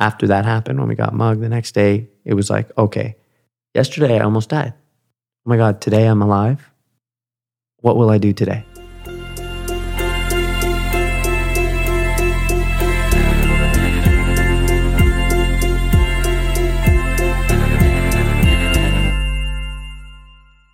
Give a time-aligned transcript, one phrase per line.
[0.00, 3.16] after that happened, when we got mugged the next day, it was like, okay,
[3.74, 4.72] yesterday I almost died.
[5.46, 6.70] Oh my God, today I'm alive.
[7.82, 8.64] What will I do today?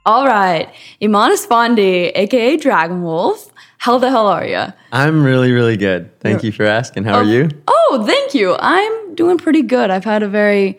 [0.04, 0.72] All right.
[1.02, 3.50] Eman Esfandi, aka DragonWulf.
[3.79, 4.72] How the hell are you?
[4.93, 6.18] I'm really, really good.
[6.20, 7.04] Thank you for asking.
[7.04, 7.48] How are oh, you?
[7.66, 8.56] Oh, thank you.
[8.58, 9.90] I'm doing pretty good.
[9.90, 10.78] I've had a very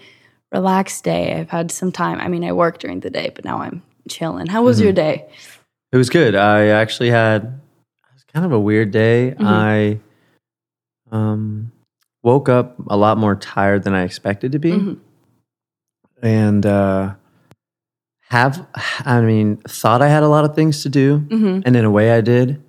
[0.51, 1.33] relaxed day.
[1.33, 2.19] I've had some time.
[2.19, 4.47] I mean, I work during the day, but now I'm chilling.
[4.47, 5.27] How was your day?
[5.91, 6.35] It was good.
[6.35, 9.35] I actually had it was kind of a weird day.
[9.39, 9.99] I
[11.11, 11.71] um
[12.23, 14.71] woke up a lot more tired than I expected to be.
[14.71, 14.99] Mhm.
[16.21, 17.13] And uh
[18.29, 18.67] have
[19.05, 21.63] I mean, thought I had a lot of things to do Mhm.
[21.65, 22.61] and in a way I did.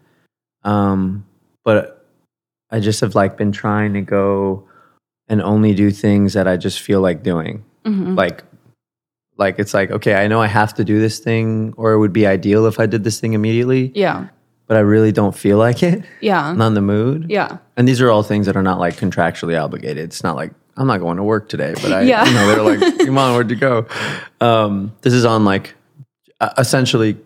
[0.64, 1.24] Um
[1.64, 2.06] but
[2.70, 4.67] I just have like been trying to go
[5.28, 8.16] and only do things that I just feel like doing Mhm.
[8.16, 8.44] like
[9.36, 12.12] like it's like okay i know i have to do this thing or it would
[12.12, 14.26] be ideal if i did this thing immediately Yeah.
[14.66, 16.44] but i really don't feel like it Yeah.
[16.44, 17.58] i'm not in the mood Yeah.
[17.76, 20.88] and these are all things that are not like contractually obligated it's not like i'm
[20.88, 22.24] not going to work today but i Yeah.
[22.26, 23.86] you know they're like come on where'd you go
[24.40, 25.74] um, this is on like
[26.40, 27.16] uh, essentially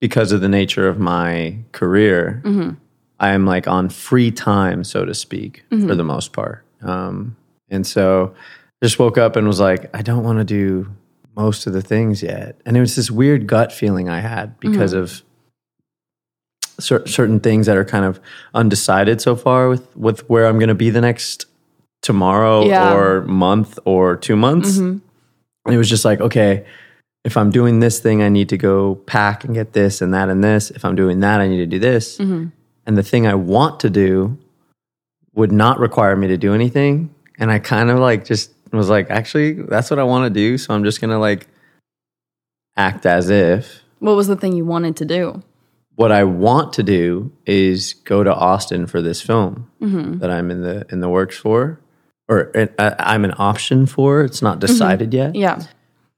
[0.00, 2.76] because of the nature of my career Mhm.
[3.20, 7.36] i am like on free time so to speak for the most part um,
[7.70, 8.34] and so
[8.82, 10.90] just woke up and was like i don't want to do
[11.36, 14.92] most of the things yet and it was this weird gut feeling i had because
[14.92, 15.22] of
[16.78, 18.20] cer- certain things that are kind of
[18.54, 21.46] undecided so far with with where i'm going to be the next
[22.02, 22.94] tomorrow Yeah.
[22.94, 25.00] or month or two months Mhm.
[25.66, 26.64] and it was just like okay
[27.24, 30.28] if i'm doing this thing i need to go pack and get this and that
[30.30, 32.52] and this if i'm doing that i need to do this Mhm.
[32.86, 34.38] and the thing i want to do
[35.34, 39.10] would not require me to do anything and i kind of like just was like
[39.10, 41.48] actually that's what i want to do so i'm just gonna like
[42.76, 45.42] act as if What was the thing you wanted to do?
[45.96, 50.20] what i want to do is go to austin for this film Mhm.
[50.20, 51.80] that i'm in the in the works for
[52.28, 55.60] or uh, i'm an option for it's not decided yet Yeah.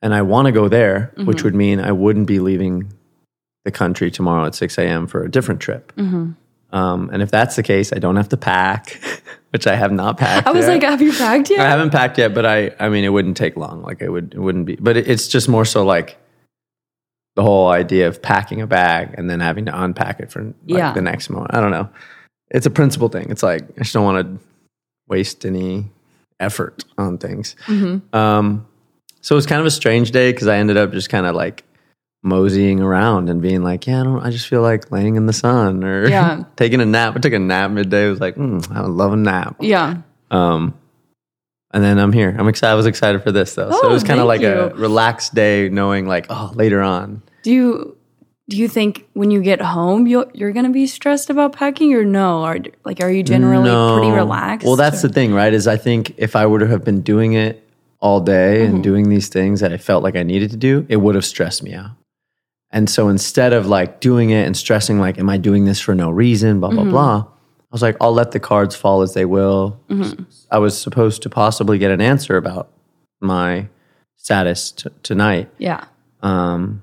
[0.02, 1.44] and I want to go there, which Mhm.
[1.44, 2.92] would mean I wouldn't be leaving
[3.64, 5.06] the country tomorrow at 6 a.m.
[5.06, 5.92] for a different trip.
[5.96, 6.34] Mhm.
[6.72, 9.00] Um, and if that's the case, I don't have to pack,
[9.52, 10.46] which I have not packed.
[10.46, 10.72] I was yet.
[10.72, 11.60] like, have you packed yet?
[11.60, 13.82] I haven't packed yet, but I, I mean, it wouldn't take long.
[13.82, 16.18] Like it would, it wouldn't be, but it, it's just more so like
[17.36, 20.54] the whole idea of packing a bag and then having to unpack it for like
[20.66, 20.92] Yeah.
[20.92, 21.54] the next moment.
[21.54, 21.88] I don't know.
[22.50, 23.30] It's a principle thing.
[23.30, 24.44] It's like, I just don't want to
[25.08, 25.90] waste any
[26.40, 27.54] effort on things.
[27.66, 28.02] Mhm.
[28.14, 28.66] Um,
[29.20, 31.34] so it was kind of a strange day because I ended up just kind of
[31.34, 31.64] like
[32.22, 35.32] moseying around and being like, yeah, I don't, I just feel like laying in the
[35.32, 36.44] sun or Yeah.
[36.56, 37.16] taking a nap.
[37.16, 38.06] I took a nap midday.
[38.06, 39.56] I was like, mm, I would love a nap.
[39.60, 40.02] Yeah.
[40.30, 40.74] Um,
[41.74, 42.34] and then I'm here.
[42.38, 42.72] I'm excited.
[42.72, 43.70] I was excited for this though.
[43.70, 47.22] so it Oh, was kind of like a relaxed day knowing like, oh, later on.
[47.42, 47.96] Do you
[48.50, 52.04] do you think when you get home you you're gonna be stressed about packing or
[52.04, 52.42] no?
[52.44, 54.66] Or like are you generally pretty relaxed?
[54.66, 55.52] Well, that's or- the thing, right?
[55.52, 57.66] Is I think if I would have been doing it
[58.00, 58.74] all day Mm-hmm.
[58.74, 61.24] and doing these things that I felt like I needed to do, it would have
[61.24, 61.90] stressed me out.
[62.72, 65.94] And so instead of like doing it and stressing, like, am I doing this for
[65.94, 66.58] no reason?
[66.60, 66.90] Blah, Mm-hmm.
[66.90, 67.26] blah, blah.
[67.28, 69.78] I was like, I'll let the cards fall as they will.
[69.88, 70.22] Mm-hmm.
[70.50, 72.70] I was supposed to possibly get an answer about
[73.20, 73.68] my
[74.16, 75.48] status t- tonight.
[75.58, 75.84] Yeah.
[76.22, 76.82] Um,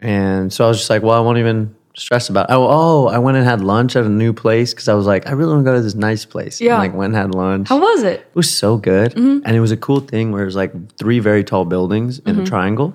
[0.00, 2.46] and so I was just like, well, I won't even stress about.
[2.50, 5.26] Oh, oh, I went and had lunch at a new place because I was like,
[5.26, 6.60] I really want to go to this nice place.
[6.60, 6.74] Yeah.
[6.74, 7.68] And like went and had lunch.
[7.68, 8.20] How was it?
[8.20, 9.44] it was so good, Mm-hmm.
[9.44, 12.38] and it was a cool thing where it was like three very tall buildings in
[12.40, 12.94] a triangle,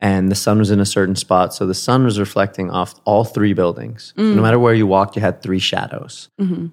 [0.00, 3.24] and the sun was in a certain spot, so the sun was reflecting off all
[3.24, 4.12] three buildings.
[4.16, 4.34] So Mm.
[4.36, 6.28] no matter where you walked, you had three shadows,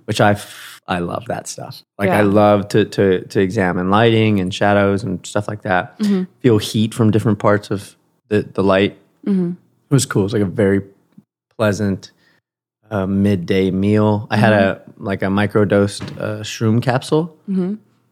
[0.05, 1.83] which I f- I love that stuff.
[1.99, 2.33] Like I Mm-hmm.
[2.35, 5.97] Love to to to examine lighting and shadows and stuff like that.
[5.99, 6.23] Mm-hmm.
[6.41, 7.95] Feel heat from different parts of
[8.29, 8.97] the the light.
[9.25, 9.51] Mm-hmm.
[9.89, 10.23] It was cool.
[10.23, 10.81] It was like a very
[11.57, 12.11] pleasant
[12.89, 14.27] uh, midday meal.
[14.31, 17.37] I had a like a microdosed uh, shroom capsule,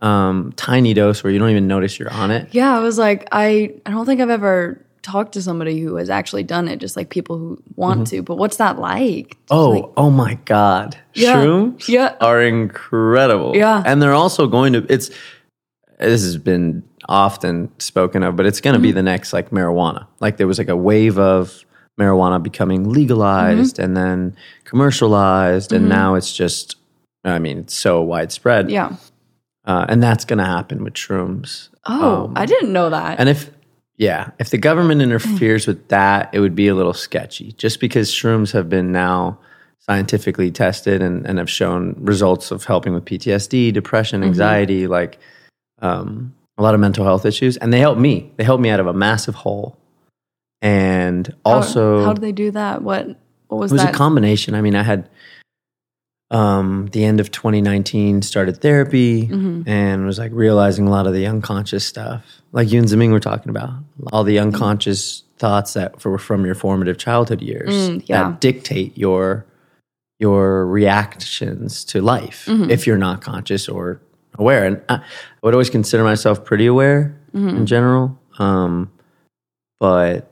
[0.02, 2.48] um, tiny dose where you don't even notice you're on it.
[2.52, 6.10] Yeah, I was like, I I don't think I've ever talked to somebody who has
[6.10, 8.22] actually done it, just like people who want to.
[8.22, 9.38] But what's that like?
[9.50, 10.98] Oh, oh my God!
[11.14, 11.36] Yeah.
[11.38, 12.16] Shrooms Yeah.
[12.22, 13.56] are incredible.
[13.56, 13.82] Yeah.
[13.86, 14.86] and they're also going to.
[14.90, 15.10] It's
[16.00, 18.84] this has been often spoken of, but it's going to Mm-hmm.
[18.84, 20.08] be the next like marijuana.
[20.20, 21.64] Like there was like a wave of
[22.00, 23.84] marijuana becoming legalized Mm-hmm.
[23.84, 24.36] and then
[24.66, 26.76] commercialized, and now it's just.
[27.26, 28.72] I mean, it's so widespread.
[28.72, 28.96] Yeah.
[29.66, 31.68] uh, and that's going to happen with shrooms.
[31.86, 33.20] Oh, Um, I didn't know that.
[33.20, 33.52] And if,
[34.00, 38.10] yeah, if the government interferes with that, it would be a little sketchy just because
[38.10, 39.38] shrooms have been now
[39.80, 44.88] scientifically tested and, and have shown results of helping with PTSD, depression, anxiety.
[44.88, 45.20] Like,
[45.82, 48.32] um, a lot of mental health issues, and they helped me.
[48.38, 49.78] They helped me out of a massive hole,
[50.62, 52.82] and also how, how did they do that?
[52.82, 53.06] What
[53.48, 53.94] what was it was that?
[53.94, 54.56] a combination.
[54.56, 55.10] I mean, I had
[56.32, 59.68] um, the end of 2019 started therapy Mm-hmm.
[59.68, 63.20] and was like realizing a lot of the unconscious stuff, like you and Zaming were
[63.20, 63.72] talking about,
[64.14, 68.24] all the unconscious thoughts that were from your formative childhood years Mm, yeah.
[68.30, 69.46] that dictate your
[70.20, 72.70] your reactions to life Mm-hmm.
[72.70, 74.02] if you're not conscious or
[74.38, 74.66] aware.
[74.66, 75.02] And I, I
[75.44, 77.58] would always consider myself pretty aware Mm-hmm.
[77.58, 78.92] in general, um,
[79.80, 80.32] but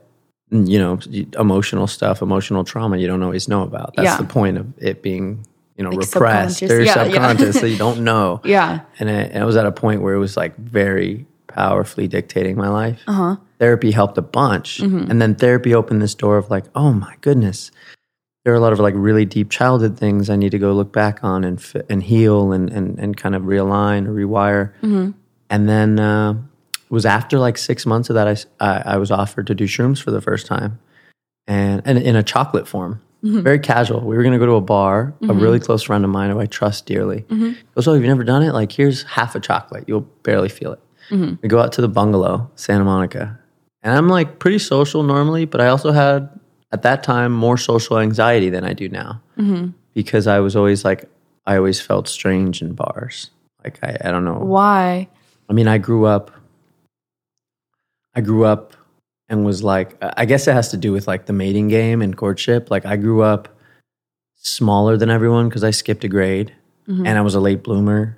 [0.50, 0.98] you know,
[1.38, 3.94] emotional stuff, emotional trauma, you don't always know about.
[3.96, 4.16] That's Yeah.
[4.16, 5.46] the point of it being,
[5.78, 6.86] you know, Like repressed subconscious.
[6.86, 7.04] Yeah, yeah.
[7.04, 8.40] subconscious, so you don't know.
[8.44, 8.80] yeah.
[8.98, 12.56] And it, and it was at a point where it was like very powerfully dictating
[12.56, 13.00] my life.
[13.06, 13.36] Uh-huh.
[13.58, 15.10] Therapy helped a bunch, Mm-hmm.
[15.10, 17.70] and then therapy opened this door of like, oh my goodness,
[18.44, 20.92] there are a lot of like really deep childhood things I need to go look
[20.92, 24.72] back on and fi- and heal and and and kind of realign or rewire.
[24.82, 25.10] Mm-hmm.
[25.50, 29.46] And then uh, it was after like six months of that, I I was offered
[29.48, 30.78] to do shrooms for the first time,
[31.46, 33.40] and, and in a chocolate form, Mm-hmm.
[33.40, 34.00] very casual.
[34.02, 35.12] We were going to go to a bar.
[35.28, 37.52] A really close friend of mine who I trust dearly Mm-hmm.
[37.74, 38.52] goes, "Oh, have you never done it?
[38.52, 39.84] Like, here's half a chocolate.
[39.88, 40.80] You'll barely feel it."
[41.10, 41.34] Mm-hmm.
[41.42, 43.36] We go out to the bungalow, Santa Monica,
[43.82, 46.28] and I'm like pretty social normally, but I also had
[46.70, 49.70] at that time more social anxiety than I do now Mm-hmm.
[49.94, 51.06] because I was always like,
[51.46, 53.30] I always felt strange in bars.
[53.64, 54.38] Like I, I don't know.
[54.38, 55.08] Why?
[55.48, 56.30] I mean, I grew up.
[58.14, 58.74] I grew up
[59.28, 62.16] and was like, I guess it has to do with like the mating game and
[62.16, 62.70] courtship.
[62.70, 63.48] Like I grew up
[64.36, 66.54] smaller than everyone because I skipped a grade
[66.88, 67.04] Mm-hmm.
[67.06, 68.16] and I was a late bloomer.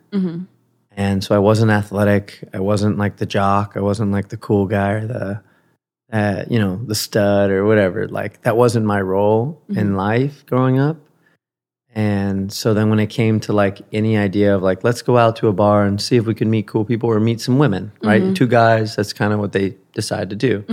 [0.93, 2.45] And so I wasn't athletic.
[2.55, 3.73] I wasn't like the jock.
[3.75, 5.43] I wasn't like the cool guy or the,
[6.13, 8.07] uh, you know, the stud or whatever.
[8.07, 10.99] Like that wasn't my role in life growing up.
[11.95, 15.35] And so then when it came to like any idea of like, let's go out
[15.37, 17.91] to a bar and see if we can meet cool people or meet some women,
[18.03, 18.23] right?
[18.35, 20.65] Two guys, that's kind of what they decide to do.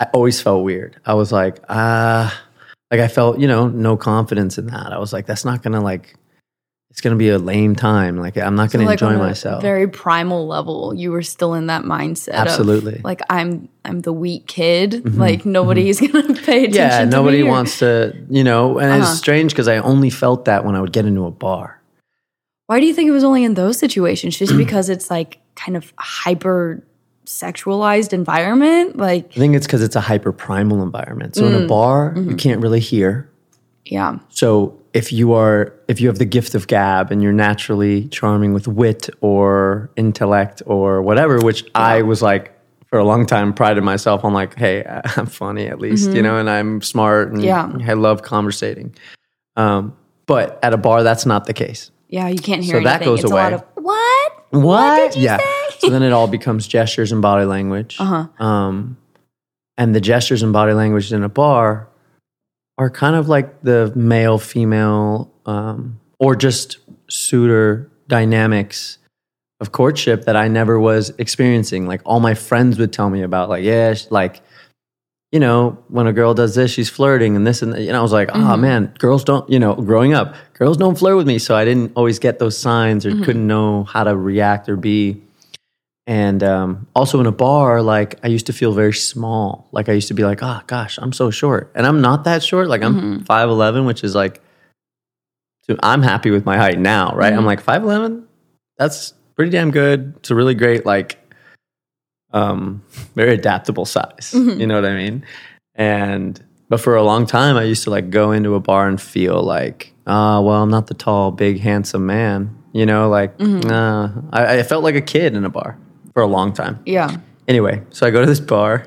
[0.00, 0.98] I always felt weird.
[1.04, 2.42] I was like, ah,
[2.90, 4.92] like I felt, you know, no confidence in that.
[4.92, 6.16] I was like, that's not gonna like,
[6.94, 8.16] it's gonna be a lame time.
[8.18, 9.60] Like I'm not gonna like enjoy myself.
[9.62, 10.94] Very primal level.
[10.94, 12.28] You were still in that mindset.
[12.34, 13.00] of, Absolutely.
[13.02, 15.16] like I'm I'm the weak kid.
[15.16, 16.70] Like nobody's gonna pay attention.
[16.70, 16.74] Mm-hmm.
[16.74, 19.10] yeah, nobody wants to, you know, and Uh-huh.
[19.10, 21.80] it's strange because I only felt that when I would get into a bar.
[22.68, 24.38] Why do you think it was only in those situations?
[24.38, 26.80] Just because it's like kind of hyper
[27.26, 28.96] sexualized environment?
[28.96, 31.34] Like I think it's because it's a hyper primal environment.
[31.34, 31.64] So in Mm.
[31.64, 32.30] a bar, Mm-hmm.
[32.30, 33.28] you can't really hear.
[33.84, 34.18] yeah.
[34.28, 38.54] So if you are if you have the gift of gab and you're naturally charming
[38.54, 42.52] with wit or intellect or whatever, which I was like
[42.86, 44.84] for a long time prided myself on like, hey,
[45.16, 47.80] I'm funny at least, you know, and I'm smart and Mm-hmm.
[47.80, 47.90] Yeah.
[47.90, 48.94] I love conversating.
[49.56, 49.96] Um,
[50.26, 51.90] but at a bar, that's not the case.
[52.08, 53.08] Yeah, you can't hear So that anything.
[53.08, 53.40] goes it's away.
[53.40, 54.32] a lot of what?
[54.50, 55.16] What?
[55.16, 55.38] you yeah.
[55.78, 57.96] so then it all becomes gestures and body language.
[57.98, 58.28] Uh-huh.
[58.44, 58.96] Um,
[59.76, 61.88] and the gestures and body language in a bar
[62.78, 66.78] are kind of like the male, female, um, or just
[67.08, 68.98] suitor dynamics
[69.60, 71.86] of courtship that I never was experiencing.
[71.86, 74.42] Like all my friends would tell me about, like, yeah, like,
[75.32, 77.80] you know, when a girl does this, she's flirting and this and that.
[77.80, 81.16] And I was like, oh man, girls don't, you know, growing up, girls don't flirt
[81.16, 81.38] with me.
[81.38, 83.24] So I didn't always get those signs or mm-hmm.
[83.24, 85.23] couldn't know how to react or be.
[86.06, 89.68] And um, also in a bar, like I used to feel very small.
[89.72, 92.42] Like I used to be like, oh gosh, I'm so short, and I'm not that
[92.42, 92.68] short.
[92.68, 94.42] Like I'm five eleven, which is like,
[95.80, 97.32] I'm happy with my height now, right?
[97.32, 98.26] I'm like five eleven.
[98.76, 100.12] That's pretty damn good.
[100.18, 101.16] It's a really great, like,
[102.34, 102.82] um,
[103.14, 104.32] very adaptable size.
[104.34, 105.24] You know what I mean?
[105.74, 109.00] And but for a long time, I used to like go into a bar and
[109.00, 112.62] feel like, ah, well, I'm not the tall, big, handsome man.
[112.74, 114.10] You know, like, nah.
[114.32, 115.78] I, I felt like a kid in a bar
[116.14, 116.80] for a long time.
[116.86, 117.16] Yeah.
[117.46, 118.86] Anyway, so I go to this bar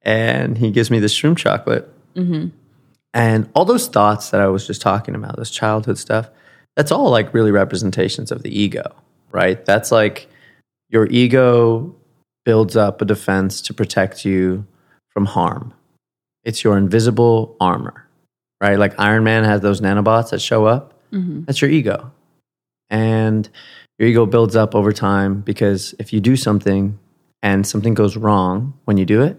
[0.00, 1.88] and he gives me this shroom chocolate.
[2.14, 2.48] Mm-hmm.
[3.14, 6.30] And all those thoughts that I was just talking about, this childhood stuff,
[6.76, 8.94] that's all like really representations of the ego,
[9.30, 9.62] right?
[9.66, 10.28] That's like
[10.88, 11.94] your ego
[12.44, 14.66] builds up a defense to protect you
[15.10, 15.74] from harm.
[16.44, 18.08] It's your invisible armor,
[18.60, 18.78] right?
[18.78, 20.94] Like Iron Man has those nanobots that show up.
[21.12, 21.44] Mm-hmm.
[21.44, 22.10] That's your ego.
[22.88, 23.48] And
[24.02, 26.98] your ego builds up over time because if you do something
[27.40, 29.38] and something goes wrong when you do it,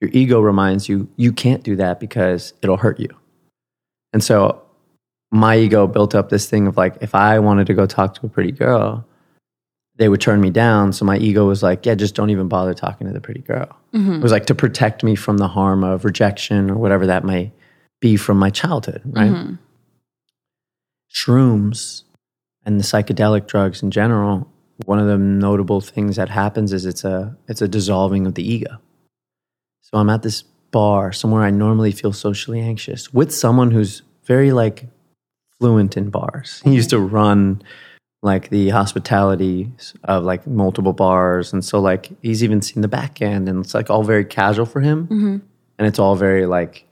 [0.00, 3.08] your ego reminds you you can't do that because it'll hurt you.
[4.12, 4.62] And so
[5.32, 8.26] my ego built up this thing of like if I wanted to go talk to
[8.26, 9.04] a pretty girl,
[9.96, 10.92] they would turn me down.
[10.92, 13.76] So my ego was like, yeah, just don't even bother talking to the pretty girl.
[13.92, 14.12] Mm-hmm.
[14.12, 17.50] It was like to protect me from the harm of rejection or whatever that may
[18.00, 19.32] be from my childhood, right?
[19.32, 19.54] Mm-hmm.
[21.12, 22.03] Shrooms
[22.64, 24.50] and the psychedelic drugs in general
[24.86, 28.42] one of the notable things that happens is it's a it's a dissolving of the
[28.42, 28.78] ego.
[29.82, 30.42] So I'm at this
[30.72, 34.86] bar somewhere I normally feel socially anxious with someone who's very like
[35.60, 36.60] fluent in bars.
[36.64, 37.62] He used to run
[38.22, 39.70] like the hospitality
[40.02, 43.74] of like multiple bars, and so like he's even seen the back end, and it's
[43.74, 45.36] like all very casual for him, Mm-hmm.
[45.78, 46.84] and it's all very like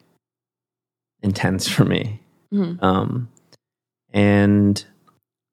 [1.23, 2.21] intense for me.
[2.53, 2.81] Mhm.
[2.83, 3.29] Um,
[4.13, 4.85] and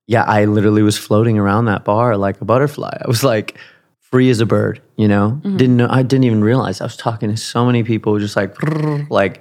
[0.10, 2.98] yeah, I literally was floating around that bar like a butterfly.
[3.00, 3.60] I was like
[4.00, 5.40] free as a bird, you know.
[5.56, 5.88] Didn't know.
[5.88, 8.56] I didn't even realize I was talking to so many people, just like
[9.12, 9.40] like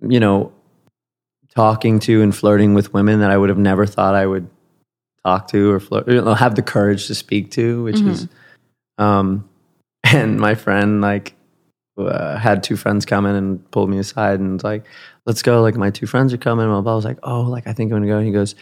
[0.00, 0.52] you know,
[1.54, 4.50] talking to and flirting with women that I would have never thought I would
[5.24, 8.26] talk to or flirt, you know, have the courage to speak to, which is,
[8.98, 9.48] um,
[10.02, 11.36] and my friend like
[11.96, 14.86] uh, had two friends come in and pulled me aside and was like,
[15.24, 15.62] let's go.
[15.62, 16.64] Like my two friends are coming.
[16.66, 18.16] And I was like, oh, like I think I'm gonna go.
[18.18, 18.56] And he goes,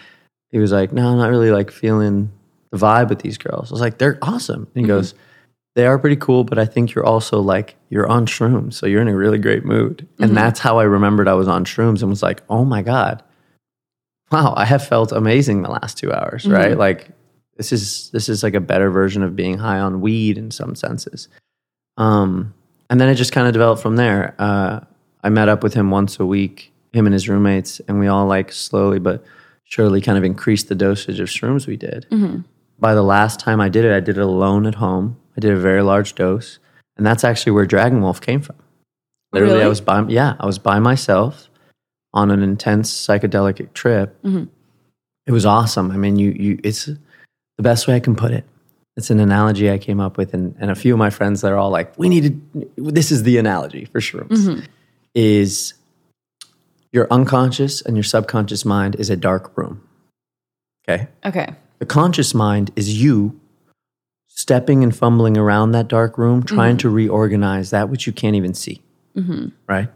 [0.52, 2.30] he was like, no, I'm not really like feeling
[2.70, 3.70] the vibe with these girls.
[3.70, 4.68] I was like, they're awesome.
[4.74, 5.14] And he goes,
[5.74, 9.00] they are pretty cool, but I think you're also like you're on shrooms, so you're
[9.00, 10.06] in a really great mood.
[10.18, 13.22] And that's how I remembered I was on shrooms and was like, oh my god,
[14.30, 16.76] wow, I have felt amazing the last two hours, right?
[16.76, 17.08] Like
[17.56, 20.74] this is this is like a better version of being high on weed in some
[20.74, 21.28] senses.
[21.96, 22.52] Um,
[22.90, 24.34] and then it just kind of developed from there.
[24.38, 24.80] Uh,
[25.24, 28.26] I met up with him once a week, him and his roommates, and we all
[28.26, 29.24] like slowly but
[29.72, 32.06] surely kind of increased the dosage of shrooms we did.
[32.10, 32.40] Mm-hmm.
[32.78, 35.16] By the last time I did it, I did it alone at home.
[35.34, 36.58] I did a very large dose,
[36.98, 38.56] and that's actually where DragonWulf came from.
[39.32, 41.48] Literally, I was by yeah, I was by myself
[42.12, 44.20] on an intense psychedelic trip.
[44.22, 44.44] Mm-hmm.
[45.26, 45.90] It was awesome.
[45.90, 48.44] I mean, you you it's the best way I can put it.
[48.98, 51.56] It's an analogy I came up with, and, and a few of my friends they're
[51.56, 54.28] all like, "We need to." This is the analogy for shrooms.
[54.28, 54.66] Mm-hmm.
[55.14, 55.72] Is
[56.92, 59.82] your unconscious and your subconscious mind is a dark room.
[60.88, 61.54] Okay, Okay.
[61.78, 63.40] the conscious mind is you
[64.34, 66.78] stepping and fumbling around that dark room, trying mm-hmm.
[66.78, 68.80] to reorganize that which you can't even see,
[69.16, 69.48] mm-hmm.
[69.68, 69.88] right?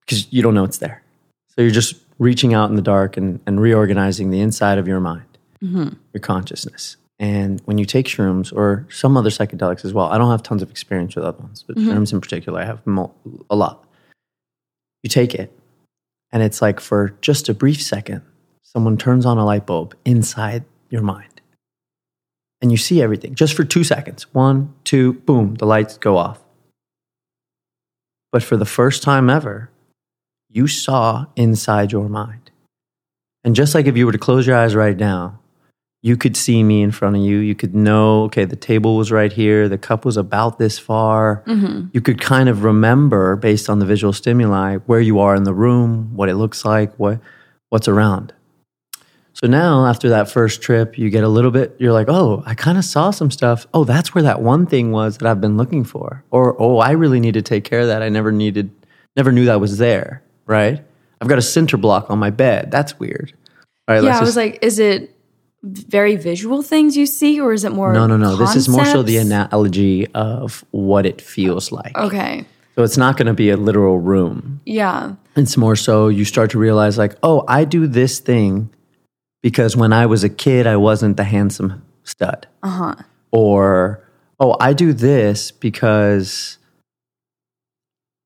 [0.00, 1.02] Because you don't know it's there.
[1.48, 5.00] So you're just reaching out in the dark and, and reorganizing the inside of your
[5.00, 5.90] mind, mm-hmm.
[6.12, 6.96] your consciousness.
[7.20, 10.62] And when you take shrooms or some other psychedelics as well, I don't have tons
[10.62, 13.12] of experience with other ones, but shrooms in particular, I have mo-
[13.50, 13.84] a lot.
[15.02, 15.52] You take it,
[16.32, 18.22] and it's like for just a brief second,
[18.62, 21.40] someone turns on a light bulb inside your mind.
[22.60, 24.32] And you see everything just for two seconds.
[24.34, 26.40] One, two, boom, the lights go off.
[28.32, 29.70] But for the first time ever,
[30.50, 32.50] you saw inside your mind.
[33.44, 35.37] And just like if you were to close your eyes right now,
[36.02, 37.38] you could see me in front of you.
[37.38, 41.42] You could know, okay, the table was right here, the cup was about this far.
[41.46, 41.88] Mm-hmm.
[41.92, 45.54] You could kind of remember, based on the visual stimuli, where you are in the
[45.54, 47.20] room, what it looks like, what,
[47.70, 48.32] what's around.
[49.32, 52.54] So now, after that first trip, you get a little bit, you're like, oh, I
[52.54, 53.66] kind of saw some stuff.
[53.72, 56.24] Oh, that's where that one thing was that I've been looking for.
[56.32, 58.02] Or, oh, I really need to take care of that.
[58.02, 58.70] I never needed,
[59.16, 60.84] never knew that was there, right?
[61.20, 62.70] I've got a center block on my bed.
[62.72, 63.32] That's weird.
[63.86, 65.14] All right, Yeah, I was just- like, is it
[65.62, 67.92] very visual things you see, or is it more?
[67.92, 68.36] no, no, no.
[68.36, 71.96] This is more so the analogy of what it feels like.
[71.96, 72.44] Okay.
[72.76, 74.60] So it's not going to be a literal room.
[74.64, 75.14] Yeah.
[75.34, 78.70] It's more so you start to realize, like, oh, I do this thing
[79.42, 82.46] because when I was a kid, I wasn't the handsome stud.
[82.62, 82.94] Uh huh.
[83.32, 84.04] Or,
[84.38, 86.58] oh, I do this because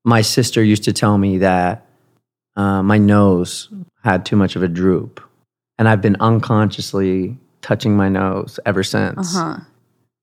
[0.05, 1.87] my sister used to tell me that
[2.57, 3.71] uh, my nose
[4.05, 5.21] had too much of a droop.
[5.79, 9.35] And I've been unconsciously touching my nose ever since.
[9.37, 9.61] Uh huh.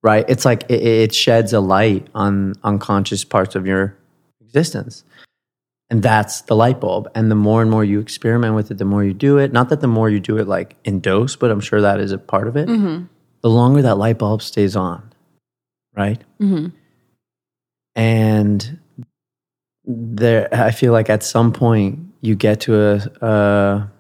[0.02, 0.26] Right?
[0.30, 3.96] It's like it, it sheds a light on unconscious parts of your
[4.42, 5.04] existence.
[5.90, 7.10] And that's the light bulb.
[7.16, 9.52] And the more and more you experiment with it, the more you do it.
[9.52, 12.12] Not that the more you do it like in dose, but I'm sure that is
[12.12, 12.68] a part of it.
[13.42, 15.12] The longer that light bulb stays on,
[15.96, 16.22] right?
[16.40, 16.74] Mhm.
[17.96, 18.80] And
[19.84, 23.92] there, I feel like at some point you get to a, a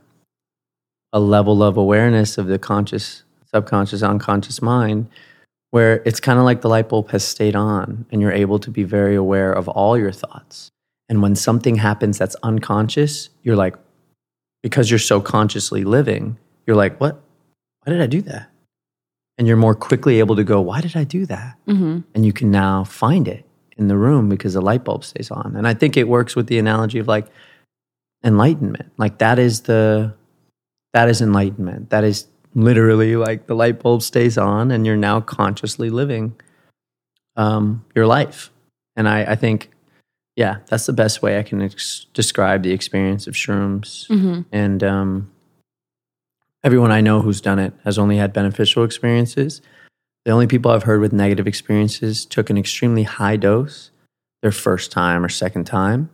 [1.13, 5.07] a level of awareness of the conscious, subconscious, unconscious mind
[5.71, 8.71] where it's kind of like the light bulb has stayed on and you're able to
[8.71, 10.71] be very aware of all your thoughts.
[11.07, 13.75] And when something happens that's unconscious, you're like,
[14.63, 17.21] because you're so consciously living, you're like, what?
[17.83, 18.49] Why did I do that?
[19.37, 21.55] And you're more quickly able to go, why did I do that?
[21.67, 22.03] Mhm.
[22.13, 23.45] And you can now find it
[23.77, 25.55] in the room because the light bulb stays on.
[25.55, 27.27] And I think it works with the analogy of like
[28.23, 28.91] enlightenment.
[28.97, 30.13] Like that is the,
[30.93, 31.89] that is enlightenment.
[31.89, 36.35] That is literally like the light bulb stays on and you're now consciously living
[37.35, 38.49] um, your life.
[38.95, 39.69] And I, I think,
[40.35, 44.07] yeah, that's the best way I can ex- describe the experience of shrooms.
[44.07, 44.45] Mhm.
[44.51, 45.31] And um,
[46.63, 49.61] everyone I know who's done it has only had beneficial experiences.
[50.25, 53.91] The only people I've heard with negative experiences took an extremely high dose
[54.41, 56.09] their first time or second time,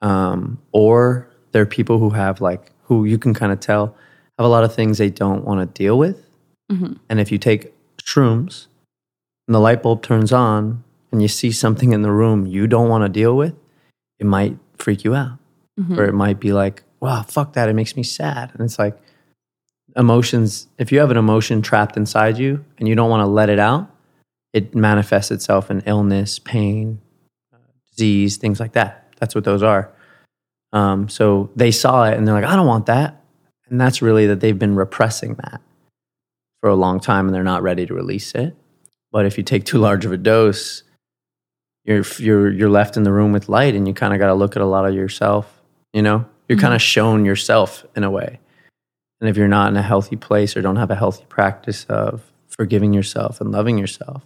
[0.00, 3.96] um, or they're people who have like who you can kind of tell
[4.38, 6.26] have a lot of things they don't want to deal with,
[6.70, 6.94] mm-hmm.
[7.08, 8.66] and if you take shrooms
[9.46, 12.88] and the light bulb turns on and you see something in the room you don't
[12.88, 13.54] want to deal with,
[14.18, 15.38] it might freak you out,
[15.78, 15.98] mm-hmm.
[15.98, 18.98] or it might be like, wow, fuck that, it makes me sad, and it's like
[19.96, 23.50] emotions if you have an emotion trapped inside you and you don't want to let
[23.50, 23.90] it out
[24.54, 26.98] it manifests itself in illness pain
[27.90, 29.12] disease things like that.
[29.18, 29.92] That's what those are
[30.72, 33.18] um, so they saw it and they're like i don't want that.
[33.68, 35.62] And that's really that they've been repressing that
[36.60, 38.54] for a long time and they're not ready to release it.
[39.10, 40.82] But if you take too large of a dose
[41.84, 44.34] you're you're you're left in the room with light and you kind of got to
[44.34, 45.62] look at a lot of yourself
[45.92, 46.24] you know?
[46.48, 48.40] You're kind of shown yourself in a way.
[49.20, 52.32] And if you're not in a healthy place or don't have a healthy practice of
[52.48, 54.22] forgiving yourself and loving yourself,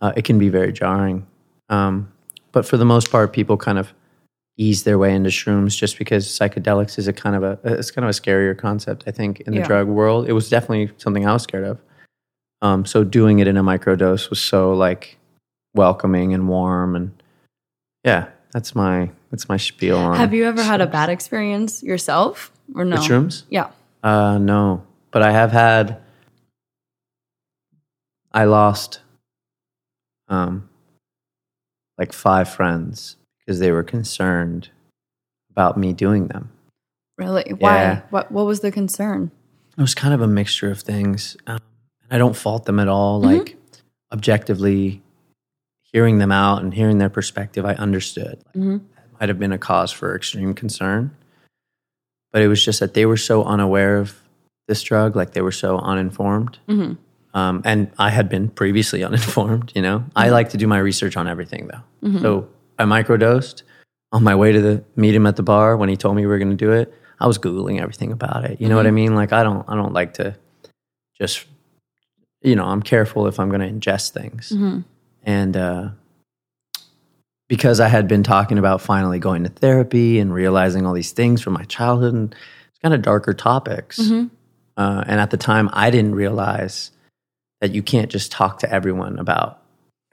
[0.00, 1.26] uh, it can be very jarring.
[1.68, 2.12] Um,
[2.52, 3.92] but for the most part, people kind of
[4.56, 8.04] ease their way into shrooms just because psychedelics is a kind of a it's kind
[8.04, 9.04] of a scarier concept.
[9.06, 9.66] I think in the Yeah.
[9.66, 11.80] drug world, it was definitely something I was scared of.
[12.62, 15.18] Um, so doing it in a microdose was so like
[15.74, 17.22] welcoming and warm, and
[18.04, 20.16] yeah, that's my that's my spiel on.
[20.16, 22.96] Have you ever had a bad experience yourself or no?
[22.96, 23.42] with shrooms?
[23.50, 23.70] Yeah.
[24.02, 25.98] Uh, no, but I have had.
[28.32, 29.00] I lost,
[30.28, 30.68] um,
[31.98, 34.70] like five friends because they were concerned
[35.50, 36.50] about me doing them.
[37.16, 37.52] Really?
[37.58, 37.76] Why?
[37.76, 38.02] Yeah.
[38.10, 39.30] What What was the concern?
[39.76, 41.36] It was kind of a mixture of things.
[41.46, 41.58] Um,
[42.10, 43.20] I don't fault them at all.
[43.20, 43.38] Mm-hmm.
[43.38, 43.56] Like
[44.12, 45.02] objectively,
[45.82, 48.42] hearing them out and hearing their perspective, I understood.
[48.46, 48.78] Like, mm-hmm.
[48.94, 51.16] That might have been a cause for extreme concern,
[52.32, 54.20] but it was just that they were so unaware of
[54.66, 56.58] this drug, like they were so uninformed.
[56.68, 56.94] Mm-hmm.
[57.36, 59.72] Um, and I had been previously uninformed.
[59.74, 61.82] You know, I like to do my research on everything, though.
[62.20, 63.62] So I microdosed
[64.12, 66.28] on my way to the meet him at the bar when he told me we
[66.28, 66.92] were going to do it.
[67.20, 68.60] I was googling everything about it.
[68.60, 69.14] You know what I mean?
[69.14, 70.36] Like I don't, I don't like to
[71.18, 71.46] just,
[72.42, 74.50] you know, I'm careful if I'm going to ingest things.
[75.22, 75.88] And uh,
[77.48, 81.40] because I had been talking about finally going to therapy and realizing all these things
[81.40, 82.34] from my childhood and
[82.68, 83.98] it's kind of darker topics.
[84.76, 86.90] Uh, and at the time, I didn't realize
[87.60, 89.62] that you can't just talk to everyone about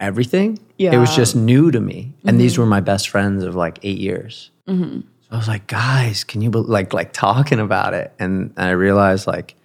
[0.01, 0.59] everything.
[0.77, 0.93] Yeah.
[0.93, 2.13] It was just new to me.
[2.23, 2.37] And mm-hmm.
[2.39, 4.51] these were my best friends of like eight years.
[4.67, 5.01] Mm-hmm.
[5.21, 8.11] So I was like, guys, can you be- like like talking about it?
[8.19, 9.55] And I realized like,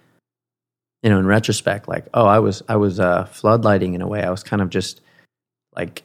[1.03, 4.23] you know, in retrospect, like, oh, I was I was uh, floodlighting in a way.
[4.23, 5.01] I was kind of just
[5.75, 6.03] like,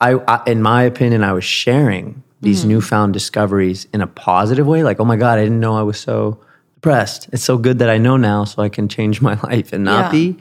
[0.00, 2.70] I, I in my opinion, I was sharing these mm-hmm.
[2.70, 4.82] newfound discoveries in a positive way.
[4.82, 6.40] Like, oh my god, I didn't know I was so
[6.74, 7.28] depressed.
[7.32, 10.06] It's so good that I know now, so I can change my life and not
[10.06, 10.10] Yeah.
[10.12, 10.36] be.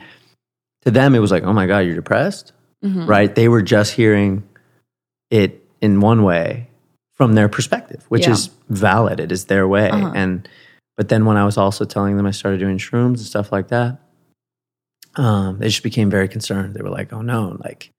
[0.83, 2.53] To them, it was like, oh my god, you're depressed,
[2.85, 3.33] right?
[3.33, 4.43] They were just hearing
[5.31, 6.69] it in one way
[7.13, 8.33] from their perspective, which Yeah.
[8.33, 9.19] is valid.
[9.19, 9.89] It is their way.
[9.91, 10.47] And
[10.97, 13.67] but then when I was also telling them I started doing shrooms and stuff like
[13.69, 13.99] that,
[15.17, 16.73] um, they just became very concerned.
[16.73, 17.91] They were like, "Oh no, like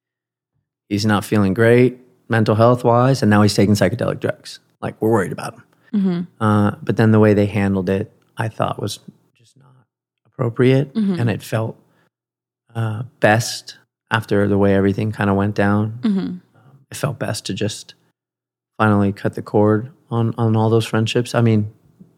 [0.89, 4.61] he's not feeling great mental health wise, and now he's taking psychedelic drugs.
[4.81, 5.63] Like we're worried about him."
[5.95, 6.43] Mm-hmm.
[6.43, 8.99] Uh, but then the way they handled it, I thought was
[9.35, 9.73] just not
[10.27, 11.77] appropriate, and it felt
[12.75, 13.79] uh, best
[14.11, 16.01] after the way everything kind of went down.
[16.05, 16.43] Um,
[16.91, 17.95] it felt best to just
[18.79, 21.35] finally cut the cord on on all those friendships.
[21.35, 21.73] I mean,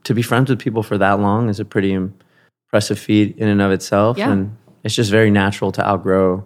[0.05, 3.63] to be friends with people for that long is a pretty impressive feat in and
[3.63, 4.31] of itself, Yeah.
[4.33, 6.45] and it's just very natural to outgrow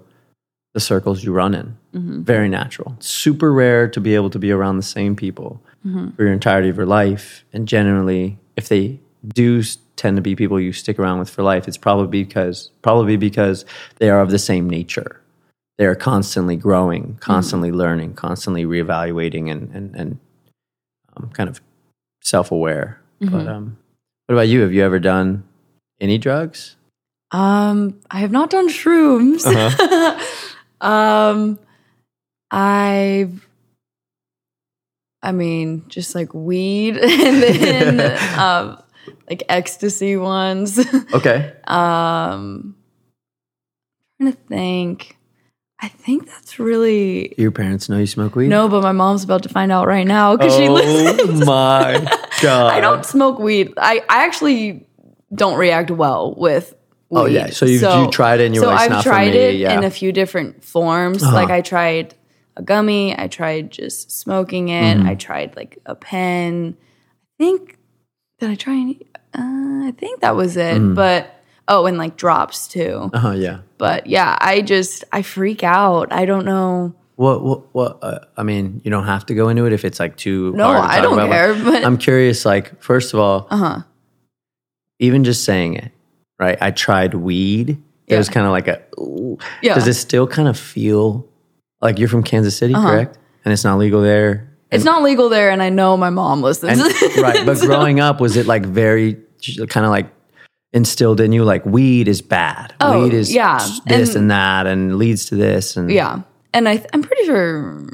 [0.74, 1.76] the circles you run in.
[1.94, 2.22] Mm-hmm.
[2.22, 2.96] Very natural.
[3.00, 6.10] Super rare to be able to be around the same people Mm-hmm.
[6.14, 9.00] for your entirety of your life, and generally, if they
[9.34, 9.64] do
[9.96, 13.64] tend to be people you stick around with for life, it's probably because probably because
[13.98, 15.20] they are of the same nature
[15.82, 20.18] they are constantly growing, constantly learning, constantly reevaluating, and and and
[21.16, 21.60] um, kind of
[22.20, 23.00] self aware.
[23.18, 23.78] But um,
[24.26, 24.60] what about you?
[24.60, 25.42] Have you ever done
[26.00, 26.76] any drugs?
[27.32, 29.44] Um, I have not done shrooms.
[30.80, 31.58] um,
[32.52, 33.48] I've,
[35.20, 38.80] I mean, just like weed and then um,
[39.28, 40.78] like ecstasy ones.
[41.12, 42.76] Okay, um,
[44.20, 45.16] I'm trying to think.
[45.84, 48.46] I think that's really your parents know you smoke weed.
[48.48, 51.42] no, but my mom's about to find out right now because she listens.
[51.42, 52.72] Oh my god!
[52.72, 53.74] I don't smoke weed.
[53.76, 54.86] I, I actually
[55.34, 56.72] don't react well with
[57.10, 57.18] weed.
[57.20, 57.50] Oh, yeah.
[57.50, 59.32] So you've- you tried it and you were so like, "It's I've not for tried
[59.32, 59.68] me," it yeah.
[59.70, 59.78] Uh-huh.
[59.78, 61.20] in a few different forms.
[61.22, 62.14] Like I tried
[62.56, 63.18] a gummy.
[63.18, 64.98] I tried just smoking it.
[64.98, 65.08] Mm-hmm.
[65.08, 66.76] I tried like a pen.
[66.78, 67.76] I think
[68.38, 69.00] did I try any?
[69.34, 70.76] Uh, I think that was it.
[70.80, 70.94] Mm.
[70.94, 73.08] But Oh, and like drops too.
[73.12, 73.30] Uh huh.
[73.32, 73.60] Yeah.
[73.82, 76.12] But yeah, I just I freak out.
[76.12, 76.94] I don't know.
[77.16, 77.42] What?
[77.42, 77.74] What?
[77.74, 80.52] what uh, I mean, you don't have to go into it if it's like too.
[80.54, 82.44] No, I don't about, care, but- I'm curious.
[82.44, 83.78] Like, first of all, Uh huh.
[85.00, 85.90] even just saying it,
[86.38, 86.56] right?
[86.60, 87.76] I tried weed.
[88.06, 88.82] It was kind of like a.
[89.00, 89.38] ooh.
[89.62, 89.74] Yeah.
[89.74, 91.26] Does it still kind of feel
[91.80, 92.88] like you're from Kansas City, Uh-huh.
[92.88, 93.18] correct?
[93.44, 94.48] And it's not legal there.
[94.70, 96.78] It's not legal there, and I know my mom listens.
[96.78, 99.18] And, right, but growing up, was it like very
[99.68, 100.06] kind of like
[100.72, 103.58] instilled in you, like weed is bad, Oh, weed is yeah.
[103.86, 106.22] this And- and, that, and leads to this, and yeah,
[106.54, 107.86] and I I'm pretty sure.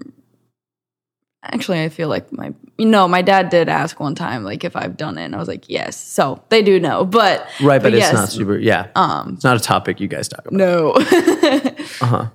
[1.44, 4.74] Actually, I feel like my you know my dad did ask one time like if
[4.76, 5.96] I've done it, and I was like yes.
[5.96, 8.58] So they do know, but right, but, it's yes, not super.
[8.58, 10.52] Yeah, um, it's not a topic you guys talk about.
[10.52, 10.94] No.
[12.00, 12.26] Uh-huh.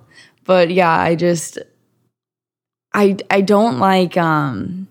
[0.44, 1.58] But yeah, I just
[2.92, 4.88] I I don't like um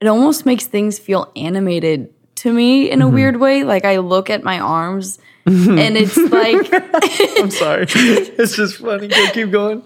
[0.00, 2.11] it almost makes things feel animated
[2.42, 3.14] to me in a Mm-hmm.
[3.14, 3.64] weird way.
[3.64, 6.68] Like I look at my arms and it's like
[7.38, 7.86] I'm sorry,
[8.38, 9.08] it's just funny.
[9.32, 9.82] Keep going.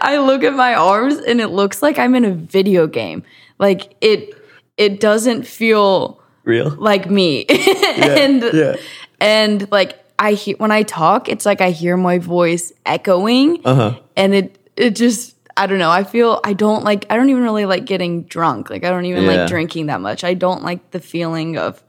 [0.00, 3.22] I look at my arms and it looks like I'm in a video game.
[3.58, 4.34] Like it
[4.76, 6.70] it doesn't feel Real.
[6.70, 7.46] like me.
[7.48, 8.76] and yeah.
[9.20, 13.98] and like I hear when I talk, it's like I hear my voice echoing, Uh-huh.
[14.16, 15.90] and it it just I don't know.
[15.90, 18.70] I feel I don't like I don't even really like getting drunk.
[18.70, 19.30] Like I don't even Yeah.
[19.42, 20.24] like drinking that much.
[20.24, 21.82] I don't like the feeling of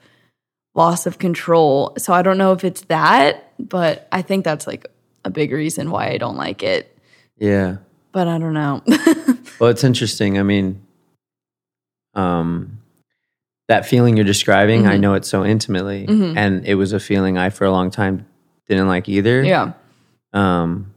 [0.76, 1.94] loss of control.
[1.98, 4.88] So I don't know if it's that, but I think that's like
[5.24, 6.96] a big reason why I don't like it.
[7.38, 7.78] Yeah.
[8.12, 8.82] But I don't know.
[9.58, 10.38] Well, it's interesting.
[10.38, 10.82] I mean,
[12.14, 12.80] um,
[13.68, 14.90] that feeling you're describing, Mm-hmm.
[14.92, 18.26] I know it so intimately, and it was a feeling I, for a long time,
[18.68, 19.44] didn't like either.
[19.44, 19.74] yeah.
[20.34, 20.94] Um,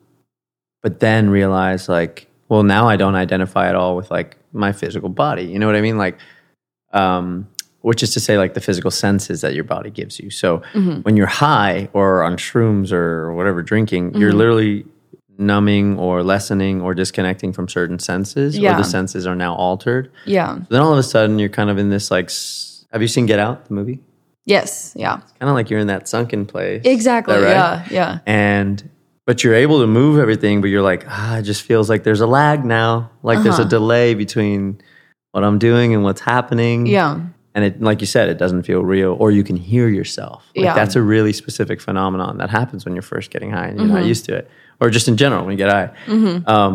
[0.83, 5.09] but then realized, like, well, now I don't identify at all with like my physical
[5.09, 5.45] body.
[5.45, 5.99] You know what I mean?
[5.99, 6.19] Like,
[6.93, 7.49] um,
[7.83, 10.31] which is to say, like the physical senses that your body gives you.
[10.31, 11.01] So Mm-hmm.
[11.03, 14.39] when you're high or on shrooms or whatever drinking, you're Mm-hmm.
[14.39, 14.85] literally
[15.41, 20.11] numbing or lessening or disconnecting from certain senses, or the senses are now altered.
[20.25, 20.59] Yeah.
[20.69, 22.27] Then all of a sudden, you're kind of in this like.
[22.27, 24.01] s- Have you seen Get Out, the movie?
[24.47, 24.95] Yes.
[24.97, 25.19] Yeah.
[25.23, 26.83] it's Kind of like you're in that sunken place.
[26.85, 27.39] Exactly.
[27.39, 27.95] That Yeah.
[27.99, 28.19] Yeah.
[28.27, 28.89] and
[29.29, 32.23] but you're able to move everything but you're like ah, it just feels like there's
[32.29, 33.77] a lag now like there's a Uh-huh.
[33.79, 34.61] delay between
[35.33, 37.21] what i'm doing and what's happening Yeah.
[37.55, 40.65] and it like you said it doesn't feel real or you can hear yourself like
[40.65, 40.75] Yeah.
[40.81, 44.01] that's a really specific phenomenon that happens when you're first getting high and you're Mm-hmm.
[44.07, 44.45] not used to it
[44.81, 45.89] or just in general when you get high
[46.55, 46.73] um,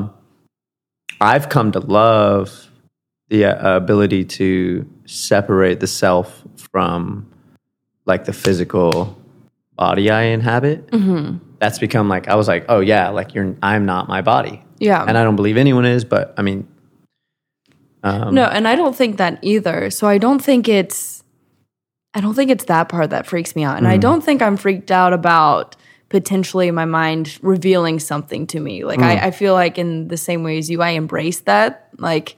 [1.31, 2.47] i've come to love
[3.29, 4.49] the uh, ability to
[5.05, 6.27] separate the self
[6.71, 7.25] from
[8.11, 8.93] like the physical
[9.75, 11.37] body i inhabit Mm-hmm.
[11.63, 15.01] That's become like I was like, oh yeah, like you're I'm not my body, Yeah.
[15.07, 16.67] and I don't believe anyone is, but I mean,
[18.03, 19.89] um, No, and I don't think that either.
[19.89, 21.23] So I don't think it's
[22.13, 23.77] I don't think it's that part that freaks me out.
[23.77, 25.75] And I don't think I'm freaked out about
[26.09, 28.83] potentially my mind revealing something to me.
[28.83, 31.87] Like I, I feel like in the same way as you, I embrace that.
[31.97, 32.35] Like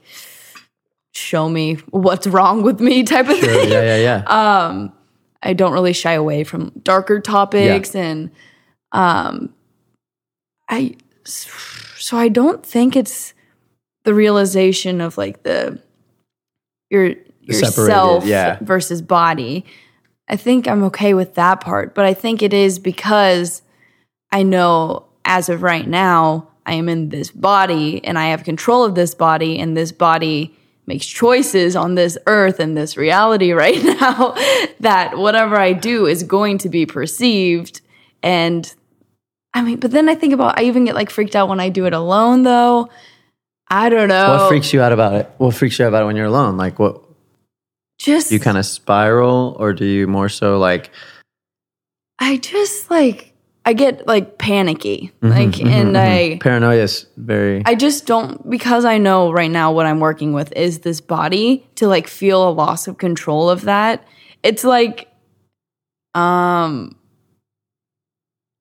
[1.12, 3.70] show me what's wrong with me type of sure, thing.
[3.72, 4.92] yeah, yeah, yeah, Um,
[5.42, 8.30] I don't really shy away from darker topics and
[8.96, 9.54] um
[10.68, 13.34] I so I don't think it's
[14.04, 15.80] the realization of like the
[16.90, 18.58] your yourself yeah.
[18.60, 19.64] versus body.
[20.28, 23.62] I think I'm okay with that part, but I think it is because
[24.32, 28.84] I know as of right now I am in this body and I have control
[28.84, 30.56] of this body and this body
[30.86, 34.34] makes choices on this earth and this reality right now
[34.80, 37.80] that whatever I do is going to be perceived
[38.22, 38.72] and
[39.56, 41.70] I mean but then I think about I even get like freaked out when I
[41.70, 42.90] do it alone though.
[43.68, 44.36] I don't know.
[44.36, 45.30] What freaks you out about it?
[45.38, 46.56] What freaks you out about it when you're alone?
[46.56, 47.02] Like, what
[47.98, 50.90] just do you kind of spiral, or do you more so like?
[52.18, 53.32] I just like
[53.64, 55.10] I get like panicky.
[55.20, 57.62] Mm-hmm, like and I Paranoia is very.
[57.64, 61.66] I just don't because I know right now what I'm working with is this body
[61.76, 64.06] to like feel a loss of control of that.
[64.42, 65.08] It's like
[66.14, 66.94] um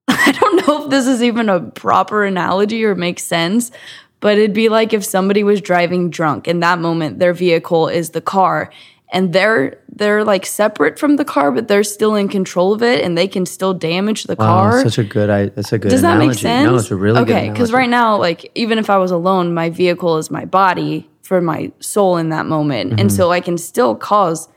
[0.08, 3.72] I don't know if this is even a proper analogy or makes sense,
[4.20, 8.12] but it'd be like if somebody was driving drunk in that moment their vehicle is
[8.12, 8.72] the car
[9.12, 13.04] and they're they're like separate from the car but they're still in control of it
[13.04, 14.84] and they can still damage the wow, car.
[14.84, 15.30] such a good.
[15.30, 15.50] I.
[15.50, 15.90] That's a good.
[15.90, 16.66] Does that make sense?
[16.66, 17.50] No, it's a really okay.
[17.50, 21.40] Because right now, like even if I was alone, my vehicle is my body for
[21.42, 23.16] my soul in that moment, and Mm-hmm.
[23.16, 24.50] so I can still cause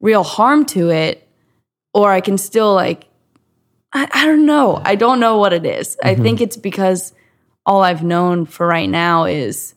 [0.00, 1.26] real harm to it,
[1.94, 3.06] or I can still like
[3.94, 4.82] I, I don't know.
[4.84, 5.96] I don't know what it is.
[6.02, 6.22] I Mm-hmm.
[6.22, 7.12] think it's because
[7.64, 9.74] all I've known for right now is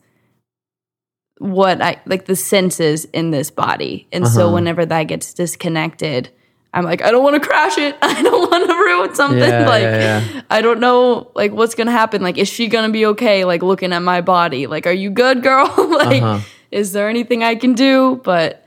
[1.38, 4.54] what I like the senses in this body, and so Uh-huh.
[4.54, 6.30] whenever that gets disconnected.
[6.74, 7.96] I'm like, I don't want to crash it.
[8.02, 9.38] I don't want to ruin something.
[9.38, 10.42] Yeah, like, yeah, yeah.
[10.50, 12.20] I don't know, like, what's gonna happen.
[12.22, 13.44] Like, is she gonna be okay?
[13.46, 15.66] Like, looking at my body, like, are you good, girl?
[15.90, 16.40] like, Uh-huh.
[16.70, 18.20] is there anything I can do?
[18.24, 18.66] But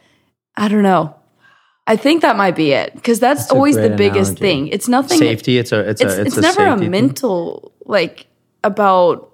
[0.55, 1.15] I don't know.
[1.88, 4.39] I think that might be it because that's, a always the biggest analogy.
[4.39, 4.67] thing.
[4.67, 5.17] It's nothing.
[5.17, 5.58] Safety.
[5.58, 5.80] It's a.
[5.89, 6.22] It's, It's a.
[6.22, 6.91] it's, It's, a never a safety thing.
[6.91, 8.28] mental like
[8.63, 9.28] about.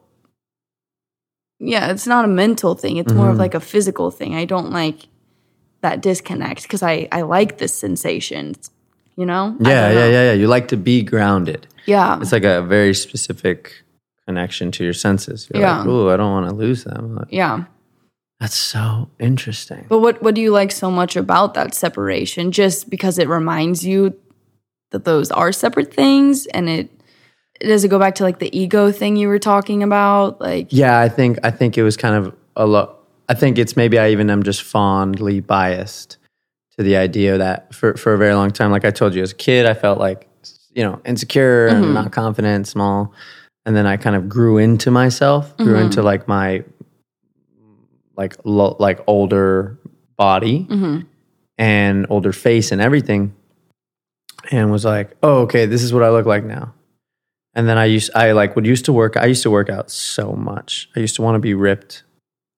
[1.60, 2.98] Yeah, it's not a mental thing.
[2.98, 3.40] It's more of Mhm.
[3.40, 4.36] like a physical thing.
[4.36, 5.08] I don't like
[5.82, 8.72] that disconnect because I I like the sensations.
[9.16, 9.56] You know.
[9.60, 10.34] Yeah, don't yeah, yeah, yeah.
[10.34, 11.68] You like to be grounded.
[11.86, 12.20] Yeah.
[12.22, 13.84] It's like a very specific
[14.28, 15.48] connection to your senses.
[15.54, 15.80] You're Yeah.
[15.80, 17.16] like, ooh, I don't want to lose them.
[17.16, 17.64] Like, Yeah.
[18.40, 19.86] That's so interesting.
[19.90, 22.52] But what what do you like so much about that separation?
[22.52, 24.14] Just because it reminds you
[24.92, 26.90] that those are separate things, and it
[27.60, 30.40] does it go back to like the ego thing you were talking about?
[30.40, 33.00] Like, Yeah, I think I think it was kind of a lot.
[33.28, 36.18] I think it's maybe I even am just fondly biased
[36.78, 39.32] to the idea that for for a very long time, like I told you as
[39.32, 40.30] a kid, I felt like
[40.76, 41.74] you know insecure Mhm.
[41.84, 43.12] and not confident, small,
[43.66, 45.86] and then I kind of grew into myself, grew Mhm.
[45.86, 46.64] into like my
[48.18, 49.78] like lo- like older
[50.18, 51.06] body mhm,
[51.58, 53.34] and older face and everything,
[54.52, 56.74] and was like, oh, okay, this is what I look like now.
[57.54, 59.18] And then I used I like would used to work.
[59.18, 60.90] I used to work out so much.
[60.96, 62.04] I used to want to be ripped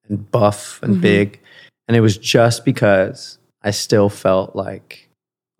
[0.08, 1.00] and buff and Mhm.
[1.00, 1.40] big,
[1.88, 5.08] and it was just because I still felt like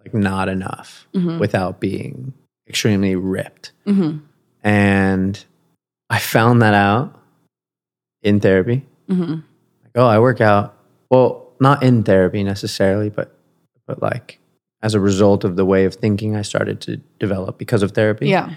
[0.04, 2.32] like not enough mhm, without being
[2.66, 3.72] extremely ripped.
[3.86, 4.20] mhm,
[4.62, 5.44] And
[6.08, 7.18] I found that out
[8.22, 8.86] in therapy.
[9.08, 9.44] mhm, Like,
[9.94, 10.76] oh, I work out.
[11.10, 13.34] Well, not in therapy necessarily, but
[13.86, 14.38] but like
[14.82, 18.28] as a result of the way of thinking I started to develop because of therapy.
[18.28, 18.54] yeah,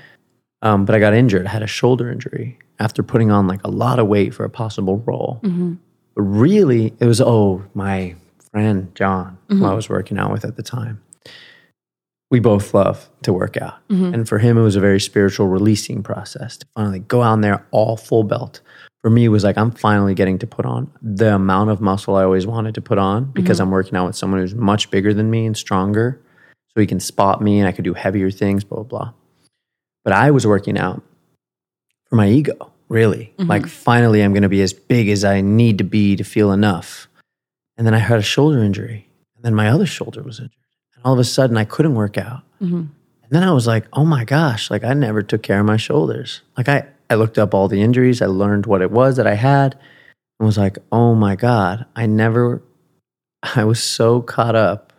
[0.61, 1.45] Um, but I got injured.
[1.47, 4.49] I had a shoulder injury after putting on like a lot of weight for a
[4.49, 5.39] possible role.
[5.43, 5.77] mhm,
[6.15, 8.15] But really, it was oh my
[8.51, 9.65] friend John, who Mm-hmm.
[9.65, 11.01] I was working out with at the time.
[12.31, 14.13] We both love to work out, Mhm.
[14.13, 17.65] and for him, it was a very spiritual releasing process to finally go out there
[17.71, 18.61] all full belt.
[19.03, 22.23] For me, was like I'm finally getting to put on the amount of muscle I
[22.23, 23.63] always wanted to put on because Mm-hmm.
[23.67, 26.21] I'm working out with someone who's much bigger than me and stronger,
[26.73, 28.63] so he can spot me and I could do heavier things.
[28.63, 28.87] Blah blah.
[29.05, 29.13] blah.
[30.05, 31.03] But I was working out
[32.09, 33.33] for my ego, really.
[33.37, 33.47] Mhm.
[33.49, 36.51] Like, finally, I'm going to be as big as I need to be to feel
[36.53, 37.07] enough.
[37.77, 39.07] And then I had a shoulder injury.
[39.35, 40.51] And then my other shoulder was injured.
[40.95, 42.41] And all of a sudden, I couldn't work out.
[42.61, 42.87] mhm,
[43.23, 45.77] And then I was like, oh my gosh, like, I never took care of my
[45.77, 46.41] shoulders.
[46.57, 49.35] Like, I, I looked up all the injuries, I learned what it was that I
[49.35, 49.77] had,
[50.39, 52.61] and was like, oh my God, I never,
[53.55, 54.91] I was so caught up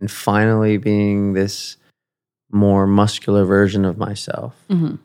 [0.00, 1.76] in finally being this
[2.52, 4.98] more muscular version of myself mhm,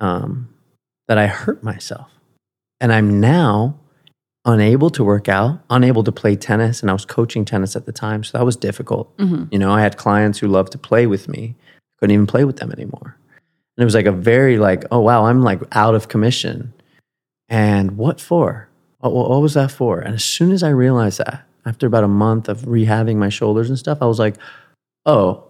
[0.00, 0.48] um,
[1.08, 2.08] that I hurt myself.
[2.80, 3.76] And I'm now
[4.44, 6.80] unable to work out, unable to play tennis.
[6.80, 8.22] And I was coaching tennis at the time.
[8.22, 9.14] So that was difficult.
[9.16, 11.56] mhm, You know, I had clients who loved to play with me,
[11.98, 13.16] couldn't even play with them anymore.
[13.78, 16.72] And it was like a very like, oh, wow, I'm like out of commission.
[17.48, 18.68] And what for?
[18.98, 20.00] What, what was that for?
[20.00, 23.68] And as soon as I realized that, after about a month of rehabbing my shoulders
[23.68, 24.34] and stuff, I was like,
[25.06, 25.44] oh,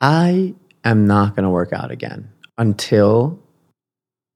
[0.00, 3.38] I am not going to work out again until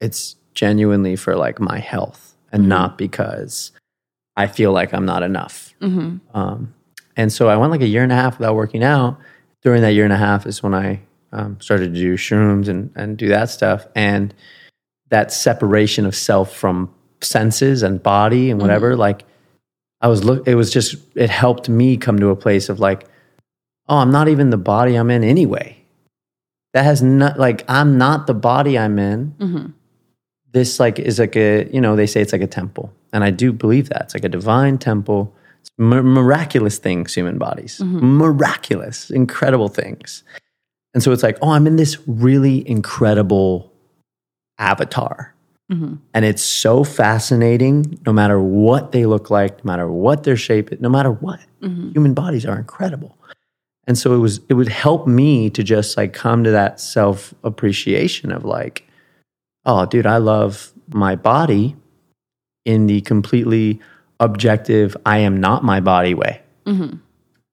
[0.01, 2.69] it's genuinely for like my health and Mhm.
[2.69, 3.73] not because
[4.37, 5.75] I feel like I'm not enough.
[5.83, 6.73] mhm, Um,
[7.17, 9.19] and so I went like a year and a half without working out.
[9.63, 11.01] During that year and a half is when I
[11.33, 13.87] um, started to do shrooms and, and do that stuff.
[13.95, 14.35] And
[15.11, 19.25] that separation of self from senses and body and whatever, like
[20.01, 23.05] I was look, it was just, it helped me come to a place of like,
[23.89, 25.77] oh, I'm not even the body I'm in anyway.
[26.73, 29.35] That has not, like, I'm not the body I'm in.
[29.39, 29.73] Mhm,
[30.53, 32.93] this like is like a you know they say it's like a temple.
[33.13, 34.03] And i do believe that.
[34.03, 35.35] It's like a divine temple.
[35.61, 37.79] It's mi- miraculous things human bodies.
[37.83, 38.01] Mhm.
[38.03, 40.23] miraculous incredible things
[40.95, 43.73] and so it's like oh i'm in this really incredible
[44.59, 45.35] avatar.
[45.73, 50.37] Mhm, and it's so fascinating no matter what they look like no matter what their
[50.37, 51.41] shape is no matter what.
[51.63, 53.17] Mhm, human bodies are incredible.
[53.87, 57.33] And so it was it would help me to just like come to that self
[57.45, 58.87] appreciation of like
[59.65, 61.77] oh dude i love my body
[62.65, 63.79] in the completely
[64.19, 66.41] objective i am not my body way.
[66.67, 66.99] Mhm,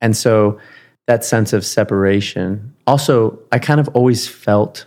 [0.02, 0.60] and so
[1.06, 4.86] that sense of separation also i kind of always felt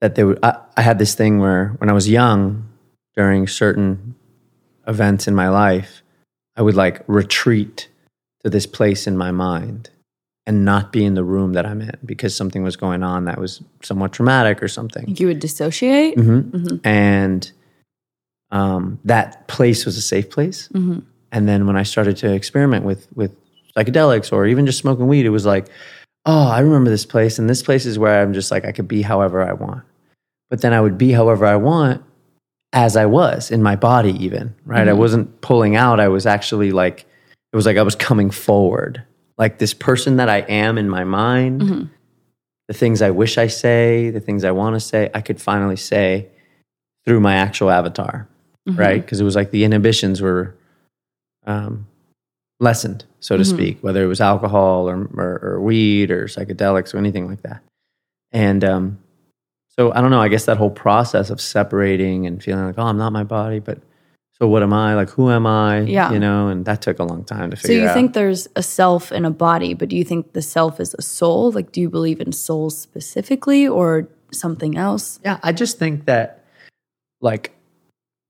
[0.00, 2.66] that there were, I, I had this thing where when i was young
[3.16, 4.14] during certain
[4.86, 6.02] events in my life
[6.56, 7.88] i would like retreat
[8.44, 9.90] to this place in my mind
[10.46, 13.38] and not be in the room that i'm in because something was going on that
[13.38, 16.16] was somewhat traumatic or something you would dissociate?
[16.16, 16.50] Mhm.
[16.50, 16.80] Mhm.
[16.84, 17.52] and
[18.50, 21.02] um, that place was a safe place Mhm.
[21.32, 23.32] and then when I started to experiment with with
[23.76, 25.66] psychedelics or even just smoking weed, it was like,
[26.26, 28.88] oh, I remember this place, and this place is where I'm just like I could
[28.88, 29.82] be however I want.
[30.50, 32.02] But then I would be however I want
[32.72, 34.88] as I was in my body, even right.
[34.88, 34.96] I Mhm.
[34.98, 36.00] wasn't pulling out.
[36.00, 37.06] I was actually like
[37.52, 39.02] it was like I was coming forward,
[39.38, 41.60] like this person that I am in my mind.
[41.62, 41.88] Mhm.
[42.68, 45.76] The things I wish I say, the things I want to say, I could finally
[45.76, 46.28] say
[47.04, 48.26] through my actual avatar
[48.68, 48.78] Mhm.
[48.78, 49.00] right?
[49.02, 50.54] Because it was like the inhibitions were
[51.46, 51.86] um,
[52.60, 53.46] lessened, so to Mhm.
[53.54, 57.62] speak, whether it was alcohol or, or, or weed or psychedelics or anything like that.
[58.32, 58.98] And um,
[59.76, 60.20] so I don't know.
[60.20, 63.58] I guess that whole process of separating and feeling like, oh, I'm not my body,
[63.58, 63.78] but
[64.32, 64.94] so what am I?
[64.94, 65.80] Like, who am I?
[65.82, 66.12] Yeah.
[66.12, 67.78] You know, and that took a long time to figure out.
[67.78, 67.94] So you out.
[67.94, 71.02] think there's a self and a body, but do you think the self is a
[71.02, 71.52] soul?
[71.52, 75.20] Like, do you believe in souls specifically or something else?
[75.24, 76.44] Yeah, I just think that
[77.20, 77.53] like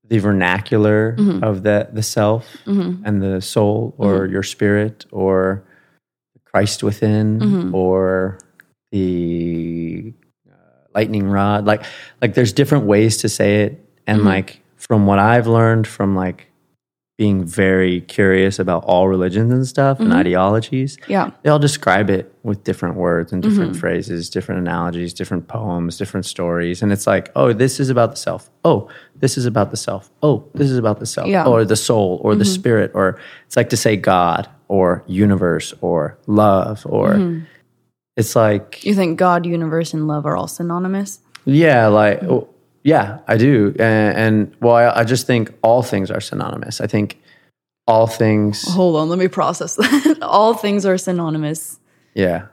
[0.09, 1.41] the vernacular Mhm.
[1.43, 5.63] of the the self hmm and the soul or your spirit or
[6.45, 7.73] Christ within Mhm.
[7.73, 8.37] or
[8.91, 10.13] the
[10.49, 10.53] uh,
[10.93, 11.83] lightning rod like
[12.21, 14.25] like there's different ways to say it and Mhm.
[14.25, 16.47] like from what I've learned from like
[17.17, 20.15] being very curious about all religions and stuff and Mhm.
[20.17, 21.31] ideologies Yeah.
[21.43, 23.77] they all describe it with different words and different Mhm.
[23.79, 26.81] phrases, different analogies, different poems, different stories.
[26.81, 28.49] And it's like, oh, this is about the self.
[28.65, 30.11] Oh, this is about the self.
[30.21, 31.27] Oh, this is about the self.
[31.27, 31.45] Yeah.
[31.45, 32.91] Or the soul or the spirit.
[32.93, 37.43] Or it's like to say God or universe or love or Mhm.
[38.17, 41.19] it's like, You think God, universe, and love are all synonymous?
[41.45, 42.21] yeah, like,
[42.85, 43.75] yeah, I do.
[43.79, 46.79] And, and well, I, I just think all things are synonymous.
[46.79, 47.19] I think
[47.87, 50.19] all things, Hold on, let me process that.
[50.21, 51.79] all things are synonymous.
[52.13, 52.47] yeah.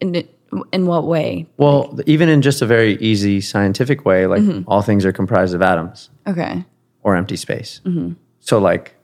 [0.00, 0.28] In
[0.72, 1.46] in what way?
[1.58, 4.62] Well, even in just a very easy scientific way, like Mm-hmm.
[4.70, 6.64] all things are comprised of atoms Okay.
[7.02, 7.80] or empty space.
[7.84, 8.12] Mm-hmm.
[8.40, 8.94] So, like,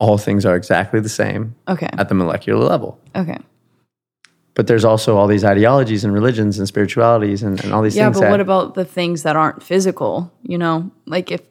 [0.00, 1.90] all things are exactly the same Okay.
[1.98, 2.98] at the molecular level.
[3.14, 3.36] Okay.
[4.58, 8.06] But there's also all these ideologies and religions and spiritualities and, and all these Yeah,
[8.06, 8.16] things.
[8.16, 10.32] Yeah, but that, what about the things that aren't physical?
[10.42, 11.42] You know, like if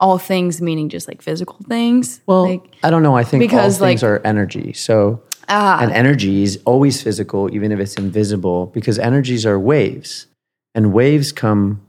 [0.00, 2.20] all things meaning just like physical things.
[2.26, 3.14] well, like I don't know.
[3.16, 4.72] I think because, all things like- are energy.
[4.72, 10.26] So, ah, and energy is always physical, even if it's invisible, because energies are waves,
[10.74, 11.82] and waves come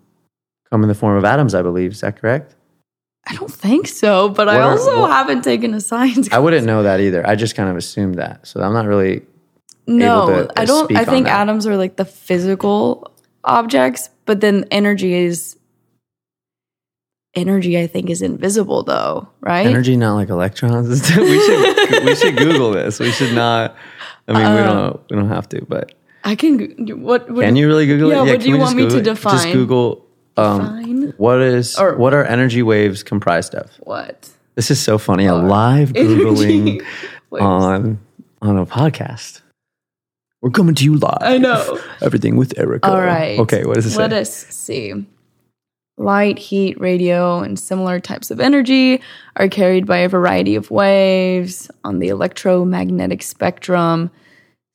[0.70, 1.56] come in the form of atoms.
[1.56, 2.54] I believe is that correct?
[3.28, 6.32] I don't think so, but I What are- also what- haven't taken a science.
[6.32, 7.28] I wouldn't know that either.
[7.28, 9.24] I just kind of assumed that, so I'm not really
[9.88, 10.95] no, to, I don't.
[10.95, 13.12] I think atoms are like the physical
[13.43, 15.58] objects, but then energy is
[17.36, 17.78] energy.
[17.80, 19.67] I think is invisible, though, right?
[19.67, 20.88] Energy, not like electrons.
[21.17, 23.00] we should we should Google this.
[23.00, 23.76] We should not.
[24.28, 25.93] I mean, we Uh, don't we don't have to, but
[26.24, 27.02] I can.
[27.02, 27.30] What?
[27.30, 28.28] what can you really Google yeah, it?
[28.28, 29.04] what do you want just me to Google it?
[29.06, 29.54] Just define?
[29.54, 30.06] Google
[30.38, 31.13] um, Define?
[31.17, 33.69] what is Or- what are energy waves comprised of?
[33.82, 34.30] What?
[34.56, 35.26] This is so funny.
[35.28, 36.84] A live googling
[37.32, 38.00] on
[38.41, 39.41] on a podcast.
[40.46, 41.18] We're coming to you live.
[41.22, 41.82] I know.
[42.04, 42.88] everything with Erica.
[42.88, 43.40] All right.
[43.40, 43.66] Okay.
[43.66, 43.98] What does it say?
[43.98, 44.94] Let us see.
[45.98, 49.02] Light, heat, radio, and similar types of energy
[49.38, 54.12] are carried by a variety of waves on the electromagnetic spectrum.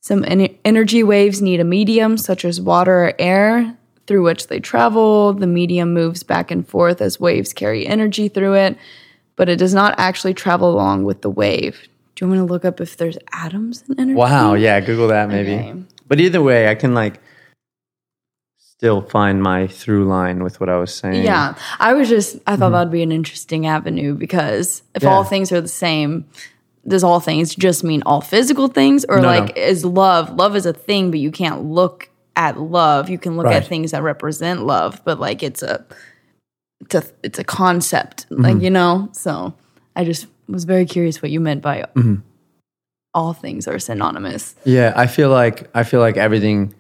[0.01, 3.77] Some en- energy waves need a medium, such as water or air,
[4.09, 5.35] through which they travel.
[5.35, 8.77] The medium moves back and forth as waves carry energy through it,
[9.37, 11.87] but it does not actually travel along with the wave.
[12.21, 14.15] Do you want me to look up if there's atoms in energy?
[14.15, 14.53] Wow.
[14.53, 14.79] Yeah.
[14.81, 15.55] Google that maybe.
[15.55, 15.75] Okay.
[16.07, 17.19] But either way, I can like
[18.59, 21.25] still find my through line with what I was saying.
[21.25, 25.51] Yeah, I was just I thought that'd be an interesting avenue because if all things
[25.51, 26.27] are the same,
[26.87, 29.63] does all things just mean all physical things, or No, like no.
[29.63, 30.35] is love?
[30.37, 33.09] Love is a thing, but you can't look at love.
[33.09, 33.57] You can look Right.
[33.57, 35.87] at things that represent love, but like it's a
[36.83, 38.43] it's a it's a concept, Mm-hmm.
[38.43, 39.09] like you know.
[39.13, 39.55] So
[39.97, 42.17] I just was very curious what you meant by Mm-hmm.
[43.15, 44.55] all things are synonymous.
[44.65, 46.75] Yeah, I feel like I feel like everything.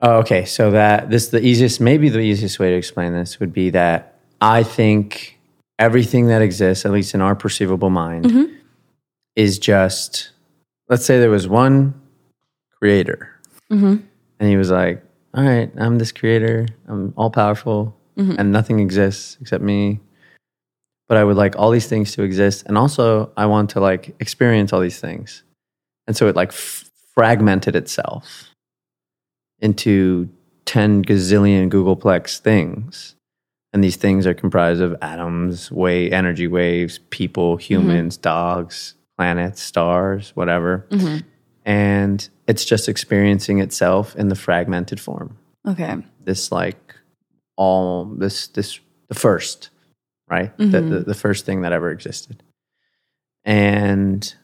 [0.00, 3.52] Oh, okay, so that this the easiest, maybe the easiest way to explain this would
[3.52, 5.38] be that I think
[5.78, 8.54] everything that exists, at least in our perceivable mind, Mm-hmm.
[9.36, 10.30] is just.
[10.88, 11.94] Let's say there was one
[12.78, 13.30] creator,
[13.70, 13.96] Mm-hmm.
[14.40, 15.02] and he was like,
[15.34, 16.66] "All right, I'm this creator.
[16.88, 18.34] I'm all powerful, Mm-hmm.
[18.38, 20.00] and nothing exists except me."
[21.12, 24.16] But I would like all these things to exist, and also I want to like
[24.18, 25.42] experience all these things,
[26.06, 28.48] and so it like f- fragmented itself
[29.58, 30.30] into
[30.64, 33.14] ten gazillion googolplex things,
[33.74, 40.30] and these things are comprised of atoms, wave, energy waves, people, humans, dogs, planets, stars,
[40.34, 40.86] whatever.
[40.88, 41.18] Mm-hmm.
[41.66, 45.36] and it's just experiencing itself in the fragmented form.
[45.68, 45.94] Okay.
[46.24, 46.94] this like
[47.58, 49.68] all this this the first
[50.32, 51.02] right the, the, mm-hmm.
[51.10, 52.42] the first thing that ever existed
[53.44, 54.34] and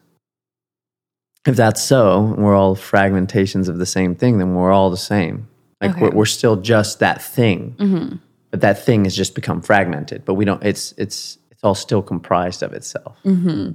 [1.45, 5.47] if that's so, we're all fragmentations of the same thing, then we're all the same.
[5.81, 6.01] Like Okay.
[6.01, 8.15] we're, we're still just that thing, mm-hmm.
[8.51, 10.25] but that thing has just become fragmented.
[10.25, 10.63] But we don't.
[10.63, 13.17] It's it's it's all still comprised of itself.
[13.23, 13.71] Mm-hmm.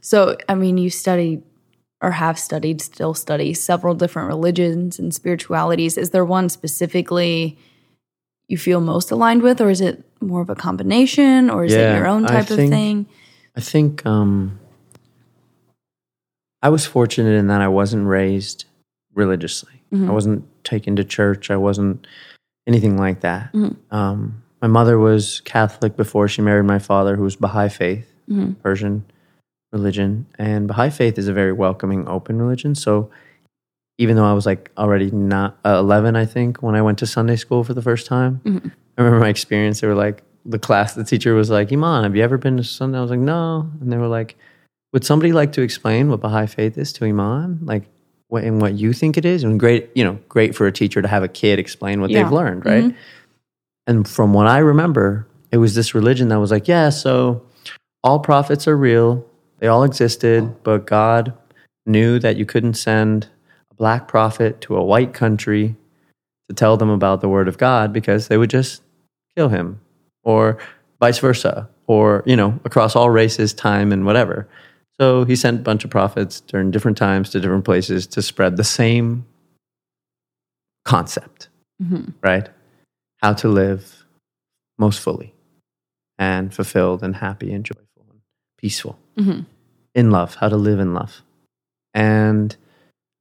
[0.00, 1.42] So, I mean, you study
[2.00, 5.98] or have studied, still study several different religions and spiritualities.
[5.98, 7.58] Is there one specifically
[8.48, 11.96] you feel most aligned with, or is it more of a combination, or is it
[11.96, 13.06] your own type of thing?
[13.56, 14.58] I think um,
[16.62, 18.64] I was fortunate in that I wasn't raised
[19.14, 19.72] religiously.
[20.08, 21.50] I wasn't taken to church.
[21.50, 22.06] I wasn't
[22.66, 23.52] anything like that.
[23.90, 28.10] Um, my mother was Catholic before she married my father, who was Baha'i faith,
[28.62, 29.04] Persian
[29.72, 30.26] religion.
[30.38, 32.74] And Baha'i faith is a very welcoming, open religion.
[32.74, 33.10] So
[33.98, 37.06] even though I was like already not uh, 11, I think, when I went to
[37.06, 39.80] Sunday school for the first time, I remember my experience.
[39.80, 42.64] They were like, the class, the teacher was like, Eman, have you ever been to
[42.64, 42.98] Sunday?
[42.98, 43.70] I was like, no.
[43.80, 44.36] And they were like,
[44.92, 47.58] would somebody like to explain what Baha'i faith is to Eman?
[47.62, 47.84] Like,
[48.28, 49.42] what, and what you think it is?
[49.44, 52.22] And great, you know, great for a teacher to have a kid explain what Yeah.
[52.22, 52.94] they've learned, right?
[53.86, 57.42] And from what I remember, it was this religion that was like, yeah, so
[58.04, 59.24] all prophets are real.
[59.58, 61.32] They all existed, but God
[61.86, 63.28] knew that you couldn't send
[63.76, 65.76] black prophet to a white country
[66.48, 68.82] to tell them about the word of God because they would just
[69.36, 69.80] kill him
[70.22, 70.58] or
[71.00, 74.48] vice versa or, you know, across all races, time and whatever.
[74.98, 78.56] So he sent a bunch of prophets during different times to different places to spread
[78.56, 79.26] the same
[80.84, 81.48] concept,
[81.82, 82.10] mm-hmm.
[82.22, 82.48] right?
[83.22, 84.04] How to live
[84.78, 85.34] most fully
[86.18, 88.20] and fulfilled and happy and joyful and
[88.56, 89.40] peaceful mm-hmm.
[89.94, 91.22] in love, how to live in love.
[91.92, 92.56] And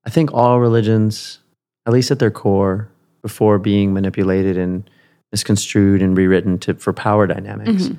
[0.06, 1.39] I think all religions,
[1.86, 2.89] at least at their core,
[3.22, 4.88] before being manipulated and
[5.32, 7.89] misconstrued and rewritten to, for power dynamics,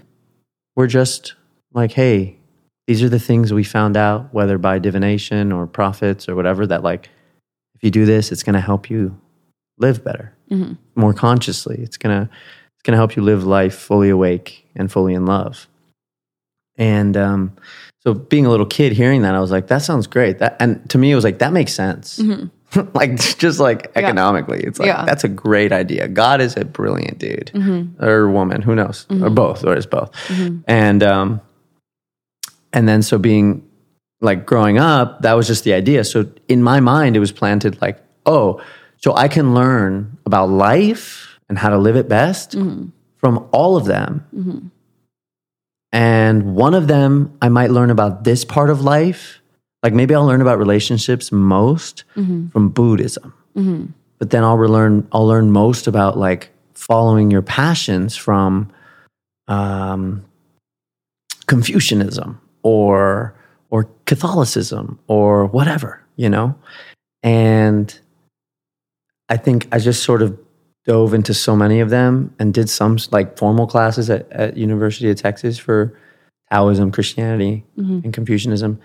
[0.76, 1.34] we're just
[1.72, 2.36] like, hey,
[2.86, 6.82] these are the things we found out, whether by divination or prophets or whatever, that
[6.84, 7.08] like,
[7.74, 9.20] if you do this, it's going to help you
[9.78, 10.32] live better,
[10.94, 11.76] more consciously.
[11.80, 12.30] It's going to
[12.74, 15.66] it's going to help you live life fully awake and fully in love.
[16.78, 17.56] And um,
[18.06, 20.88] so, being a little kid, hearing that, I was like, "That sounds great." That, and
[20.90, 22.46] to me, it was like, "That makes sense." Mm-hmm.
[22.94, 25.04] like just like economically, it's like Yeah.
[25.04, 26.06] that's a great idea.
[26.06, 28.04] God is a brilliant dude mm-hmm.
[28.04, 29.24] or woman, who knows, mm-hmm.
[29.24, 30.10] or both, or it's both.
[30.68, 31.40] And um,
[32.72, 33.68] and then so being
[34.20, 36.04] like growing up, that was just the idea.
[36.04, 38.62] So in my mind, it was planted like, oh,
[38.98, 42.54] so I can learn about life and how to live it best
[43.16, 44.24] from all of them.
[45.92, 49.40] And one of them, I might learn about this part of life.
[49.82, 52.04] Like maybe I'll learn about relationships most
[52.50, 53.32] from Buddhism.
[54.18, 58.70] But then I'll learn I'll learn most about like following your passions from
[59.48, 60.24] um,
[61.46, 63.34] Confucianism or
[63.70, 66.54] or Catholicism or whatever, you know?
[67.22, 67.98] And
[69.28, 70.38] I think I just sort of
[70.86, 75.10] dove into so many of them and did some like formal classes at, at University
[75.10, 75.98] of Texas for
[76.50, 78.00] Taoism, Christianity, mm-hmm.
[78.04, 78.80] and Confucianism.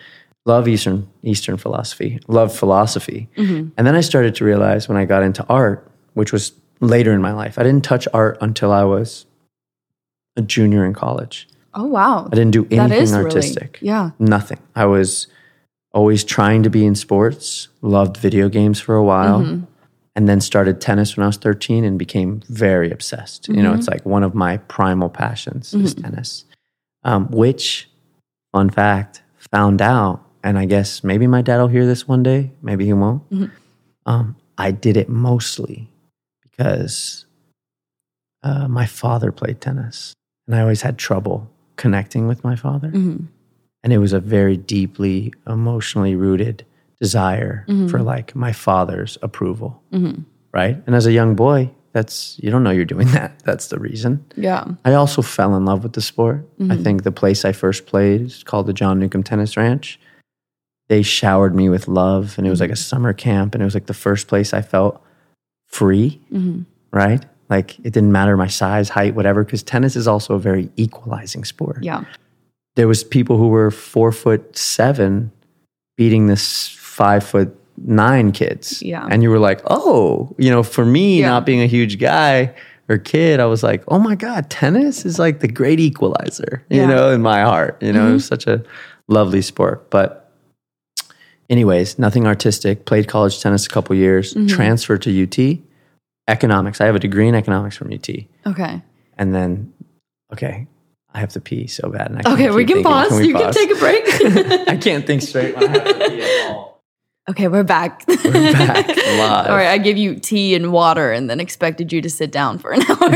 [0.46, 2.20] Love Eastern Eastern philosophy.
[2.28, 3.30] Love philosophy.
[3.38, 3.70] Mm-hmm.
[3.78, 7.22] And then I started to realize when I got into art, which was later in
[7.22, 9.28] my life, I didn't touch art until I was
[10.36, 11.48] a junior in college.
[11.76, 13.78] Oh wow, I didn't do anything is really artistic.
[13.82, 14.12] yeah.
[14.18, 14.60] Nothing.
[14.76, 15.28] I was
[15.94, 19.66] always trying to be in sports, loved video games for a while, mm-hmm.
[20.16, 23.48] And then started tennis when I was 13 and became very obsessed.
[23.48, 26.46] You know, it's like one of my primal passions is tennis,
[27.04, 27.90] um, which,
[28.52, 32.52] fun fact, found out, and I guess maybe my dad will hear this one day,
[32.62, 33.24] maybe he won't.
[34.06, 35.90] Um, I did it mostly
[36.44, 37.26] because
[38.44, 40.14] uh, my father played tennis,
[40.48, 42.90] and I always had trouble connecting with my father.
[43.84, 46.66] And it was a very deeply emotionally rooted
[47.02, 48.04] desire for mm-hmm.
[48.04, 49.82] like my father's approval.
[49.92, 50.22] Mm-hmm.
[50.54, 50.78] Right.
[50.86, 53.40] And as a young boy, that's, you don't know you're doing that.
[53.44, 54.24] That's the reason.
[54.38, 54.66] Yeah.
[54.86, 56.48] I also fell in love with the sport.
[56.60, 56.84] I mm-hmm.
[56.84, 60.00] think the place I first played is called the John Newcombe Tennis Ranch.
[60.90, 63.74] They showered me with love, and it was like a summer camp, and it was
[63.74, 65.02] like the first place I felt
[65.68, 66.20] free,
[66.92, 67.24] right?
[67.50, 71.46] Like it didn't matter my size, height, whatever, because tennis is also a very equalizing
[71.46, 71.82] sport.
[71.82, 72.04] Yeah.
[72.76, 75.32] There was people who were four foot seven
[75.96, 76.68] beating this
[77.02, 77.50] five foot
[77.84, 78.82] nine kids.
[78.84, 79.08] Yeah.
[79.10, 81.30] And you were like, oh, you know, for me, Yeah.
[81.30, 82.54] not being a huge guy
[82.90, 86.78] or kid, I was like, oh my God, tennis is like the great equalizer, you
[86.78, 86.84] Yeah.
[86.84, 86.92] Mm-hmm.
[86.96, 87.82] know, in my heart.
[87.82, 88.64] You know, it was such a
[89.08, 89.90] lovely sport.
[89.90, 90.32] But,
[91.50, 92.86] anyways, nothing artistic.
[92.86, 94.48] Played college tennis a couple years, Mm-hmm.
[94.48, 95.60] transferred to UT,
[96.28, 96.82] economics.
[96.82, 98.10] I have a degree in economics from UT.
[98.46, 98.82] Okay.
[99.18, 99.74] And then,
[100.34, 100.68] okay,
[101.14, 102.12] I have to pee so bad.
[102.12, 102.84] And I Okay, we can thinking.
[102.84, 103.12] pause.
[103.20, 103.56] we you pause?
[103.56, 104.04] can take a break.
[104.70, 105.56] I can't think straight
[107.30, 108.04] Okay, we're back.
[108.08, 109.48] We're back live.
[109.48, 112.58] All right, I gave you tea and water and then expected you to sit down
[112.58, 112.98] for an hour.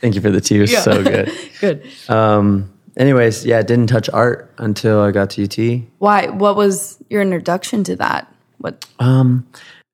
[0.00, 0.56] Thank you for the tea.
[0.58, 0.80] It was Yeah.
[0.80, 1.32] so good.
[1.60, 1.86] Good.
[2.08, 5.82] Um, anyways, yeah, didn't touch art until I got to UT.
[5.98, 6.26] Why?
[6.28, 8.32] What was your introduction to that?
[8.58, 8.84] What?
[8.98, 9.46] Um,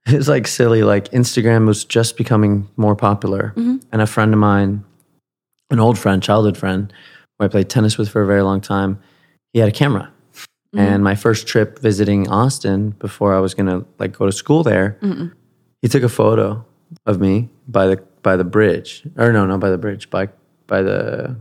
[0.07, 0.83] it was like silly.
[0.83, 4.83] Like Instagram was just becoming more popular, and a friend of mine,
[5.71, 6.91] an old friend, childhood friend,
[7.39, 8.99] who I played tennis with for a very long time,
[9.53, 10.11] he had a camera.
[10.75, 11.03] And mm-hmm.
[11.03, 14.99] my first trip visiting Austin before I was gonna like go to school there,
[15.83, 16.65] he took a photo
[17.05, 20.29] of me by the by the bridge, or no, not by the bridge, by
[20.67, 21.37] by the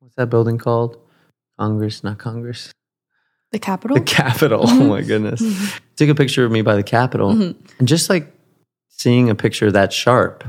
[0.00, 0.96] what's that building called?
[1.58, 2.72] Congress, not Congress.
[3.50, 3.96] The capital?
[3.96, 4.64] The Capitol.
[4.66, 5.08] Oh my mm-hmm.
[5.08, 5.42] goodness.
[5.42, 5.84] Mm-hmm.
[5.96, 8.32] Took a picture of me by the Capitol and just like
[8.88, 10.44] seeing a picture that sharp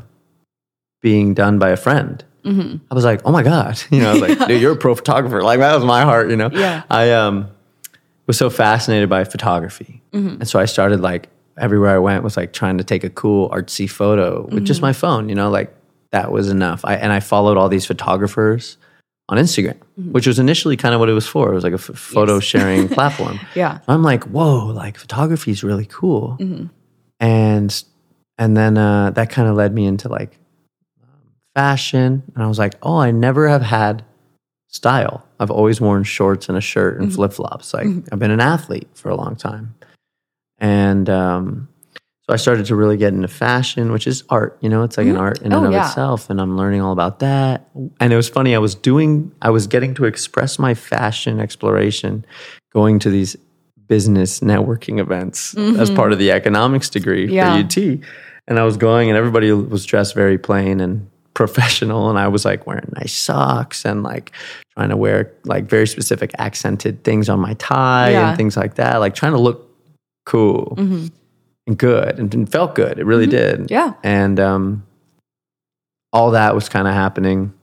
[1.01, 2.23] being done by a friend.
[2.45, 3.81] I was like, oh my God.
[3.91, 5.41] You know, I was like, dude, you're a pro photographer.
[5.43, 6.49] Like that was my heart, you know?
[6.51, 6.83] Yeah.
[6.89, 7.49] I um
[8.27, 10.01] was so fascinated by photography.
[10.13, 10.41] Mm-hmm.
[10.41, 13.49] And so I started like everywhere I went was like trying to take a cool
[13.49, 14.87] artsy photo with just mm-hmm.
[14.87, 15.75] my phone, you know, like
[16.11, 16.85] that was enough.
[16.85, 18.77] I and I followed all these photographers
[19.29, 20.11] on Instagram, mm-hmm.
[20.11, 21.51] which was initially kind of what it was for.
[21.51, 23.39] It was like a f- photo sharing platform.
[23.55, 23.79] Yeah.
[23.87, 26.37] I'm like, whoa, like photography is really cool.
[27.19, 27.83] And
[28.37, 30.37] and then uh, that kind of led me into like
[31.55, 32.23] fashion.
[32.33, 34.03] And I was like, oh, I never have had
[34.73, 35.25] style.
[35.39, 37.15] I've always worn shorts and a shirt and mm-hmm.
[37.15, 37.73] flip flops.
[37.73, 38.07] Like mm-hmm.
[38.11, 39.75] I've been an athlete for a long time.
[40.57, 41.67] And um,
[42.25, 44.57] so I started to really get into fashion, which is art.
[44.61, 45.21] You know, it's like an mm-hmm.
[45.21, 45.87] art in and Oh, of yeah.
[45.87, 46.29] itself.
[46.29, 47.69] And I'm learning all about that.
[47.99, 48.55] And it was funny.
[48.55, 52.25] I was doing, I was getting to express my fashion exploration
[52.71, 53.35] going to these
[53.87, 57.57] business networking events as part of the economics degree Yeah.
[57.57, 57.99] for UT.
[58.47, 62.09] And I was going, and everybody was dressed very plain and professional.
[62.09, 64.31] And I was like wearing nice socks and like
[64.75, 68.29] trying to wear like very specific accented things on my tie Yeah.
[68.29, 69.69] and things like that, like trying to look
[70.25, 72.97] cool and good and, and felt good.
[72.99, 73.69] It really did.
[73.69, 73.93] Yeah.
[74.03, 74.83] And um,
[76.11, 77.53] all that was kind of happening.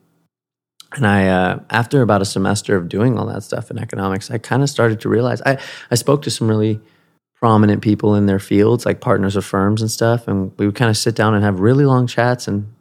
[0.93, 4.39] And I, uh, after about a semester of doing all that stuff in economics, I
[4.39, 5.59] kind of started to realize I,
[5.91, 6.81] I spoke to some really
[7.37, 10.29] prominent people in their fields, like partners of firms and stuff.
[10.29, 12.47] And we would kind of sit down and have really long chats.
[12.49, 12.73] And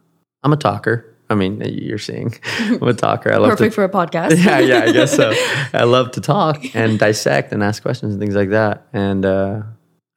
[0.42, 1.06] I'm a talker.
[1.30, 3.32] I mean, you're seeing, I'm a talker.
[3.32, 4.36] I love Perfect to, for a podcast.
[4.44, 5.32] yeah, yeah, I guess so.
[5.72, 8.86] I love to talk and dissect and ask questions and things like that.
[8.92, 9.62] And uh,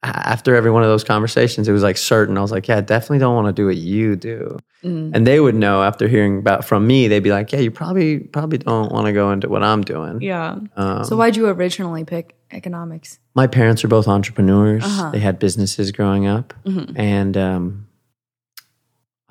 [0.02, 2.36] after every one of those conversations, it was like certain.
[2.36, 4.58] I was like, yeah, I definitely don't want to do what you do.
[4.82, 7.08] And they would know after hearing about from me.
[7.08, 10.20] They'd be like, yeah, you probably probably don't want to go into what I'm doing.
[10.20, 10.58] Yeah.
[10.76, 13.18] Um, so why'd you originally pick economics?
[13.34, 14.84] My parents are both entrepreneurs.
[14.84, 15.08] Uh-huh.
[15.10, 17.00] They had businesses growing up, Mm-hmm.
[17.00, 17.86] and um,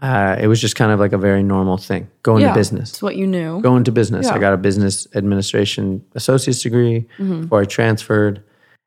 [0.04, 2.10] uh, it was just kind of like a very normal thing.
[2.24, 2.54] going yeah.
[2.54, 2.90] business.
[2.92, 3.62] It's what you knew.
[3.62, 4.28] Going to business.
[4.28, 7.42] I got a business administration associate's degree Mm-hmm.
[7.44, 8.44] before I transferred.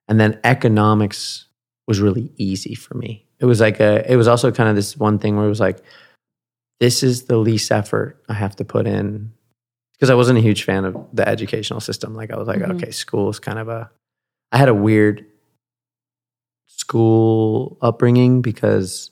[0.08, 1.46] And then economics
[1.88, 3.24] was really easy for me.
[3.40, 5.60] It was like a, it was also kind of this one thing where it was
[5.60, 5.78] like,
[6.80, 9.32] this is the least effort I have to put in.
[9.94, 12.14] Because I wasn't a huge fan of the educational system.
[12.14, 12.74] Like I was like, Mhm.
[12.76, 13.90] okay, school is kind of a,
[14.52, 15.24] I had a weird
[16.66, 19.10] school upbringing because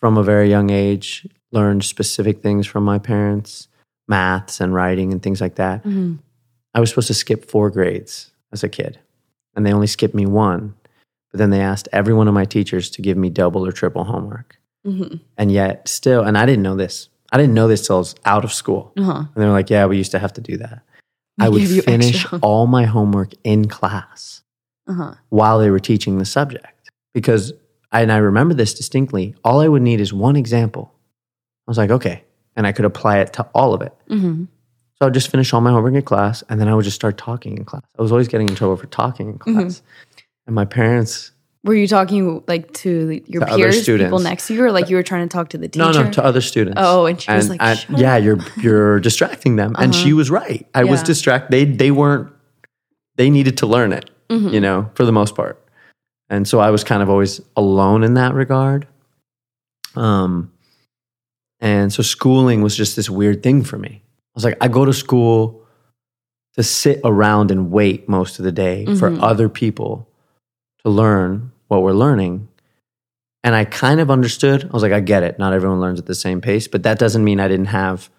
[0.00, 3.68] from a very young age, learned specific things from my parents,
[4.08, 5.82] maths and writing and things like that.
[5.84, 6.18] Mhm.
[6.74, 8.98] I was supposed to skip four grades as a kid,
[9.54, 10.74] and they only skipped me one.
[11.32, 14.04] But then they asked every one of my teachers to give me double or triple
[14.04, 14.58] homework.
[14.86, 15.20] Mhm.
[15.36, 17.08] And yet, still, and I didn't know this.
[17.32, 18.92] I didn't know this till I was out of school.
[18.96, 19.18] Uh-huh.
[19.18, 20.82] And they were like, yeah, we used to have to do that.
[21.38, 22.38] They I would finish extra.
[22.40, 24.42] all my homework in class
[24.86, 25.14] Uh-huh.
[25.30, 26.90] while they were teaching the subject.
[27.12, 27.52] Because,
[27.92, 30.92] and I remember this distinctly, all I would need is one example.
[31.66, 32.24] I was like, okay.
[32.56, 33.92] And I could apply it to all of it.
[34.08, 36.84] hmm So I would just finish all my homework in class and then I would
[36.84, 37.82] just start talking in class.
[37.98, 39.58] I was always getting in trouble for talking in Mm-hmm.
[39.60, 39.82] class.
[40.46, 41.32] And my parents,
[41.64, 44.96] Were you talking like to your To peers, people next to you, or like you
[44.96, 45.84] were trying to talk to the teacher?
[45.92, 46.78] no, no, to other students.
[46.80, 49.74] Oh, and she was like, and- "Shut yeah, you're you're distracting them.
[49.76, 50.64] And she was right.
[50.74, 51.06] I was Yeah.
[51.06, 51.50] distracted.
[51.52, 52.30] They they weren't
[53.16, 54.48] they needed to learn it, Mm-hmm.
[54.54, 55.60] you know, for the most part.
[56.28, 58.86] And so I was kind of always alone in that regard.
[59.94, 60.52] Um
[61.60, 64.02] and so schooling was just this weird thing for me.
[64.04, 65.62] I was like, I go to school
[66.54, 69.22] to sit around and wait most of the day for Mhm.
[69.22, 70.06] other people
[70.84, 72.48] to learn what we're learning.
[73.42, 74.64] And I kind of understood.
[74.64, 75.38] I was like, I get it.
[75.38, 78.10] Not everyone learns at the same pace, but that doesn't mean I didn't have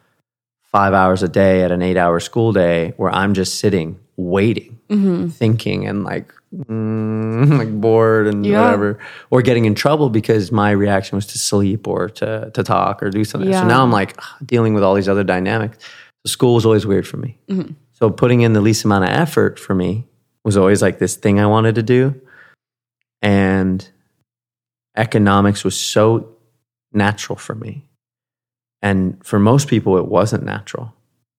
[0.63, 4.79] five hours a day at an eight hour school day where I'm just sitting, waiting,
[4.89, 5.27] Mm-hmm.
[5.29, 8.61] thinking, and like, mm, like bored and Yeah.
[8.61, 13.01] whatever, or getting in trouble because my reaction was to sleep or to, to talk
[13.03, 13.49] or do something.
[13.49, 13.61] Yeah.
[13.61, 15.77] So now I'm like ah, dealing with all these other dynamics.
[16.25, 17.37] So school was always weird for me.
[17.49, 17.73] Mm-hmm.
[17.93, 20.05] So putting in the least amount of effort for me
[20.43, 22.19] was always like this thing I wanted to do.
[23.21, 23.87] and
[24.95, 26.27] economics was so
[26.91, 27.83] natural for me.
[28.81, 30.93] And for most people, it wasn't natural.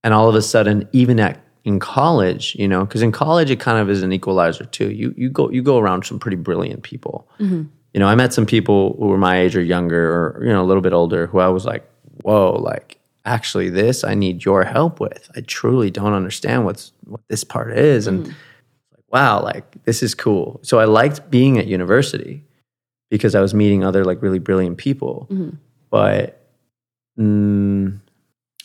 [0.04, 3.60] And all of a sudden, even at in college, you know, because in college it
[3.60, 4.90] kind of is an equalizer too.
[5.00, 7.16] You you go you go around some pretty brilliant people.
[7.38, 7.62] Mm-hmm.
[7.94, 10.62] You know, I met some people who were my age or younger, or you know,
[10.62, 11.84] a little bit older, who I was like,
[12.22, 15.22] "Whoa, like actually, this I need your help with.
[15.36, 18.32] I truly don't understand what's what this part is." And Mm-hmm.
[18.94, 20.60] like, wow, like this is cool.
[20.62, 22.44] So I liked being at university
[23.10, 25.26] because I was meeting other like really brilliant people.
[25.30, 25.56] Mhm.
[25.90, 26.40] But
[27.18, 27.98] mm,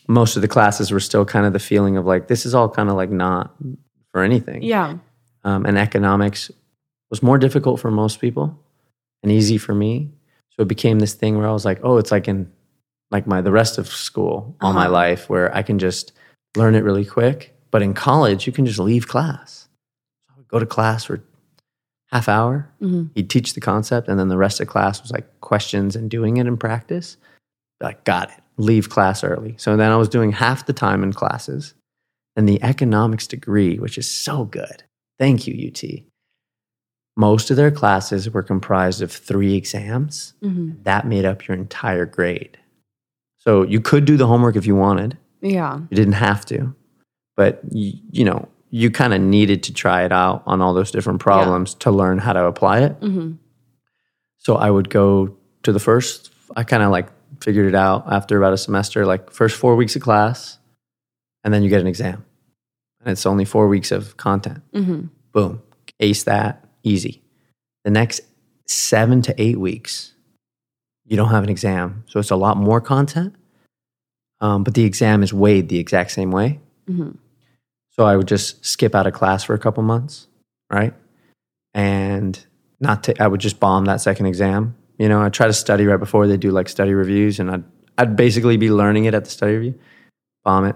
[0.08, 2.70] most of the classes were still kind of the feeling of like this is all
[2.70, 3.54] kind of like not
[4.12, 4.62] for anything.
[4.64, 4.97] Yeah.
[5.43, 6.51] Um, and economics
[7.10, 8.58] was more difficult for most people
[9.22, 10.10] and easy for me.
[10.51, 12.51] So it became this thing where I was like, oh, it's like in
[13.12, 14.91] like my the rest of school all my Uh-huh.
[14.91, 16.12] life where I can just
[16.56, 17.56] learn it really quick.
[17.72, 19.68] But in college, you can just leave class.
[20.28, 21.24] So I would go to class for
[22.12, 22.70] half hour.
[22.82, 23.10] Mhm.
[23.16, 26.38] He'd teach the concept, and then the rest of class was like questions and doing
[26.38, 27.18] it in practice.
[27.82, 28.43] Like, got it.
[28.58, 29.56] Leave class early.
[29.58, 31.74] So then I was doing half the time in classes.
[32.36, 34.84] And the economics degree, which is so good.
[35.20, 35.84] Thank you, UT.
[37.16, 40.34] Most of their classes were comprised of three exams.
[40.43, 40.84] Mhm.
[40.84, 42.58] That made up your entire grade.
[43.38, 45.18] So you could do the homework if you wanted.
[45.41, 45.80] Yeah.
[45.91, 46.74] You didn't have to,
[47.38, 50.89] but you, you know, you kind of needed to try it out on all those
[50.89, 52.93] different problems to learn how to apply it.
[53.01, 53.34] hmm
[54.39, 57.10] So I would go to the first, I kind of like
[57.44, 60.58] figured it out after about a semester, like first four weeks of class,
[61.44, 62.26] and then you get an exam.
[63.02, 64.62] And it's only four weeks of content.
[64.74, 65.62] hmm Boom,
[66.00, 67.22] ace that, easy.
[67.84, 68.22] The next
[68.68, 70.14] seven to eight weeks,
[71.06, 72.04] you don't have an exam.
[72.08, 73.36] So it's a lot more content,
[74.41, 76.60] um, but the exam is weighed the exact same way.
[76.88, 77.12] hmm
[77.91, 80.28] So I would just skip out of class for a couple months,
[80.72, 80.94] right?
[81.74, 82.39] And
[82.80, 84.76] not ta- I would just bomb that second exam.
[84.98, 87.64] You know, I try to study right before they do like study reviews, and I'd
[87.98, 89.80] I'd basically be learning it at the study review,
[90.44, 90.76] bomb it,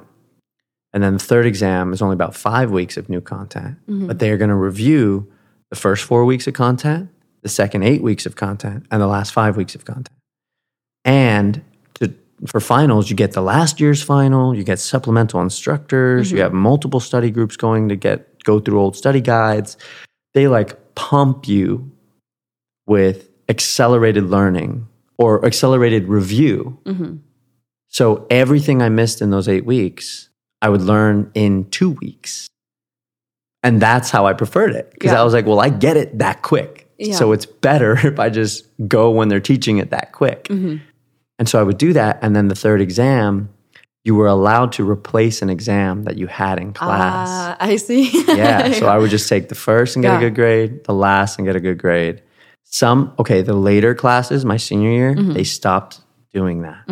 [0.93, 4.07] and then the third exam is only about five weeks of new content, Mhm.
[4.07, 5.27] but they are going to review
[5.71, 7.09] the first four weeks of content,
[7.41, 10.09] the second eight weeks of content, and the last five weeks of content.
[11.05, 11.61] And
[11.95, 12.13] to,
[12.45, 16.99] for finals, you get the last year's final, you get supplemental instructors, you have multiple
[16.99, 19.75] study groups going to get go through old study guides.
[20.33, 21.91] They like pump you
[22.85, 24.87] with accelerated learning
[25.17, 26.77] or accelerated review.
[26.85, 27.15] hmm
[27.89, 30.29] So everything I missed in those eight weeks,
[30.61, 32.47] I would learn in two weeks.
[33.63, 34.91] And that's how I preferred it.
[34.91, 35.21] Because Yeah.
[35.21, 36.89] I was like, well, I get it that quick.
[36.99, 37.15] Yeah.
[37.15, 40.47] So it's better if I just go when they're teaching it that quick.
[40.47, 40.77] hmm
[41.39, 42.19] And so I would do that.
[42.21, 43.49] And then the third exam,
[44.03, 47.27] you were allowed to replace an exam that you had in class.
[47.29, 48.09] Ah, I see.
[48.27, 48.71] yeah.
[48.73, 50.17] So I would just take the first and get Yeah.
[50.17, 52.21] a good grade, the last and get a good grade.
[52.69, 55.33] Some, okay, the later classes, my senior year, Mm-hmm.
[55.33, 56.01] they stopped
[56.33, 56.83] doing that.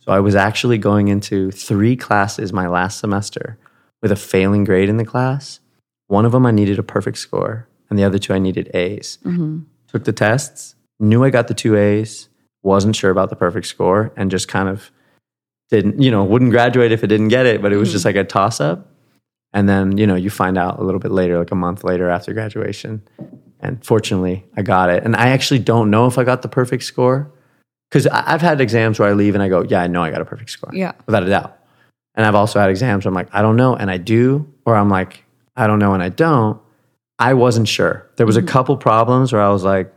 [0.00, 3.58] So I was actually going into three classes my last semester
[4.00, 5.60] with a failing grade in the class.
[6.06, 9.18] One of them I needed a perfect score, and the other two I needed A's.
[9.22, 12.28] hmm Took the tests, knew I got the two A's,
[12.62, 14.90] wasn't sure about the perfect score, and just kind of
[15.70, 18.16] didn't, you know, wouldn't graduate if it didn't get it, but it was just like
[18.16, 18.88] a toss up.
[19.52, 22.08] And then, you know, you find out a little bit later, like a month later
[22.10, 23.02] after graduation.
[23.64, 25.02] And fortunately, I got it.
[25.04, 27.32] And I actually don't know if I got the perfect score
[27.90, 30.20] because I've had exams where I leave and I go, yeah, I know I got
[30.20, 30.92] a perfect score Yeah.
[31.06, 31.58] without a doubt.
[32.14, 34.76] And I've also had exams where I'm like, I don't know, and I do, or
[34.76, 35.24] I'm like,
[35.56, 36.60] I don't know, and I don't.
[37.18, 38.08] I wasn't sure.
[38.16, 38.48] There was a mm-hmm.
[38.48, 39.92] couple problems where I was like,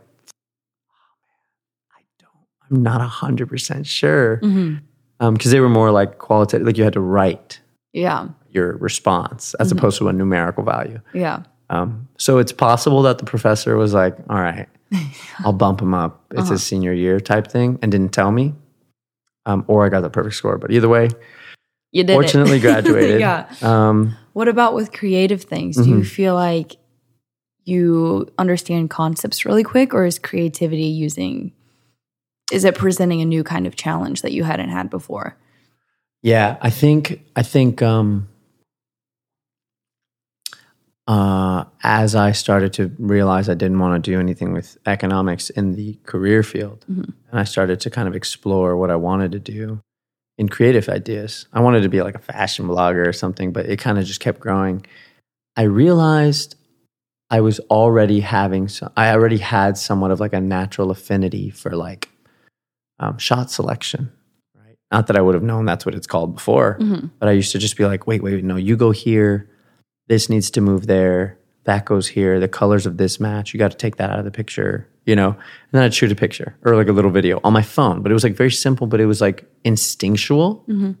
[0.90, 4.76] oh I don't, I'm not hundred percent sure, mm-hmm.
[5.20, 7.60] um, because hmm they were more like qualitative, like you had to write
[7.92, 8.28] Yeah.
[8.50, 9.78] your response as mm-hmm.
[9.78, 11.00] opposed to a numerical value.
[11.12, 11.42] Yeah.
[11.70, 14.68] Um, so it's possible that the professor was like, all right,
[15.44, 16.24] I'll bump him up.
[16.32, 18.54] It's his senior year type thing, and didn't tell me.
[19.46, 20.58] Um, or I got the perfect score.
[20.58, 21.08] But either way,
[21.92, 22.12] You did.
[22.14, 23.20] fortunately graduated.
[23.20, 23.50] yeah.
[23.62, 25.76] Um, What about with creative things?
[25.76, 26.06] Do you Mhm.
[26.06, 26.76] feel like
[27.64, 31.52] you understand concepts really quick, or is creativity using?
[32.50, 35.36] Is it presenting a new kind of challenge that you hadn't had before?
[36.22, 38.28] yeah, I think I think um,
[41.08, 45.72] uh, as I started to realize I didn't want to do anything with economics in
[45.74, 47.12] the career field, Mhm.
[47.30, 49.80] and I started to kind of explore what I wanted to do
[50.36, 51.46] in creative ideas.
[51.52, 54.20] I wanted to be like a fashion blogger or something, but it kind of just
[54.20, 54.84] kept growing.
[55.56, 56.54] I realized
[57.30, 61.70] I was already having some, I already had somewhat of like a natural affinity for
[61.74, 62.10] like
[63.00, 64.10] um, shot selection,
[64.56, 64.76] right?
[64.92, 67.10] Not that I would have known that's what it's called before, Mhm.
[67.18, 69.48] but I used to just be like, wait, wait, no, you go here.
[70.08, 71.38] This needs to move there.
[71.64, 72.40] that goes here.
[72.40, 73.52] The colors of this match.
[73.52, 75.30] You got to take that out of the picture, you know.
[75.30, 78.02] And then I'd shoot a picture or like a little video on my phone.
[78.02, 80.64] But it was like very simple, but it was like instinctual.
[80.66, 80.92] Mm-hmm.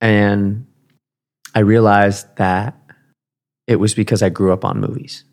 [0.00, 0.66] And
[1.54, 2.76] I realized that
[3.66, 5.24] it was because I grew up on movies.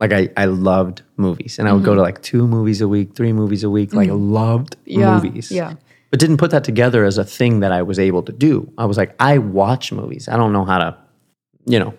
[0.00, 1.98] Like I, I loved movies, and I would go mm-hmm.
[1.98, 3.94] to like two movies a week, three movies a week.
[3.94, 4.32] Like mm-hmm.
[4.32, 5.14] loved Yeah.
[5.14, 5.74] movies Yeah.
[6.10, 8.70] but didn't put that together as a thing that I was able to do.
[8.76, 10.28] I was like, I watch movies.
[10.28, 10.98] I don't know how to,
[11.66, 11.94] you know,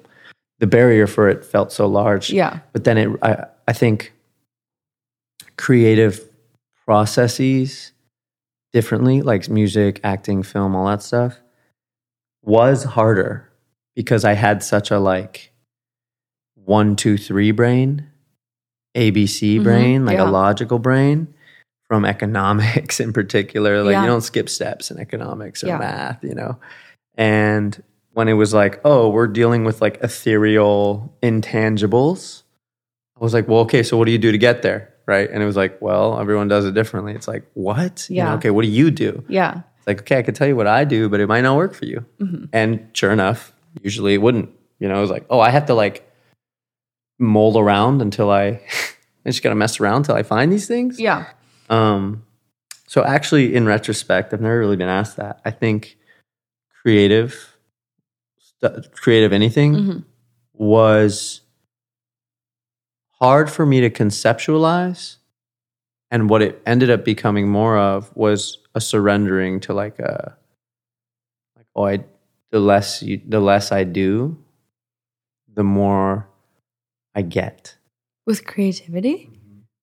[0.60, 2.30] the barrier for it felt so large.
[2.32, 2.60] Yeah.
[2.74, 4.14] But then it, I, I think
[5.58, 6.22] creative
[6.86, 7.92] processes
[8.74, 11.38] differently, like music, acting, film, all that stuff,
[12.44, 13.50] was harder
[13.96, 15.52] because I had such a like
[16.56, 18.08] one, two, three brain,
[18.96, 20.26] ABC brain, like Mm-hmm.
[20.26, 20.30] yeah.
[20.30, 21.34] a logical brain
[21.88, 23.84] from economics in particular.
[23.84, 24.02] Like Yeah.
[24.02, 25.78] you don't skip steps in economics or Yeah.
[25.78, 26.58] math, you know?
[27.16, 27.82] And
[28.18, 32.42] when it was like, oh, we're dealing with like ethereal intangibles,
[33.16, 34.92] I was like, well, okay, so what do you do to get there?
[35.06, 35.30] Right.
[35.30, 37.14] And it was like, well, everyone does it differently.
[37.14, 38.08] It's like, what?
[38.10, 38.34] You know, Yeah.
[38.38, 39.24] okay, what do you do?
[39.28, 39.62] Yeah.
[39.78, 41.76] It's like, okay, I could tell you what I do, but it might not work
[41.76, 42.04] for you.
[42.20, 42.46] Mm-hmm.
[42.54, 43.54] And sure enough,
[43.84, 44.50] usually it wouldn't.
[44.80, 46.12] You know, it was like, oh, I have to like
[47.20, 48.48] mold around until I,
[49.26, 51.00] I just got to mess around until I find these things.
[51.00, 51.28] Yeah.
[51.70, 52.26] Um,
[52.88, 55.40] so actually, in retrospect, I've never really been asked that.
[55.46, 56.00] I think
[56.82, 57.47] creative,
[58.58, 60.04] stu- creative anything Mhm.
[60.54, 61.42] was
[63.20, 65.18] hard for me to conceptualize,
[66.12, 70.38] and what it ended up becoming more of was a surrendering to like a,
[71.56, 72.04] like oh, I
[72.52, 74.38] the less you, the less I do,
[75.54, 76.28] the more
[77.16, 77.76] I get.
[78.26, 79.30] With creativity?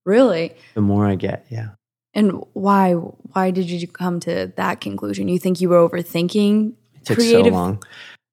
[0.06, 0.54] Really?
[0.74, 1.70] The more I get, yeah.
[2.14, 5.28] And why why did you come to that conclusion?
[5.28, 7.82] You think you were overthinking It took creative so long.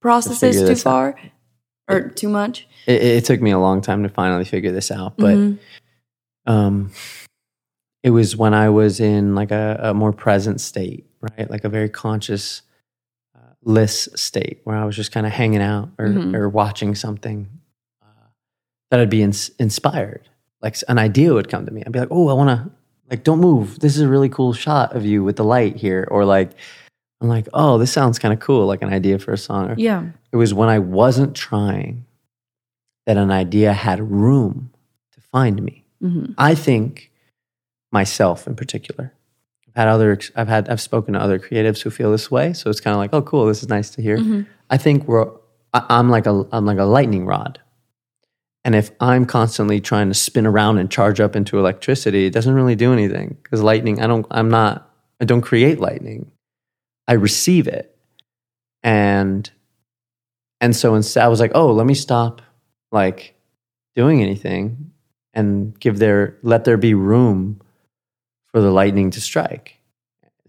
[0.02, 1.16] Processes too this out.
[1.16, 1.20] far?
[1.88, 2.68] Or too much?
[2.88, 5.60] it, it took me a long time to finally figure this out but Mhm.
[6.48, 6.92] um
[8.04, 11.70] it was when i was in like a, a more present state right like a
[11.70, 12.62] very conscious
[13.36, 16.36] uh, less state where i was just kind of hanging out or, Mhm.
[16.36, 17.48] or watching something
[18.02, 18.28] uh,
[18.90, 20.28] that i'd be ins- inspired
[20.62, 22.72] like an idea would come to me i'd be like oh i want to
[23.10, 26.08] like don't move this is a really cool shot of you with the light here
[26.10, 26.52] or like
[27.22, 29.76] i'm like oh this sounds kind of cool like an idea for a song or,
[29.78, 30.04] Yeah.
[30.32, 32.06] it was when I wasn't trying
[33.06, 34.72] that an idea had room
[35.14, 35.86] to find me.
[36.02, 37.12] hmm I think
[37.92, 39.14] myself in particular.
[39.68, 42.70] I've had other I've had I've spoken to other creatives who feel this way, so
[42.70, 44.18] it's kind of like, oh cool, this is nice to hear.
[44.18, 44.46] Mhm.
[44.70, 45.28] I think we're
[45.74, 47.60] I, I'm like a I'm like a lightning rod.
[48.64, 52.54] And if I'm constantly trying to spin around and charge up into electricity, it doesn't
[52.54, 54.90] really do anything because lightning, I don't I'm not
[55.22, 56.32] I don't create lightning.
[57.12, 57.94] I receive it.
[58.84, 59.52] And
[60.62, 62.42] and so instead I was like, "Oh, let me stop
[62.94, 63.36] like
[63.98, 64.92] doing anything
[65.34, 67.60] and give there let there be room
[68.48, 69.78] for the lightning to strike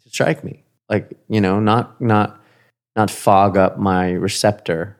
[0.04, 0.62] to strike me.
[0.88, 2.40] Like you know not not
[2.94, 4.96] not fog up my receptor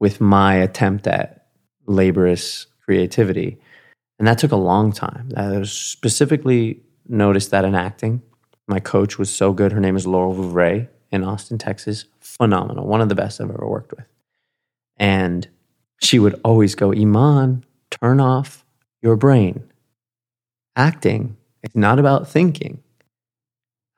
[0.00, 1.46] with my attempt at
[1.86, 3.58] laborious creativity.
[4.18, 5.30] And that took a long time.
[5.34, 8.20] I specifically noticed that in acting
[8.70, 9.72] my coach was so good.
[9.72, 12.04] Her name is laurel vouvray in austin texas.
[12.20, 12.86] Phenomenal.
[12.86, 14.06] One of the best i've ever worked with.
[14.96, 15.48] And
[16.00, 18.64] she would always go Eman turn off
[19.02, 19.64] your brain.
[20.76, 22.80] Acting is not about thinking.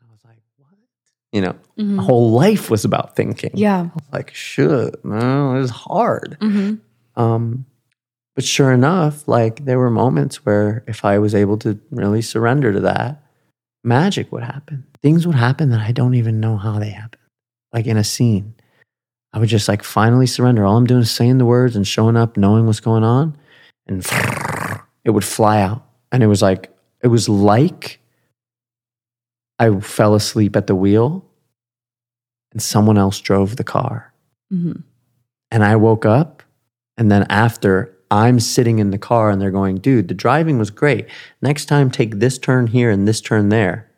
[0.01, 0.71] I was like what?
[1.33, 1.95] You know Mhm.
[1.97, 3.51] my whole life was about thinking.
[3.55, 3.91] Yeah.
[4.13, 6.37] Like shit no was hard.
[6.41, 6.75] Hmm
[7.15, 7.67] um,
[8.35, 12.73] but sure enough, like there were moments where if I was able to really surrender
[12.73, 13.22] to that,
[13.85, 14.85] magic would happen.
[15.03, 17.21] Things would happen that I don't even know how they happen.
[17.73, 18.55] Like in a scene,
[19.33, 20.65] I would just like finally surrender.
[20.65, 23.37] All I'm doing is saying the words and showing up, knowing what's going on,
[23.87, 24.07] and
[25.05, 25.87] it would fly out.
[26.13, 26.71] And it was like,
[27.03, 27.99] it was like
[29.59, 31.25] I fell asleep at the wheel
[32.53, 34.13] and someone else drove the car.
[34.51, 34.73] hmm
[35.51, 36.43] And I woke up,
[36.97, 40.71] and then after, I'm sitting in the car and they're going, dude, the driving was
[40.71, 41.07] great.
[41.41, 43.91] Next time, take this turn here and this turn there.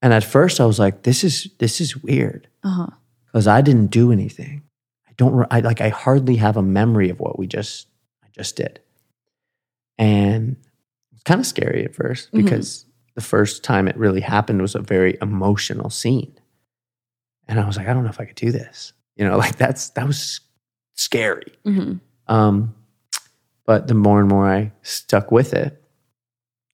[0.00, 2.86] And at first, I was like, this is this is weird Uh-huh.
[3.26, 4.62] because I didn't do anything.
[5.06, 7.88] I don't I, like I hardly have a memory of what we just
[8.24, 8.80] I just did,
[9.98, 10.56] and
[11.12, 12.44] it's kind of scary at first Mhm.
[12.44, 16.32] because the first time it really happened was a very emotional scene,
[17.48, 18.92] and I was like, I don't know if I could do this.
[19.16, 20.40] You know, like that's that was
[20.94, 21.52] scary.
[21.64, 21.94] hmm
[22.26, 22.74] Um,
[23.66, 25.82] but the more and more I stuck with it,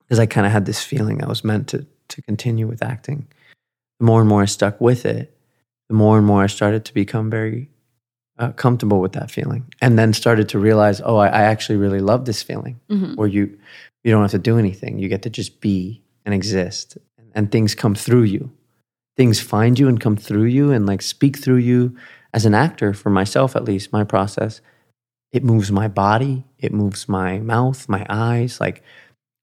[0.01, 3.29] because I kind of had this feeling I was meant to to continue with acting.
[4.01, 5.37] The more and more I stuck with it,
[5.89, 7.71] the more and more I started to become very
[8.39, 12.01] uh, comfortable with that feeling, and then started to realize, oh, I, I actually really
[12.01, 12.81] love this feeling,
[13.17, 13.59] where you
[14.03, 17.53] you don't have to do anything; you get to just be and exist, and, and
[17.53, 18.51] things come through you.
[19.17, 21.97] Things find you and come through you, and like speak through you.
[22.33, 24.61] As an actor, for myself at least, my process,
[25.33, 28.83] it moves my body, it moves my mouth, my eyes, like.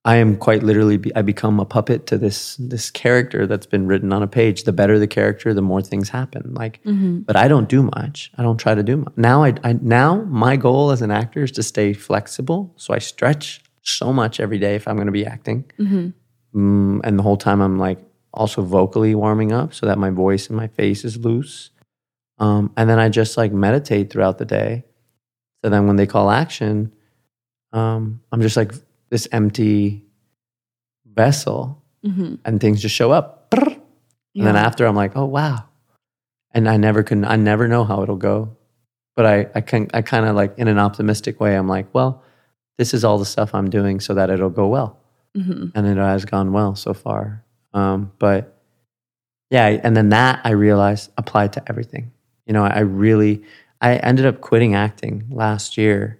[0.05, 3.87] I am quite literally be, I become a puppet to this this character that's been
[3.87, 4.63] written on a page.
[4.63, 6.53] The better the character, the more things happen.
[6.53, 6.79] Like,
[7.25, 8.31] but I don't do much.
[8.37, 9.11] I don't try to do much.
[9.17, 12.73] Now I, I now my goal as an actor is to stay flexible.
[12.77, 15.69] So I stretch so much every day if I'm going to be acting.
[16.55, 17.99] Mm, and the whole time I'm like
[18.33, 21.71] also vocally warming up so that my voice and my face is loose.
[22.37, 24.85] Um, and then I just like meditate throughout the day.
[25.63, 26.93] So then when they call action,
[27.73, 28.71] um, I'm just like
[29.09, 30.03] this empty
[31.05, 31.81] vessel
[32.45, 33.47] and things just show up.
[34.35, 35.65] And then after I'm like, oh wow.
[36.53, 38.55] And I never can I never know how it'll go.
[39.15, 42.23] But I, I can I kind of like in an optimistic way, I'm like, well,
[42.77, 44.99] this is all the stuff I'm doing so that it'll go well.
[45.35, 45.71] Mhm.
[45.75, 47.43] And it has gone well so far.
[47.73, 48.57] Um, but
[49.49, 52.11] yeah, and then that I realized applied to everything.
[52.45, 53.43] You know, I really
[53.81, 56.19] I ended up quitting acting last year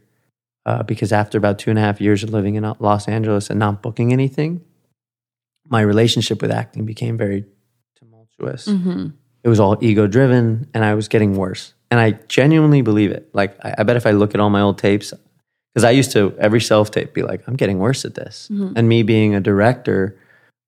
[0.68, 3.58] uh, because after about two and a half years of living in Los Angeles and
[3.58, 4.62] not booking anything,
[5.70, 7.46] my relationship with acting became very
[7.98, 8.68] tumultuous.
[8.68, 9.14] Mhm.
[9.44, 11.74] It was all ego driven, and I was getting worse.
[11.90, 13.30] And I genuinely believe it.
[13.34, 15.14] Like, I, I bet if I look at all my old tapes,
[15.74, 18.50] because I used to every self tape be like, I'm getting worse at this.
[18.50, 20.18] And me being a director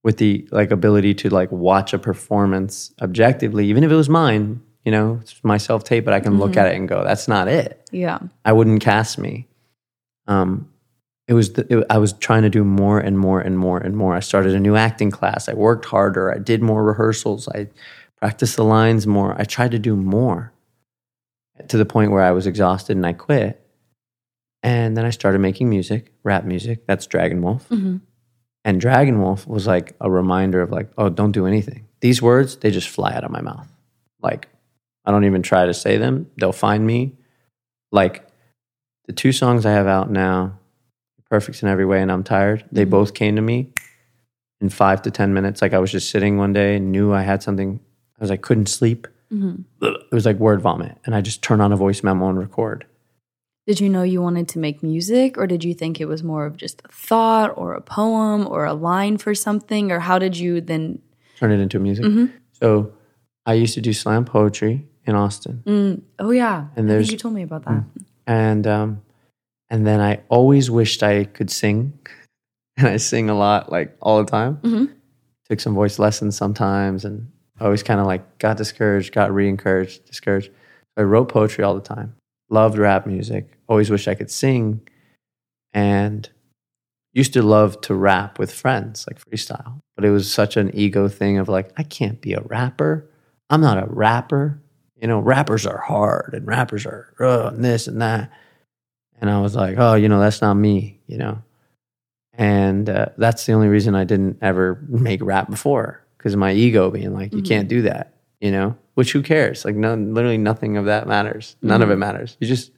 [0.04, 4.62] with the like ability to like watch a performance objectively, even if it was mine,
[4.86, 7.28] you know, it's my self tape, but I can look at it and go, that's
[7.28, 7.86] not it.
[7.92, 8.20] Yeah.
[8.46, 9.49] I wouldn't cast me.
[10.30, 10.70] Um,
[11.28, 13.98] it was the, it, I was trying to do more and more and more and
[13.98, 14.16] more.
[14.16, 15.50] I started a new acting class.
[15.50, 16.34] I worked harder.
[16.34, 17.50] I did more rehearsals.
[17.50, 17.68] I
[18.18, 19.36] practiced the lines more.
[19.38, 20.54] I tried to do more
[21.68, 23.62] to the point where I was exhausted and I quit.
[24.64, 26.86] And then I started making music, rap music.
[26.86, 27.70] That's DragonWulf.
[28.66, 31.88] And DragonWulf was like a reminder of like, oh, don't do anything.
[32.02, 33.68] These words, they just fly out of my mouth.
[34.22, 34.48] Like,
[35.06, 36.30] I don't even try to say them.
[36.38, 37.14] They'll find me.
[37.92, 38.29] Like,
[39.10, 40.60] the two songs I have out now,
[41.32, 42.92] Perfect in Every Way and I'm Tired, they mm-hmm.
[42.92, 43.74] both came to me
[44.62, 45.64] in five to 10 minutes.
[45.64, 47.80] Like, I was just sitting one day, and knew I had something.
[48.20, 49.08] I was like, couldn't sleep.
[49.34, 49.64] Mm-hmm.
[49.84, 50.96] It was like word vomit.
[51.06, 52.86] And I just turn on a voice memo and record.
[53.66, 56.46] Did you know you wanted to make music, or did you think it was more
[56.46, 60.38] of just a thought, or a poem, or a line for something, or how did
[60.38, 61.02] you then?
[61.40, 62.06] turn it into music.
[62.06, 62.26] Mm-hmm.
[62.52, 62.94] So
[63.48, 65.64] I used to do slam poetry in Austin.
[65.66, 67.86] Mm, oh yeah, And there's- you told me about mm.
[67.96, 68.06] that.
[68.30, 69.02] And um,
[69.70, 71.98] and then I always wished I could sing,
[72.78, 74.58] and I sing a lot, like all the time.
[74.58, 74.94] Mhm.
[75.50, 80.06] Took some voice lessons sometimes, and I always kind of like got discouraged, got re-encouraged,
[80.06, 80.52] discouraged.
[80.96, 82.16] I wrote poetry all the time.
[82.52, 83.58] Loved rap music.
[83.68, 84.82] Always wished I could sing,
[85.74, 86.30] and
[87.14, 89.80] used to love to rap with friends, like freestyle.
[89.96, 93.10] But it was such an ego thing of like, I can't be a rapper.
[93.50, 94.62] I'm not a rapper.
[95.02, 98.32] You know, rappers are hard, and rappers are uh, and this and that.
[99.22, 101.42] And I was like, oh, you know, that's not me, you know.
[102.34, 106.90] And uh, that's the only reason I didn't ever make rap before because my ego
[106.90, 108.78] being like, you can't do that, you know.
[108.94, 109.66] Which who cares?
[109.66, 111.58] Like, none, literally nothing of that matters.
[111.62, 112.38] None of it matters.
[112.40, 112.72] You just,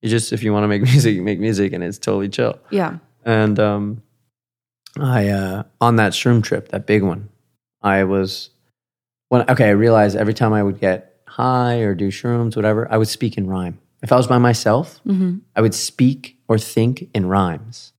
[0.00, 2.58] you just, if you want to make music, you make music, and it's totally chill.
[2.70, 2.98] Yeah.
[3.24, 4.02] And um,
[4.98, 7.28] I uh, on that shroom trip, that big one,
[7.82, 8.50] I was
[9.28, 12.96] when okay, I realized every time I would get high or do shrooms, whatever, I
[12.96, 13.78] would speak in rhyme.
[14.02, 15.38] If I was by myself, Mm-hmm.
[15.54, 17.92] I would speak or think in rhymes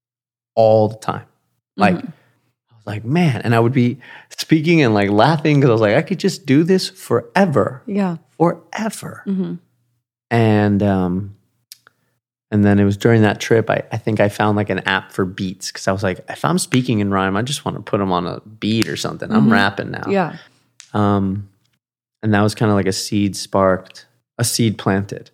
[0.55, 1.25] all the time.
[1.75, 5.73] Like I was like, man, and I would be speaking and like laughing because I
[5.73, 8.17] was like, I could just do this forever, Yeah.
[8.37, 9.23] forever.
[9.27, 9.53] Mm-hmm.
[10.31, 11.35] And um,
[12.49, 15.11] and then it was during that trip, I, I think I found like an app
[15.11, 17.83] for beats because I was like, if I'm speaking in rhyme, I just want to
[17.83, 19.29] put them on a beat or something.
[19.31, 20.05] I'm rapping now.
[20.09, 20.37] Yeah.
[20.93, 21.49] Um,
[22.21, 24.05] and that was kind of like a seed sparked,
[24.37, 25.31] a seed planted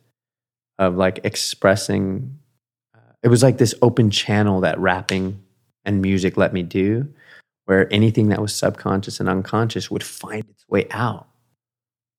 [0.78, 2.38] of like expressing.
[2.96, 5.42] Uh, it was like this open channel that rapping
[5.86, 7.08] and music let me do,
[7.66, 11.28] where anything that was subconscious and unconscious would find its way out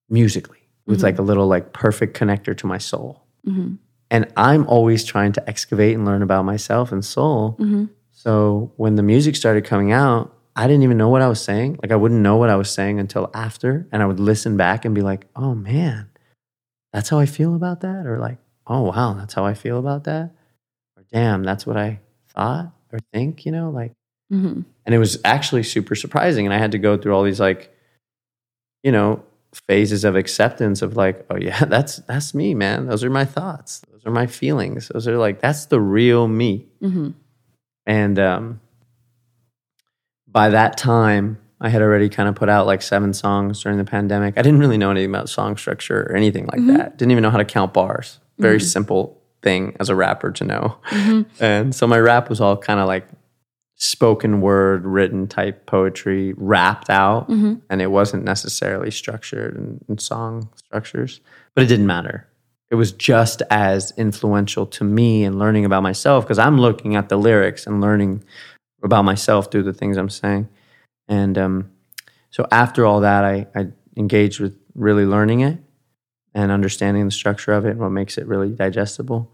[0.08, 0.58] musically.
[0.86, 3.22] It was like a little like perfect connector to my soul.
[3.46, 3.76] Mm-hmm.
[4.10, 7.56] And I'm always trying to excavate and learn about myself and soul.
[7.58, 7.86] Mm-hmm.
[8.12, 11.78] So when the music started coming out, I didn't even know what I was saying.
[11.82, 14.84] Like I wouldn't know what I was saying until after, and I would listen back
[14.84, 16.10] and be like, "Oh man,
[16.92, 20.04] that's how I feel about that," or like, "Oh wow, that's how I feel about
[20.04, 20.30] that,"
[20.96, 23.92] or "Damn, that's what I thought or think," you know, like.
[24.32, 24.62] Mm-hmm.
[24.86, 27.74] And it was actually super surprising, and I had to go through all these like,
[28.82, 29.22] you know,
[29.68, 32.86] phases of acceptance of like, oh yeah, that's that's me, man.
[32.86, 33.82] Those are my thoughts.
[33.92, 34.88] Those are my feelings.
[34.88, 36.66] Those are like that's the real me.
[37.86, 38.60] And um,
[40.34, 43.84] by that time, I had already kind of put out like seven songs during the
[43.84, 44.36] pandemic.
[44.36, 46.76] I didn't really know anything about song structure or anything like mm-hmm.
[46.76, 46.98] that.
[46.98, 48.18] Didn't even know how to count bars.
[48.38, 48.66] Very mm-hmm.
[48.66, 50.76] simple thing as a rapper to know.
[50.90, 51.22] Mm-hmm.
[51.42, 53.06] And so my rap was all kind of like
[53.76, 57.28] spoken word, written type poetry, rapped out,
[57.70, 61.20] and it wasn't necessarily structured in, in song structures,
[61.54, 62.26] but it didn't matter.
[62.70, 67.08] It was just as influential to me in learning about myself because I'm looking at
[67.08, 68.24] the lyrics and learning
[68.84, 70.48] about myself through the things I'm saying.
[71.08, 71.70] And um,
[72.30, 75.58] so after all that, I, I engaged with really learning it
[76.34, 79.32] and understanding the structure of it and what makes it really digestible.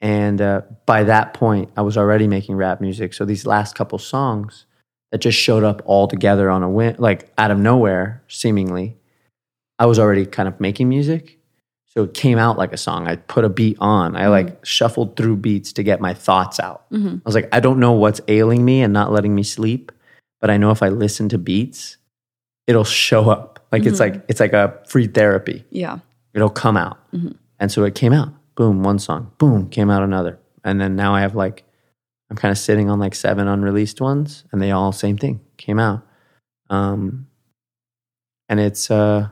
[0.00, 3.14] And uh, by that point, I was already making rap music.
[3.14, 4.66] So these last couple songs
[5.12, 8.96] that just showed up all together on a win, like out of nowhere, seemingly,
[9.78, 11.38] I was already kind of making music.
[11.96, 13.06] So it came out like a song.
[13.06, 14.16] I put a beat on.
[14.16, 16.86] I like shuffled through beats to get my thoughts out.
[16.92, 19.92] I was like, I don't know what's ailing me and not letting me sleep,
[20.40, 21.96] but I know if I listen to beats,
[22.66, 23.64] it'll show up.
[23.70, 25.98] Like it's like it's like a free therapy Yeah.
[26.34, 26.98] it'll come out.
[27.60, 28.30] And so it came out.
[28.56, 29.30] Boom, one song.
[29.38, 30.38] Boom, came out another.
[30.64, 31.64] And then now I have like,
[32.30, 35.78] I'm kind of sitting on like seven unreleased ones, and they all same thing came
[35.78, 36.04] out.
[36.70, 37.26] Um,
[38.48, 39.28] and it's uh,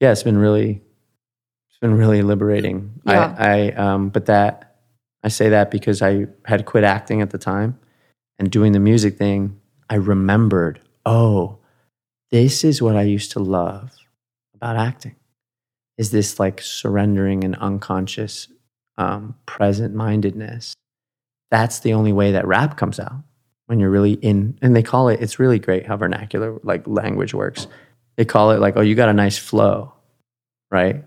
[0.00, 0.82] yeah, it's been really,
[1.68, 3.00] it's been really liberating.
[3.04, 3.34] Yeah.
[3.38, 4.76] I, I um, but that
[5.22, 7.78] I say that because I had quit acting at the time,
[8.38, 11.58] and doing the music thing, I remembered, oh,
[12.30, 13.96] this is what I used to love
[14.54, 15.14] about acting
[15.96, 18.48] is this like surrendering and unconscious
[18.96, 20.74] um, present mindedness
[21.50, 23.22] that's the only way that rap comes out
[23.66, 27.34] when you're really in and they call it it's really great how vernacular like language
[27.34, 27.66] works
[28.18, 29.92] they call it like oh you got a nice flow
[30.70, 31.02] right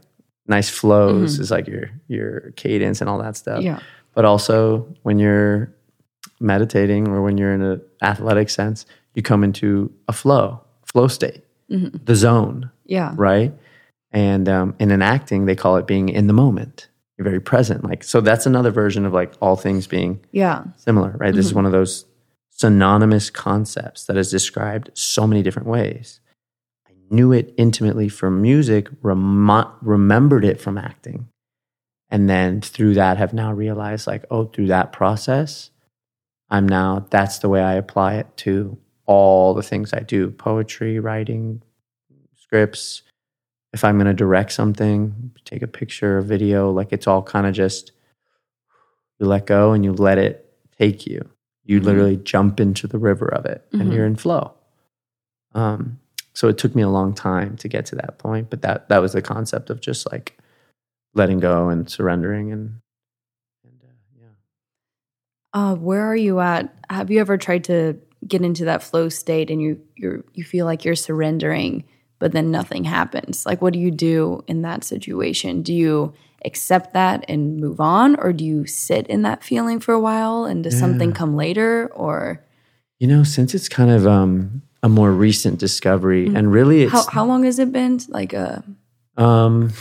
[0.48, 1.42] nice flows mm-hmm.
[1.44, 3.80] is like your your cadence and all that stuff Yeah.
[4.16, 5.72] but also when you're
[6.40, 11.44] meditating or when you're in an athletic sense you come into a flow flow state
[11.70, 11.98] mm-hmm.
[12.04, 13.14] the zone Yeah.
[13.16, 13.54] right?
[14.14, 16.90] And um, in acting, they call it being in the moment.
[17.18, 17.86] You're very present.
[17.86, 20.64] Like so, that's another version of like all things being Yeah.
[20.76, 21.34] similar, right?
[21.34, 21.60] This is mm-hmm.
[21.60, 22.06] one of those
[22.50, 26.20] synonymous concepts that is described so many different ways.
[27.12, 31.28] Knew it intimately from music, remo- remembered it from acting,
[32.10, 35.72] and then through that have now realized like, oh, through that process,
[36.50, 41.00] I'm now that's the way I apply it to all the things I do: poetry,
[41.00, 41.62] writing,
[42.36, 43.04] scripts.
[43.74, 47.48] If I'm going to direct something, take a picture, a video, like it's all kind
[47.48, 47.94] of just
[49.20, 51.30] you let go and you let it take you.
[51.64, 54.54] You literally jump into the river of it and you're in flow.
[55.54, 56.01] Um,
[56.34, 59.00] so it took me a long time to get to that point, but that that
[59.00, 60.38] was the concept of just like
[61.14, 62.80] letting go and surrendering and
[63.64, 64.28] and uh, yeah.
[65.54, 66.74] Uh, where are you at?
[66.90, 70.66] Have you ever tried to get into that flow state and you you you feel
[70.66, 71.84] like you're surrendering,
[72.20, 73.46] but then nothing happens?
[73.46, 75.62] Like, what do you do in that situation?
[75.62, 76.14] Do you
[76.46, 80.46] accept that and move on, or do you sit in that feeling for a while
[80.46, 81.92] and does something come later?
[81.94, 82.44] Or
[83.00, 87.06] You know, since it's kind of um, a more recent discovery, and really it's how
[87.10, 88.00] how long has it been?
[88.10, 88.62] Like, uh,
[89.18, 89.72] um,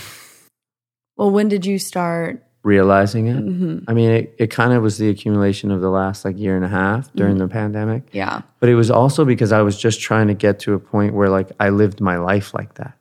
[1.17, 2.45] well, when did you start?
[2.63, 3.83] realizing it.
[3.89, 6.65] I mean, it, it kind of was the accumulation of the last like year and
[6.65, 8.03] a half during the pandemic.
[8.13, 11.15] Yeah, But it was also because I was just trying to get to a point
[11.15, 12.99] where like I lived my life like that.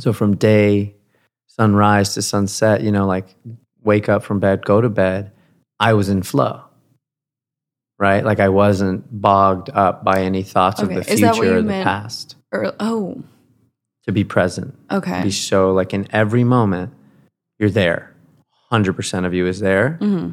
[0.00, 0.96] So from day
[1.46, 3.34] sunrise to sunset, you know, like
[3.84, 5.30] wake up from bed, go to bed,
[5.78, 6.62] I was in flow.
[7.98, 8.24] Right?
[8.24, 11.82] Like I wasn't bogged up by any thoughts Okay, of the is future or the
[11.82, 12.36] past.
[12.52, 13.22] or oh,
[14.04, 14.74] To be present.
[14.90, 16.92] okay, Be so like in every moment,
[17.58, 18.14] you're there.
[18.70, 19.96] 100% of you is there.
[20.02, 20.30] Mm-hmm.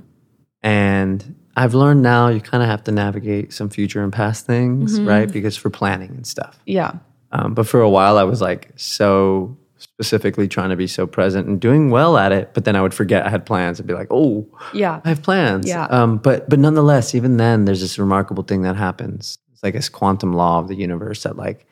[0.61, 4.97] And I've learned now you kind of have to navigate some future and past things,
[4.99, 5.07] Mm-hmm.
[5.07, 5.32] right?
[5.32, 6.59] Because for planning and stuff.
[6.66, 6.93] yeah,
[7.32, 9.55] Um, but for a while, I was like so
[9.98, 12.54] specifically trying to be so present and doing well at it.
[12.54, 15.22] But then I would forget I had plans and be like, oh, yeah, I have
[15.22, 15.68] plans.
[15.68, 15.86] Yeah.
[15.86, 19.38] Um, but but nonetheless, even then, there's this remarkable thing that happens.
[19.52, 21.68] It's like this quantum law of the universe that, like,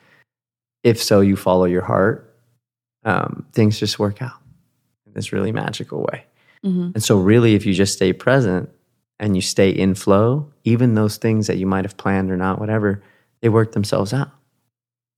[0.84, 2.36] if so, you follow your heart,
[3.04, 4.40] um, things just work out
[5.06, 6.24] in this really magical way.
[6.64, 6.94] Mhm.
[6.94, 8.70] And so, really, if you just stay present
[9.18, 12.60] and you stay in flow, even those things that you might have planned or not,
[12.60, 13.02] whatever,
[13.40, 14.30] they work themselves out.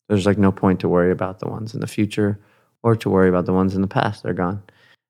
[0.09, 2.39] There's like no point to worry about the ones in the future
[2.85, 4.23] or to worry about the ones in the past.
[4.23, 4.63] They're gone.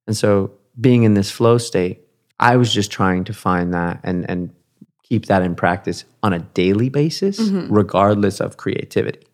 [0.07, 2.01] And so, being in this flow state,
[2.41, 4.51] I was just trying to find that and and
[5.03, 7.72] keep that in practice on a daily basis, mm-hmm.
[7.72, 9.27] regardless of creativity.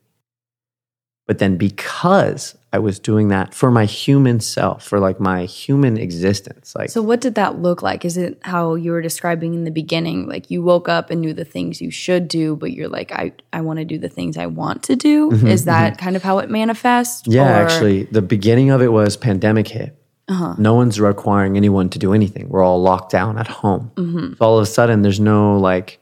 [1.31, 5.97] But then because I was doing that for my human self, for like my human
[5.97, 8.05] existence, like So, what did that look like?
[8.05, 10.26] Is it how you were describing in the beginning?
[10.26, 13.33] Like you woke up and knew the things you should do, but you're like, I,
[13.53, 15.31] I want to do the things I want to do.
[15.31, 16.05] Mm-hmm, Is that mm-hmm.
[16.05, 17.22] kind of how it manifests?
[17.22, 19.97] Mm-hmm, Yeah, Or- actually, the beginning of it was pandemic hit.
[20.26, 20.57] Uh-huh.
[20.59, 22.49] No one's requiring anyone to do anything.
[22.49, 23.93] We're all locked down at home.
[23.95, 24.33] Mm-hmm.
[24.33, 26.01] So all of a sudden, there's no like,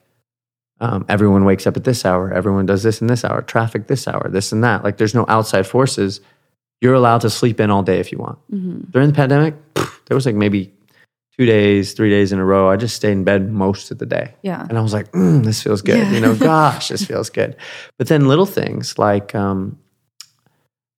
[0.81, 4.07] um, everyone wakes up at this hour, everyone does this and this hour, traffic this
[4.07, 4.85] hour, this and that.
[4.85, 6.21] Like, there's no outside forces.
[6.81, 8.39] You're allowed to sleep in all day if you want.
[8.91, 10.73] During the pandemic, pff, there was like maybe
[11.39, 12.69] two days, three days in a row.
[12.69, 14.35] I just stayed in bed most of the day.
[14.43, 14.65] Yeah.
[14.69, 15.99] And I was like, mm, this feels good.
[15.99, 16.13] Yeah.
[16.13, 17.57] You know, gosh, this feels good.
[17.97, 19.79] But then little things like, um,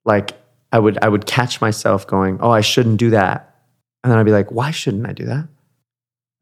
[0.04, 0.32] like
[0.72, 3.54] I would, I would catch myself going, oh, I shouldn't do that.
[4.02, 5.46] And then I'd be like, why shouldn't I do that?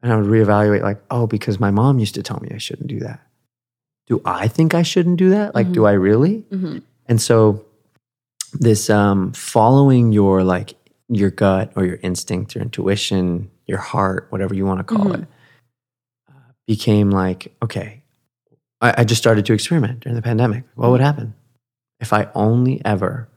[0.01, 2.87] And I would reevaluate like, oh, because my mom used to tell me I shouldn't
[2.87, 3.19] do that.
[4.09, 5.53] Do I think I shouldn't do that?
[5.55, 6.43] Like, do I really?
[6.51, 6.81] Mhm.
[7.07, 7.63] And so
[8.53, 10.73] this um, following your like
[11.07, 15.21] your gut or your instinct, your intuition, your heart, whatever you want to call Mhm.
[15.23, 15.27] it,
[16.29, 16.33] uh,
[16.67, 18.01] became like okay.
[18.81, 20.63] I, I just started to experiment during the pandemic.
[20.75, 21.33] What would happen
[21.99, 23.27] if I only ever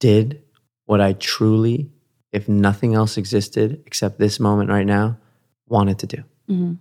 [0.00, 0.42] did
[0.86, 1.90] what I truly,
[2.32, 5.18] if nothing else existed except this moment right now,
[5.68, 6.76] wanted to do?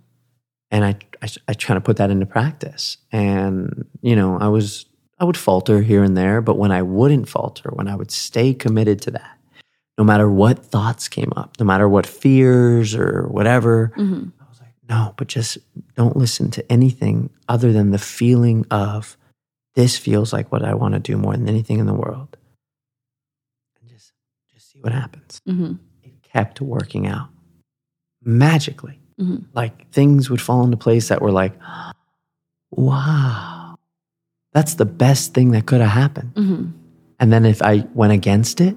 [0.72, 2.98] And I, I I try to put that into practice.
[3.12, 4.86] And you know, I was
[5.20, 8.54] I would falter here and there, but when I wouldn't falter, when I would stay
[8.54, 9.38] committed to that,
[9.98, 14.32] no matter what thoughts came up, no matter what fears or whatever, Mhm.
[14.42, 15.58] I was like, no, but just
[15.96, 19.16] don't listen to anything other than the feeling of
[19.76, 22.36] this feels like what I want to do more than anything in the world.
[23.80, 24.12] And just
[24.54, 25.40] just see what happens.
[25.48, 25.80] Mhm.
[26.04, 27.30] It kept working out
[28.22, 29.46] magically Mhm.
[29.54, 31.54] like things would fall into place that were like,
[32.72, 33.78] wow,
[34.54, 36.34] that's the best thing that could have happened.
[36.36, 36.74] Mhm.
[37.20, 38.76] And then if I went against it,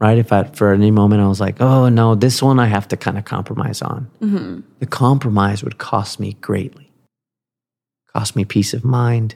[0.00, 0.16] right?
[0.18, 2.96] If I, for any moment I was like, oh no, this one I have to
[2.96, 4.62] kind of compromise on, Mhm.
[4.78, 6.90] the compromise would cost me greatly.
[8.12, 9.34] Cost me peace of mind,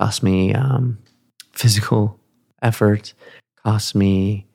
[0.00, 0.98] cost me um,
[1.52, 2.18] physical
[2.62, 3.12] effort,
[3.64, 4.46] cost me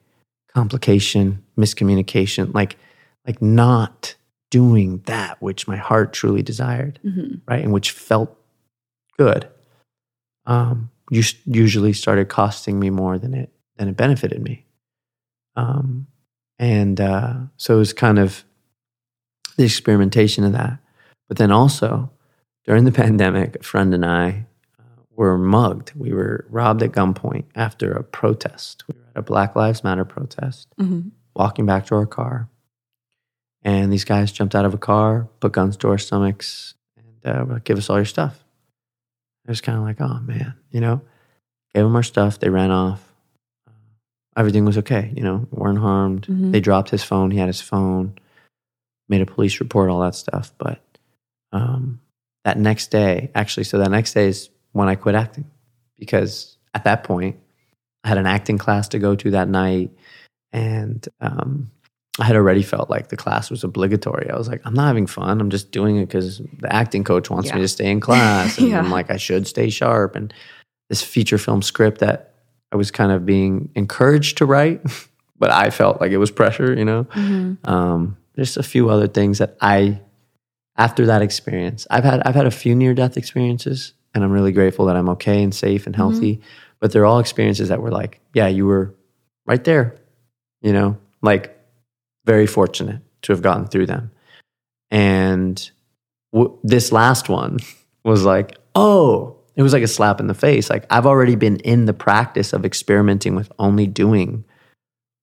[0.54, 2.76] complication, miscommunication, like,
[3.26, 4.14] like not
[4.52, 7.40] doing that which my heart truly desired, Mhm.
[7.48, 7.64] right?
[7.64, 8.36] And which felt
[9.18, 9.48] good.
[10.46, 14.66] Um, us- usually started costing me more than it than it benefited me.
[15.56, 16.06] Um,
[16.58, 18.44] and uh, so it was kind of
[19.56, 20.78] the experimentation of that.
[21.28, 22.10] But then also
[22.66, 24.46] during the pandemic, a friend and I
[24.78, 24.82] uh,
[25.16, 25.92] were mugged.
[25.96, 28.84] We were robbed at gunpoint after a protest.
[28.88, 31.10] We were at a Black Lives Matter protest, Mhm.
[31.34, 32.48] walking back to our car.
[33.64, 37.44] And these guys jumped out of a car, put guns to our stomachs, and uh,
[37.44, 38.42] were like, give us all your stuff.
[39.44, 41.00] It was kind of like, oh man, you know,
[41.74, 42.38] gave them our stuff.
[42.38, 43.02] They ran off.
[43.66, 43.70] Uh,
[44.36, 46.26] everything was okay, you know, weren't harmed.
[46.26, 46.52] Mhm.
[46.52, 47.30] They dropped his phone.
[47.30, 48.14] He had his phone,
[49.08, 50.52] made a police report, all that stuff.
[50.58, 50.80] But
[51.52, 52.00] um,
[52.44, 55.50] that next day, actually, so that next day is when I quit acting
[55.98, 57.36] because at that point,
[58.04, 59.90] I had an acting class to go to that night.
[60.52, 61.70] And um,
[62.18, 64.28] I had already felt like the class was obligatory.
[64.30, 65.40] I was like, I'm not having fun.
[65.40, 68.58] I'm just doing it because the acting coach wants me to stay in class.
[68.58, 68.78] And Yeah.
[68.80, 70.14] I'm like, I should stay sharp.
[70.14, 70.32] And
[70.90, 72.34] this feature film script that
[72.70, 74.82] I was kind of being encouraged to write,
[75.38, 77.04] but I felt like it was pressure, you know?
[77.04, 77.66] Mhm.
[77.66, 80.00] Um, just a few other things that I,
[80.76, 84.52] after that experience, I've had I've had a few near death experiences, and I'm really
[84.52, 86.40] grateful that I'm okay and safe and healthy.
[86.80, 88.94] But they're all experiences that were like, yeah, you were
[89.46, 89.96] right there,
[90.62, 91.58] you know, like
[92.24, 94.10] very fortunate to have gotten through them.
[94.90, 95.70] And
[96.32, 97.58] w- this last one
[98.04, 100.70] was like, oh, it was like a slap in the face.
[100.70, 104.44] Like I've already been in the practice of experimenting with only doing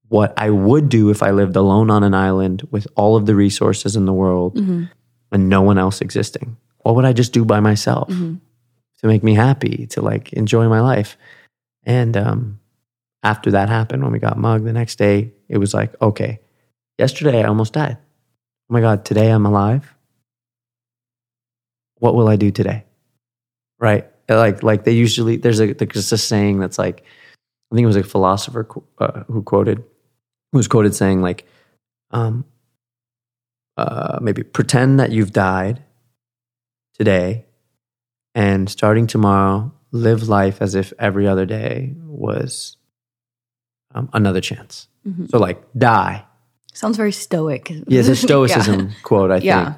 [0.07, 3.35] what I would do if I lived alone on an island with all of the
[3.35, 4.89] resources in the world Mhm.
[5.31, 6.57] and no one else existing.
[6.79, 8.39] What would I just do by myself Mhm.
[9.01, 11.15] to make me happy, to like enjoy my life?
[11.83, 12.59] And um,
[13.21, 16.39] after that happened, when we got mugged the next day, it was like, okay,
[16.99, 17.97] yesterday I almost died.
[18.69, 19.95] Oh my God, today I'm alive.
[21.97, 22.85] What will I do today?
[23.79, 24.05] Right?
[24.27, 27.03] Like, like they usually, there's a, there's a saying that's like,
[27.71, 28.67] I think it was a philosopher
[28.99, 29.77] uh, who quoted,
[30.51, 31.45] who was quoted saying like,
[32.11, 32.45] um,
[33.77, 35.81] uh, maybe pretend that you've died
[36.95, 37.45] today
[38.35, 42.77] and starting tomorrow, live life as if every other day was
[43.95, 44.87] um, another chance.
[45.07, 45.31] Mhm.
[45.31, 46.25] So like die.
[46.79, 47.69] Sounds very stoic.
[47.69, 49.47] Yeah, it's a stoicism quote, I think.
[49.47, 49.73] Yeah.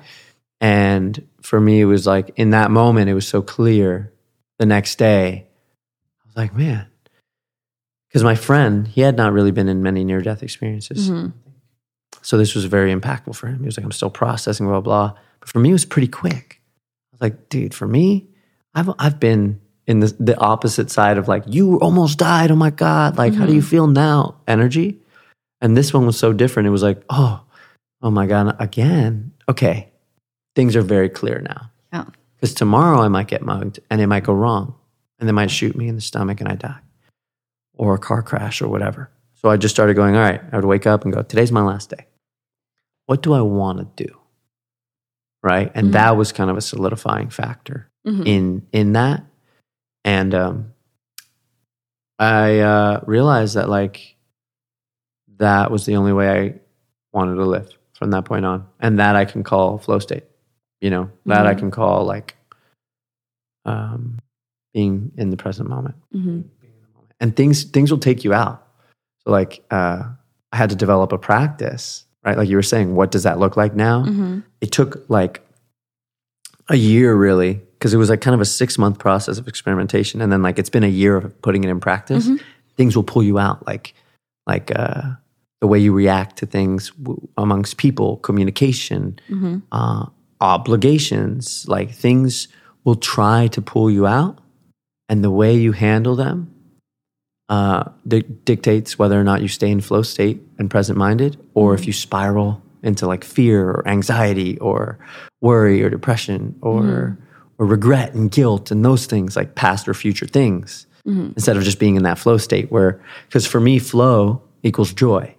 [0.60, 4.14] And for me, it was like in that moment, it was so clear.
[4.60, 6.86] The next day, I was like, man,
[8.07, 11.10] because my friend, he had not really been in many near death experiences.
[11.10, 11.30] Mm-hmm.
[12.22, 13.61] So this was very impactful for him.
[13.61, 15.14] He was like, I'm still processing, blah, blah.
[15.40, 16.61] But for me, it was pretty quick.
[16.61, 18.30] I was like, dude, for me,
[18.76, 22.52] I've, I've been in the, the opposite side of like, you almost died.
[22.52, 23.18] Oh my God.
[23.18, 23.56] Like, how do mm-hmm.
[23.56, 24.36] you feel now?
[24.48, 24.99] Energy.
[25.61, 26.67] And this one was so different.
[26.67, 27.43] It was like, oh,
[28.01, 29.31] oh my God, again.
[29.47, 29.89] Okay.
[30.55, 31.69] Things are very clear now.
[31.93, 32.05] Yeah.
[32.35, 34.75] Because tomorrow I might get mugged and it might go wrong
[35.19, 36.79] and they might shoot me in the stomach and I die
[37.75, 39.09] or a car crash or whatever.
[39.35, 41.61] So I just started going, all right, I would wake up and go, today's my
[41.61, 42.07] last day.
[43.05, 44.17] What do I want to do?
[45.43, 45.71] Right.
[45.73, 45.91] And Mhm.
[45.93, 48.27] that was kind of a solidifying factor Mhm.
[48.27, 49.25] in in that.
[50.03, 50.73] And um,
[52.19, 54.15] I uh, realized that like
[55.41, 56.59] that was the only way I
[57.13, 60.23] wanted to live from that point on, and that I can call flow state.
[60.80, 61.59] You know, that I Mhm.
[61.59, 62.35] can call like
[63.65, 64.18] um,
[64.73, 66.45] being in the present moment Mhm.
[67.19, 68.65] and things things will take you out.
[69.23, 70.03] So like uh,
[70.51, 72.35] I had to develop a practice, right?
[72.38, 74.03] Like you were saying, what does that look like now?
[74.05, 74.43] Mhm.
[74.61, 75.45] It took like
[76.69, 80.22] a year really, because it was like kind of a six month process of experimentation,
[80.22, 82.27] and then like it's been a year of putting it in practice.
[82.27, 82.41] Mhm.
[82.77, 83.93] Things will pull you out, like
[84.47, 85.11] like uh,
[85.61, 89.61] the way you react to things w- amongst people, communication, Mhm.
[89.71, 90.07] uh,
[90.41, 92.47] obligations, like things
[92.83, 94.39] will try to pull you out,
[95.07, 96.47] and the way you handle them
[97.49, 101.73] uh, di- dictates whether or not you stay in flow state and present minded, or
[101.73, 104.97] if you spiral into like fear or anxiety or
[105.41, 107.17] worry or depression or
[107.57, 110.88] or regret and guilt and those things like past or future things
[111.35, 115.35] instead of just being in that flow state where because for me flow equals joy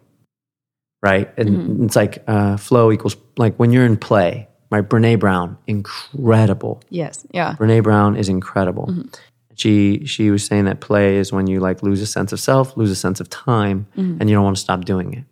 [1.03, 1.85] right and mm-hmm.
[1.85, 6.62] it's like uh, flow equals like when you're in play right brene brown incredible
[6.93, 7.27] Yes.
[7.33, 7.55] Yeah.
[7.59, 8.87] Brene Brown is incredible.
[8.87, 9.09] Mm-hmm.
[9.55, 12.77] She she was saying that play is when you like lose a sense of self,
[12.77, 14.19] lose a sense of time, mm-hmm.
[14.20, 15.24] and you don't want to stop doing it.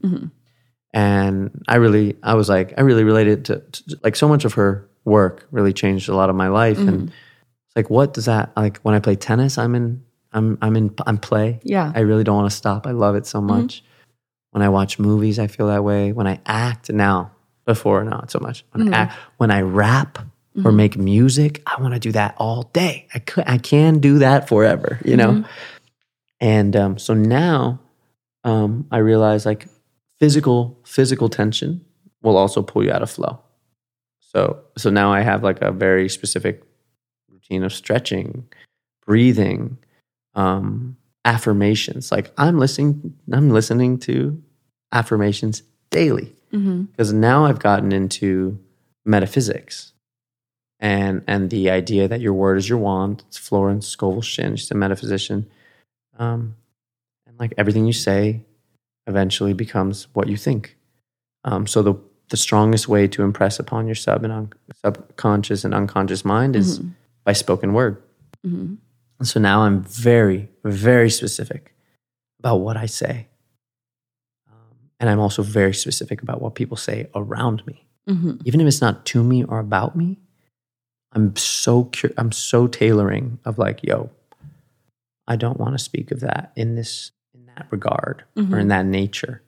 [0.92, 4.54] And I really, I was like, I really related to, to like so much of
[4.54, 6.78] her work really changed a lot of my life.
[6.78, 9.56] And it's like, what does that like when I play tennis?
[9.56, 10.02] I'm in,
[10.32, 11.60] I'm I'm in, I'm play.
[11.62, 11.92] Yeah.
[11.94, 12.86] I really don't want to stop.
[12.86, 13.84] I love it so much.
[14.50, 16.12] When I watch movies, I feel that way.
[16.12, 17.32] When I act now,
[17.66, 18.64] before not so much.
[18.72, 20.18] When I act, when I rap
[20.64, 23.06] or make music, I want to do that all day.
[23.14, 25.44] I could, I can do that forever, you know.
[26.40, 27.78] And um, so now,
[28.44, 29.68] um, I realize like
[30.18, 31.84] physical physical tension
[32.22, 33.40] will also pull you out of flow.
[34.20, 36.62] So so now I have like a very specific
[37.30, 38.48] routine of stretching,
[39.06, 39.78] breathing,
[40.34, 42.10] um, affirmations.
[42.10, 44.42] Like I'm listening, I'm listening to
[44.92, 46.82] affirmations daily Mm-hmm.
[46.82, 48.58] because now I've gotten into
[49.04, 49.92] metaphysics
[50.80, 53.22] and and the idea that your word is your wand.
[53.28, 54.56] It's Florence Scovel Shinn.
[54.56, 55.48] She's a metaphysician,
[56.18, 56.56] um,
[57.24, 58.40] and like everything you say,
[59.06, 60.76] eventually becomes what you think.
[61.44, 61.94] Um, so the
[62.30, 64.52] the strongest way to impress upon your sub and un-
[64.84, 66.80] subconscious and unconscious mind is
[67.24, 68.02] by spoken word.
[68.44, 68.74] Mm-hmm.
[69.20, 71.74] And so now I'm very, very specific
[72.38, 73.28] about what I say.
[74.50, 77.86] Um, and I'm also very specific about what people say around me.
[78.08, 78.38] Mm-hmm.
[78.46, 80.18] Even if it's not to me or about me,
[81.12, 84.10] I'm so cur- I'm so tailoring of like, yo,
[85.28, 88.86] I don't want to speak of that in this in that regard or in that
[88.86, 89.42] nature.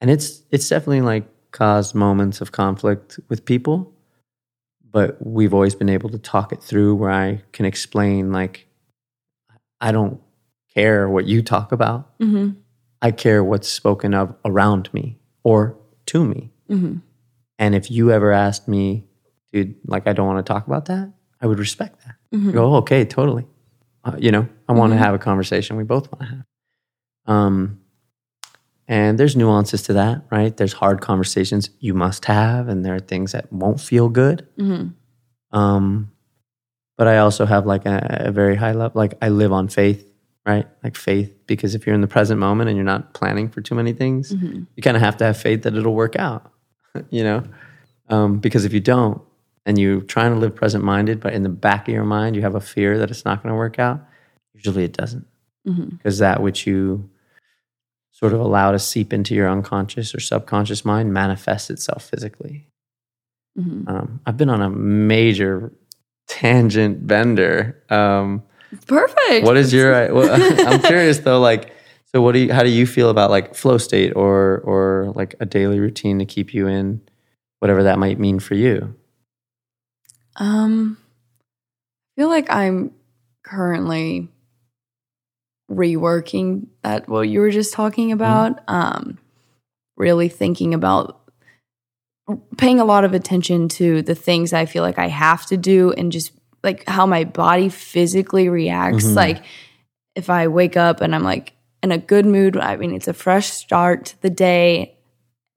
[0.00, 3.92] And it's it's definitely like caused moments of conflict with people,
[4.92, 8.67] but we've always been able to talk it through where I can explain like
[9.80, 10.20] I don't
[10.74, 12.18] care what you talk about.
[12.18, 12.58] Mm-hmm.
[13.00, 16.50] I care what's spoken of around me or to me.
[16.68, 16.98] Mm-hmm.
[17.58, 19.04] And if you ever asked me,
[19.52, 22.16] dude, like I don't want to talk about that, I would respect that.
[22.34, 22.52] Mm-hmm.
[22.52, 23.46] Go, oh, okay, totally.
[24.04, 26.44] Uh, you know, I want to have a conversation we both want to have.
[27.26, 27.80] Um,
[28.86, 30.56] and there's nuances to that, right?
[30.56, 34.48] There's hard conversations you must have, and there are things that won't feel good.
[34.58, 35.56] Mm-hmm.
[35.56, 36.10] Um,
[36.98, 40.04] but I also have like a, a very high level, like I live on faith,
[40.44, 40.66] right?
[40.84, 43.74] Like faith, because if you're in the present moment and you're not planning for too
[43.74, 44.64] many things, Mm-hmm.
[44.76, 46.52] you kind of have to have faith that it'll work out,
[47.10, 47.44] you know?
[48.08, 49.22] Um, because if you don't,
[49.64, 52.42] and you're trying to live present minded, but in the back of your mind, you
[52.42, 54.00] have a fear that it's not going to work out,
[54.54, 55.26] usually it doesn't.
[55.66, 55.96] Mm-hmm.
[55.96, 57.08] Because that which you
[58.10, 62.66] sort of allow to seep into your unconscious or subconscious mind manifests itself physically.
[63.56, 63.88] Mm-hmm.
[63.88, 65.70] Um, I've been on a major
[66.28, 67.82] tangent bender.
[67.90, 68.42] Um,
[68.86, 69.44] Perfect.
[69.44, 69.92] what is your?
[70.14, 70.30] Well,
[70.68, 71.40] I'm curious though.
[71.40, 71.74] Like,
[72.06, 72.52] so what do you?
[72.52, 76.24] How do you feel about like flow state or or like a daily routine to
[76.24, 77.00] keep you in
[77.60, 78.94] whatever that might mean for you?
[80.36, 80.98] Um,
[82.16, 82.92] I feel like I'm
[83.42, 84.28] currently
[85.70, 88.60] reworking that what you were just talking about.
[88.68, 89.18] Um,
[89.96, 91.17] really thinking about
[92.56, 95.92] paying a lot of attention to the things I feel like I have to do
[95.92, 96.32] and just
[96.62, 99.04] like how my body physically reacts.
[99.06, 99.14] Mhm.
[99.16, 99.42] Like
[100.14, 101.52] if I wake up and I'm like
[101.82, 104.96] in a good mood, I mean, it's a fresh start to the day.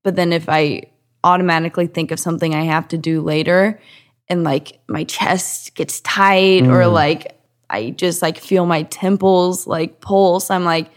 [0.03, 0.83] But then if I
[1.23, 3.79] automatically think of something I have to do later
[4.27, 6.93] and like my chest gets tight or Mm.
[6.93, 7.37] like
[7.69, 10.89] I just like feel my temples like pulse, I'm like,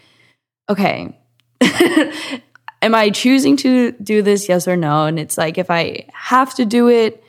[0.69, 1.17] okay.
[2.85, 4.49] Am I choosing to do this?
[4.49, 5.07] Yes or no?
[5.07, 7.23] And it's like if I have to do it,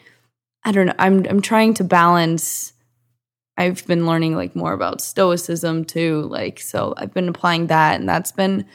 [0.63, 0.95] I don't know.
[0.99, 2.73] I'm I'm trying to balance.
[3.57, 6.23] I've been learning like more about stoicism too.
[6.23, 8.65] Like so I've been applying that and that's been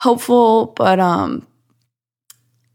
[0.00, 1.46] helpful, but um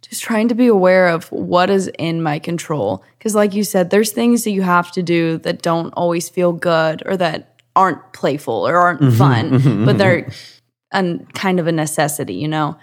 [0.03, 3.89] just trying to be aware of what is in my control because like you said
[3.89, 8.13] there's things that you have to do that don't always feel good or that aren't
[8.13, 9.17] playful or aren't Mm-hmm.
[9.17, 10.29] fun, but they're
[10.93, 12.77] an, kind of a necessity, you know.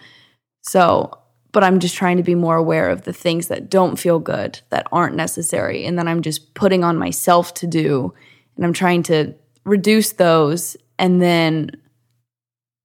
[0.65, 1.19] So,
[1.53, 4.61] but I'm just trying to be more aware of the things that don't feel good,
[4.71, 8.13] that aren't necessary, and then I'm just putting on myself to do,
[8.57, 9.35] and I'm trying to
[9.65, 11.71] reduce those, and then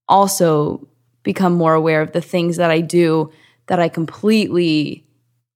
[0.07, 0.87] also
[1.23, 3.31] become more aware of the things that I do
[3.67, 5.05] that I completely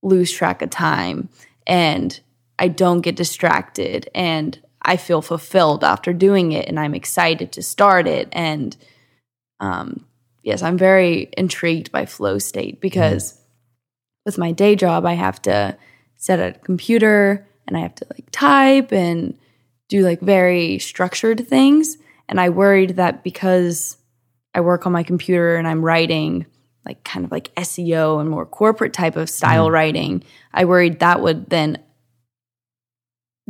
[0.02, 1.30] lose track of time
[1.66, 2.20] and
[2.60, 7.64] I don't get distracted and I feel fulfilled after doing it and I'm excited to
[7.64, 8.78] start it and
[9.60, 10.06] um
[10.44, 13.40] yes I'm very intrigued by flow state because
[14.26, 15.78] with my day job I have to
[16.16, 19.38] set a computer and I have to like type and
[19.90, 21.98] do like very structured things
[22.30, 23.98] and I worried that because
[24.56, 26.46] I work on my computer and I'm writing
[26.86, 29.74] like kind of like SEO and more corporate type of style mm-hmm.
[29.74, 31.78] writing, I worried that would then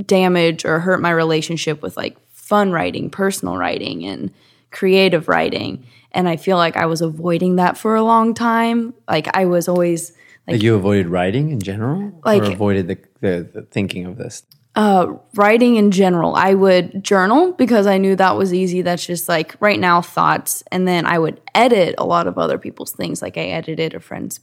[0.06, 4.32] damage or hurt my relationship with like fun writing, personal writing, and
[4.72, 5.86] creative writing.
[6.14, 8.94] And I feel like I was avoiding that for a long time.
[9.08, 10.14] Like I was always
[10.48, 14.44] Like you avoided writing in general, Like- or avoided the, the, the thinking of this.
[14.76, 16.36] uh, writing in general.
[16.36, 18.82] I would journal because I knew that was easy.
[18.82, 20.64] That's just like right now thoughts.
[20.72, 23.22] And then I would edit a lot of other people's things.
[23.22, 24.40] Like I edited a friend's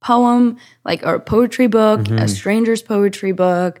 [0.00, 3.80] poem, like or a poetry book, a stranger's poetry book,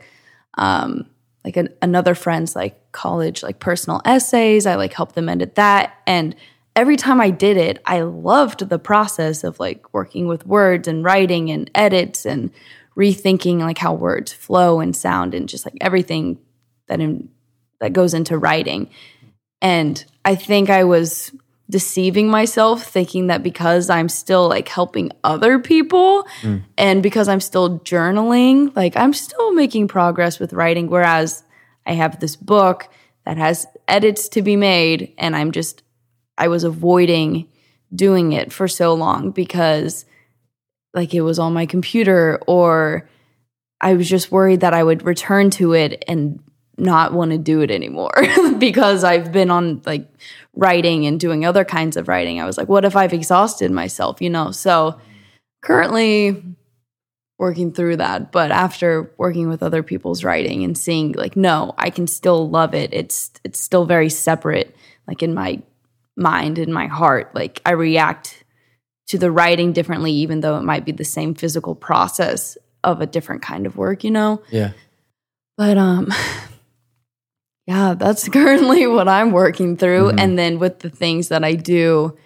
[0.56, 1.06] um,
[1.44, 4.66] like an, another friend's like college like personal essays.
[4.66, 5.94] I like helped them edit that.
[6.06, 6.34] And
[6.76, 11.04] every time I did it, I loved the process of like working with words and
[11.04, 12.50] writing and edits and
[12.96, 16.38] rethinking like how words flow and sound and just like everything
[16.88, 17.28] that in,
[17.80, 18.90] that goes into writing.
[19.60, 21.32] And I think I was
[21.70, 26.62] deceiving myself thinking that because I'm still like helping other people mm.
[26.76, 31.42] and because I'm still journaling, like I'm still making progress with writing whereas
[31.86, 32.88] I have this book
[33.24, 35.82] that has edits to be made and I'm just
[36.36, 37.48] I was avoiding
[37.94, 40.04] doing it for so long because
[40.94, 43.08] like it was on my computer or
[43.80, 46.40] I was just worried that I would return to it and
[46.76, 48.14] not want to do it anymore
[48.58, 50.08] because I've been on like
[50.54, 52.40] writing and doing other kinds of writing.
[52.40, 54.50] I was like, what if I've exhausted myself, you know?
[54.50, 54.98] So
[55.62, 56.42] currently
[57.38, 61.90] working through that, but after working with other people's writing and seeing like no, I
[61.90, 62.92] can still love it.
[62.92, 64.74] It's it's still very separate
[65.06, 65.62] like in my
[66.16, 67.34] mind and my heart.
[67.34, 68.44] Like I react
[69.08, 73.06] to the writing differently even though it might be the same physical process of a
[73.06, 74.42] different kind of work, you know?
[74.50, 74.72] Yeah.
[75.56, 76.08] But um
[77.66, 80.20] yeah, that's currently what I'm working through Mhm.
[80.20, 82.16] and then with the things that I do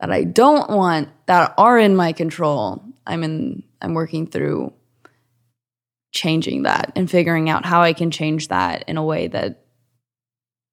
[0.00, 4.72] that I don't want that are in my control, I'm in I'm working through
[6.12, 9.64] changing that and figuring out how I can change that in a way that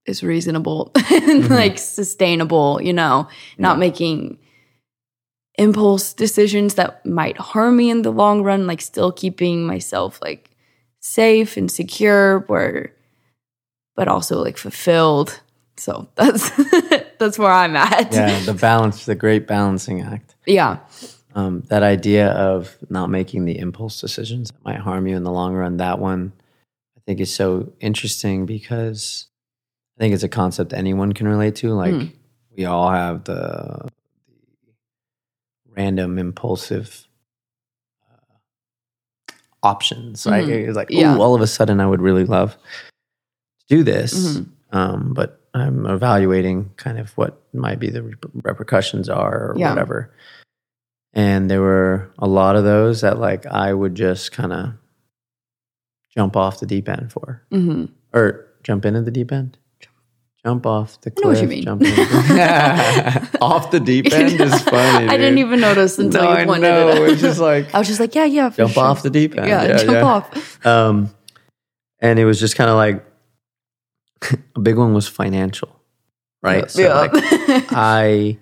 [0.06, 1.50] is reasonable and Mhm.
[1.50, 3.28] like sustainable, you know,
[3.58, 3.80] not Yeah.
[3.80, 4.38] making
[5.58, 10.50] impulse decisions that might harm me in the long run, like still keeping myself like
[11.00, 12.92] safe and secure where
[13.96, 15.40] but also like fulfilled.
[15.78, 16.50] So that's
[17.18, 18.12] that's where I'm at.
[18.14, 18.40] Yeah.
[18.42, 20.36] The balance, the great balancing act.
[20.46, 20.80] Yeah.
[21.34, 25.32] Um, that idea of not making the impulse decisions that might harm you in the
[25.32, 26.32] long run, that one
[26.98, 29.28] I think is so interesting because
[29.98, 31.74] I think it's a concept anyone can relate to.
[31.74, 32.12] Like Mm.
[32.58, 33.88] we all have the,
[34.66, 34.72] the
[35.76, 37.08] random impulsive
[38.12, 38.36] uh,
[39.64, 40.26] options.
[40.26, 40.46] Right?
[40.46, 40.68] Mhm.
[40.68, 41.16] It's like, Yeah.
[41.18, 44.38] oh, all of a sudden I would really love to do this.
[44.38, 44.46] Mhm.
[44.72, 48.04] Um, but I'm evaluating kind of what might be the
[48.44, 49.70] repercussions are or Yeah.
[49.70, 50.12] whatever.
[51.14, 54.74] And there were a lot of those that like I would just kind of
[56.14, 59.58] jump off the deep end for hmm or jump into the deep end.
[60.46, 61.42] Jump off the know what cliff.
[61.42, 61.64] you mean.
[61.64, 61.82] Jump
[63.42, 65.08] off the deep end is funny.
[65.08, 66.88] I didn't even notice until No, you I pointed know.
[66.90, 67.10] it out.
[67.10, 68.84] It's just like I was just like, yeah, yeah, for jump sure.
[68.84, 69.48] off the deep end.
[69.48, 70.66] Yeah, jump off.
[70.66, 71.10] Um,
[72.00, 73.04] and it was just kind of like
[74.56, 75.82] a big one was financial,
[76.44, 76.70] right?
[76.70, 76.94] So yeah.
[76.94, 77.12] like
[77.74, 78.38] I,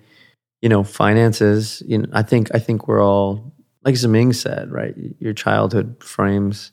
[0.60, 1.82] you know, finances.
[1.86, 3.52] You know, I think I think we're all
[3.82, 4.94] like Zaming said, right?
[5.20, 6.72] Your childhood frames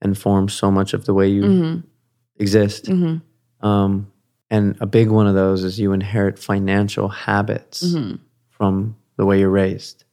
[0.00, 1.78] and forms so much of the way you hmm
[2.38, 2.86] exist.
[2.86, 3.16] hmm
[3.60, 4.09] Um,
[4.50, 8.14] and a big one of those is you inherit financial habits hmm
[8.50, 10.04] from the way you're raised.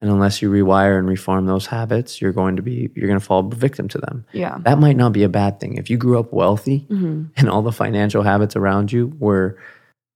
[0.00, 3.24] And unless you rewire and reform those habits, you're going to be you're going to
[3.24, 4.24] fall victim to them.
[4.32, 4.58] Yeah.
[4.62, 5.76] That might not be a bad thing.
[5.76, 9.58] If you grew up wealthy hmm and all the financial habits around you were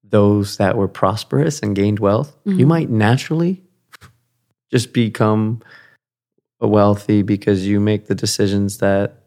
[0.05, 2.69] those that were prosperous and gained wealth, you Mhm.
[2.69, 3.63] might naturally
[4.73, 5.61] just become
[6.61, 9.22] wealthy because you make the decisions that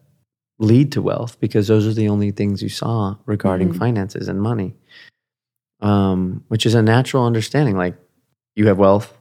[0.60, 3.78] lead to wealth because those are the only things you saw regarding Mhm.
[3.78, 4.74] finances and money.
[5.82, 7.76] Um, which is a natural understanding.
[7.78, 7.96] Like
[8.56, 9.16] you have wealth,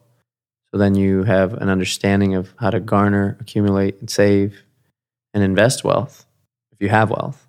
[0.70, 4.62] so then you have an understanding of how to garner, accumulate, and save
[5.34, 6.24] and invest wealth
[6.72, 7.46] if you have wealth.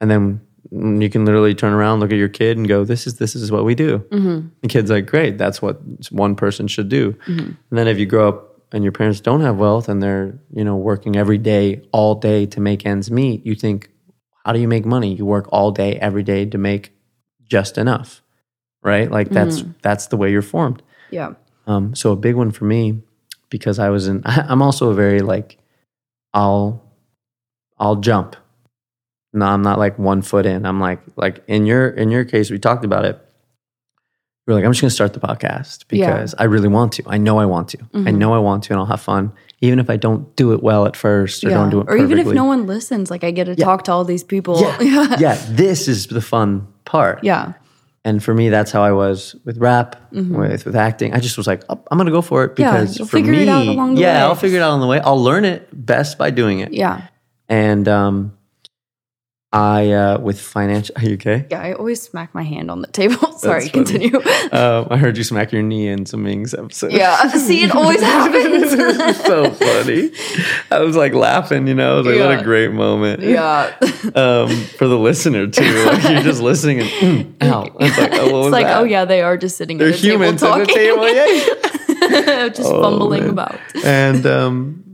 [0.00, 0.40] And then
[0.72, 3.36] mm, you can literally turn around, look at your kid, and go, "This is this
[3.36, 5.80] is what we do." hmm The kid's like, "Great, that's what
[6.10, 7.38] one person should do." Mhm.
[7.70, 10.64] And then if you grow up and your parents don't have wealth and they're you
[10.64, 13.90] know working every day, all day to make ends meet, you think,
[14.44, 15.14] "How do you make money?
[15.14, 16.92] You work all day, every day to make
[17.48, 18.22] just enough."
[18.82, 19.10] Right?
[19.10, 20.82] Like that's that's the way you're formed.
[21.10, 21.34] Yeah.
[21.66, 23.02] Um, so a big one for me,
[23.50, 25.58] because I was in, I'm also a very like,
[26.32, 26.82] I'll,
[27.78, 28.36] I'll jump.
[29.34, 30.64] No, I'm not like one foot in.
[30.64, 33.20] I'm like, like in your in your case, we talked about it.
[34.48, 36.06] You're like, I'm just gonna start the podcast Yeah.
[36.10, 37.02] because I really want to.
[37.06, 37.78] I know I want to.
[37.92, 38.16] I Mhm.
[38.16, 39.30] know I want to, and I'll have fun,
[39.60, 41.56] even if I don't do it well at first or yeah.
[41.56, 43.64] don't do it or even if no one listens, like I get to Yeah.
[43.66, 44.58] talk to all these people.
[44.58, 44.80] Yeah.
[44.80, 45.16] yeah.
[45.18, 47.22] yeah, this is the fun part.
[47.22, 47.52] Yeah.
[48.06, 50.30] And for me, that's how I was with rap, Mhm.
[50.38, 51.12] with with acting.
[51.12, 53.48] I just was like, oh, I'm gonna go for it because for figure me, it
[53.48, 54.28] out along the yeah, way.
[54.28, 54.98] I'll figure it out on the way.
[55.00, 56.72] I'll learn it best by doing it.
[56.72, 57.02] Yeah.
[57.50, 58.32] And um,
[59.50, 60.94] I uh, with financial.
[60.98, 61.46] Are you okay?
[61.50, 61.62] Yeah.
[61.62, 63.32] I always smack my hand on the table.
[63.38, 64.14] Sorry, continue.
[64.52, 66.92] Um, I heard you smack your knee in some Ming's episode.
[66.92, 67.28] yeah.
[67.28, 68.72] See, it always happens.
[69.24, 70.10] so funny.
[70.70, 71.94] I was like laughing, you know.
[71.94, 73.22] I was like, what a great moment.
[73.22, 73.74] yeah.
[74.14, 74.48] Um,
[74.78, 77.64] for the listener too, like you're just listening and mm, ow.
[77.80, 80.24] It's like, oh, it's like, oh yeah, they are just sitting they're at the table
[80.24, 81.08] humans at the table.
[81.08, 82.48] Yeah.
[82.48, 83.30] just Oh, fumbling man.
[83.30, 83.58] about.
[83.84, 84.84] and um,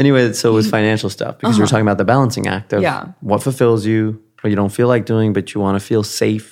[0.00, 2.82] anyway, so it was financial stuff because we are talking about the balancing act of
[2.82, 3.06] Uh-huh.
[3.06, 3.12] Yeah.
[3.20, 4.00] what fulfills you,
[4.40, 6.48] what you don't feel like doing, but you want to feel safe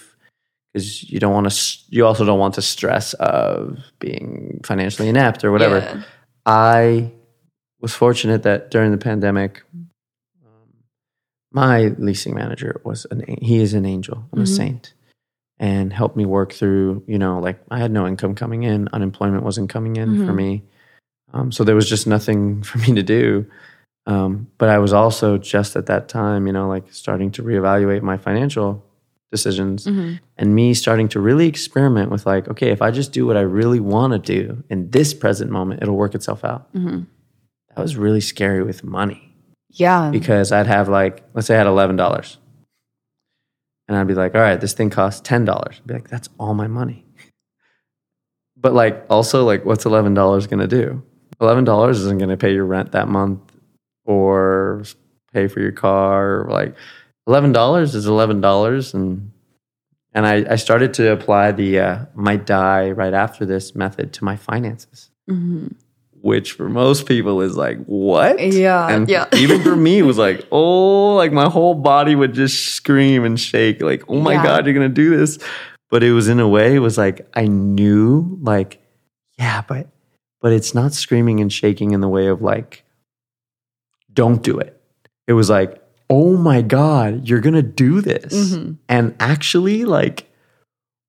[0.72, 1.54] because you don't want to.
[1.88, 5.78] You also don't want the stress of being financially inept or whatever.
[5.78, 6.02] Yeah.
[6.46, 7.10] I
[7.80, 9.62] was fortunate that during the pandemic,
[10.44, 10.68] um,
[11.52, 14.56] my leasing manager was an a- he is an angel, I'm a Mhm.
[14.56, 14.94] saint,
[15.58, 17.02] and helped me work through.
[17.06, 20.36] You know, like I had no income coming in, unemployment wasn't coming in for Mhm.
[20.44, 20.62] me,
[21.32, 23.46] um, so there was just nothing for me to do.
[24.06, 28.00] Um, but I was also just at that time, you know, like starting to reevaluate
[28.02, 28.82] my financial
[29.30, 30.18] decisions Mhm.
[30.38, 33.42] and me starting to really experiment with like, okay, if I just do what I
[33.42, 36.72] really want to do in this present moment, it'll work itself out.
[36.72, 37.06] Mhm.
[37.76, 39.34] That was really scary with money
[39.72, 40.08] Yeah.
[40.10, 42.38] because I'd have like, let's say I had eleven dollars,
[43.86, 45.76] and I'd be like, all right, this thing costs ten dollars.
[45.80, 47.04] I'd be like, that's all my money.
[48.60, 51.02] But like, also like, what's eleven dollars going to do?
[51.40, 53.40] Eleven dollars isn't going to pay your rent that month
[54.04, 54.82] or
[55.32, 56.46] pay for your car.
[56.48, 56.74] Like,
[57.26, 59.30] eleven dollars is eleven dollars, and
[60.14, 64.24] and I, I started to apply the uh, might die right after this method to
[64.24, 65.74] my finances, Mhm.
[66.22, 68.40] which for most people is like, what?
[68.52, 68.88] Yeah.
[68.88, 69.26] And yeah.
[69.36, 73.38] even for me, it was like, oh, like my whole body would just scream and
[73.38, 74.42] shake, like, oh my Yeah.
[74.42, 75.38] God, you're gonna do this.
[75.90, 78.80] But it was in a way, it was like I knew, like,
[79.38, 79.86] yeah, but
[80.40, 82.84] but it's not screaming and shaking in the way of like,
[84.12, 84.80] don't do it.
[85.26, 88.32] It was like, oh my God, you're gonna do this.
[88.54, 88.78] Mhm.
[88.88, 90.26] And actually, like,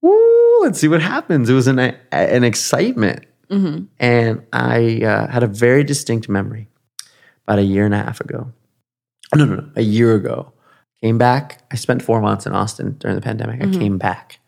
[0.02, 1.50] woo, let's see what happens.
[1.50, 1.80] It was an
[2.12, 3.26] an excitement.
[3.50, 3.88] Mhm.
[4.00, 6.68] And I uh, had a very distinct memory
[7.48, 8.52] about a year and a half ago.
[9.36, 10.52] No, no, no, a year ago.
[11.02, 11.64] Came back.
[11.72, 13.62] I spent four months in Austin during the pandemic.
[13.62, 13.76] Mhm.
[13.76, 14.40] I came back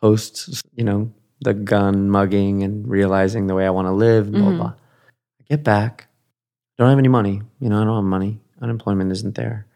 [0.00, 4.40] post, you know, the gun mugging and realizing the way I want to live, blah,
[4.50, 4.56] Mhm.
[4.56, 4.74] blah.
[5.40, 6.08] I get back.
[6.78, 7.42] Don't have any money.
[7.60, 8.40] You know, I don't have money.
[8.60, 9.66] Unemployment isn't there.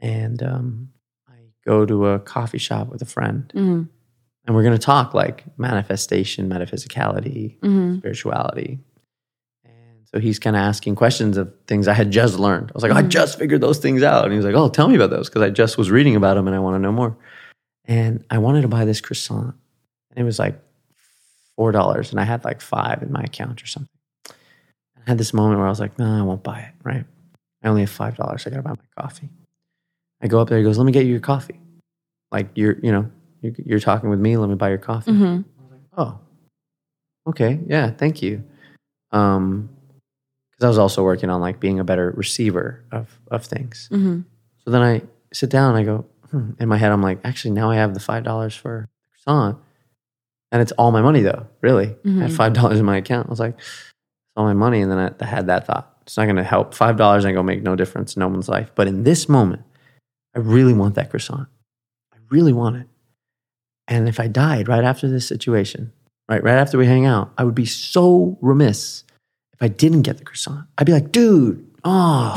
[0.00, 0.88] And um,
[1.28, 1.34] I
[1.66, 3.88] go to a coffee shop with a friend Mhm.
[4.46, 7.98] and we're going to talk like manifestation, metaphysicality, Mhm.
[7.98, 8.80] spirituality.
[9.64, 12.70] And so he's kind of asking questions of things I had just learned.
[12.70, 13.08] I was like, I Mhm.
[13.08, 14.24] just figured those things out.
[14.24, 16.34] And he was like, Oh, tell me about those because I just was reading about
[16.34, 17.16] them and I want to know more.
[17.84, 19.54] and I wanted to buy this croissant.
[20.10, 20.56] And it was like
[21.62, 23.88] $4 and I had like five in my account or something.
[24.28, 27.04] I had this moment where I was like, no, I won't buy it, right?
[27.62, 28.12] I only have $5.
[28.12, 29.28] I got to buy my coffee.
[30.20, 31.58] I go up there, he goes, let me get you your coffee.
[32.30, 33.10] Like you're, you know,
[33.40, 35.12] you're, you're talking with me, let me buy your coffee.
[35.12, 36.18] hmm I was like, Oh,
[37.28, 37.60] okay.
[37.66, 38.44] Yeah, thank you.
[39.10, 39.68] Um,
[40.50, 43.88] because I was also working on like being a better receiver of of things.
[43.90, 44.20] hmm
[44.64, 45.02] So then I
[45.32, 46.50] sit down and I go, hmm.
[46.60, 49.58] in my head, I'm like, actually, now I have the five dollars for the croissant,
[50.52, 51.48] and it's all my money though.
[51.62, 52.36] Really, I had Mhm.
[52.36, 53.26] five dollars in my account.
[53.26, 55.88] I was like, it's all my money, and then I, I had that thought.
[56.02, 56.74] It's not going to help.
[56.74, 58.70] Five dollars ain't going to make no difference in no one's life.
[58.74, 59.62] But in this moment,
[60.36, 61.48] I really want that croissant.
[62.12, 62.86] I really want it.
[63.88, 65.92] And if I died right after this situation,
[66.28, 69.04] right, right after we hang out, I would be so remiss
[69.52, 70.66] if I didn't get the croissant.
[70.78, 72.34] I'd be like, dude, oh,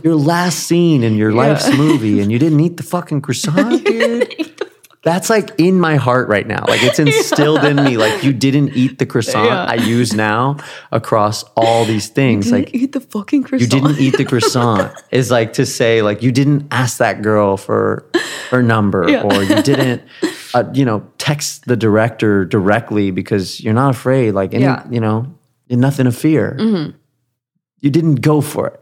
[0.04, 4.62] your last scene in your life's movie and you didn't eat the fucking croissant, dude.
[5.06, 6.64] That's like in my heart right now.
[6.66, 7.96] Like it's instilled in me.
[7.96, 9.64] Like you didn't eat the croissant Yeah.
[9.64, 10.56] I use now
[10.90, 12.46] across all these things.
[12.50, 13.62] Didn't Like eat the fucking croissant.
[13.62, 17.56] you didn't eat the croissant is like to say like you didn't ask that girl
[17.56, 18.04] for
[18.50, 19.22] her number Yeah.
[19.22, 20.02] or you didn't
[20.54, 24.82] uh, you know text the director directly because you're not afraid like any Yeah.
[24.90, 25.26] you know
[25.70, 26.94] nothing to fear Mhm.
[27.80, 28.80] you didn't go for it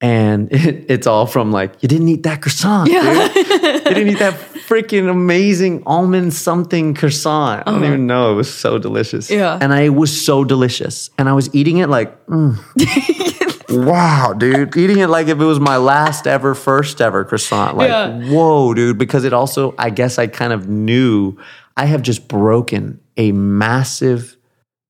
[0.00, 3.02] and it, it's all from like you didn't eat that croissant Yeah.
[3.28, 3.36] dude.
[3.36, 4.34] you didn't eat that
[4.68, 7.86] freaking amazing almond something croissant i don't Uh-huh.
[7.94, 9.58] even know it was so delicious Yeah.
[9.60, 12.56] and i was so delicious and i was eating it like mm.
[13.68, 14.76] Wow, dude.
[14.76, 17.76] Eating it like if it was my last ever, first ever croissant.
[17.76, 18.22] Like, Yeah.
[18.30, 18.96] whoa, dude.
[18.96, 21.36] Because it also, I guess I kind of knew
[21.76, 24.36] I have just broken a massive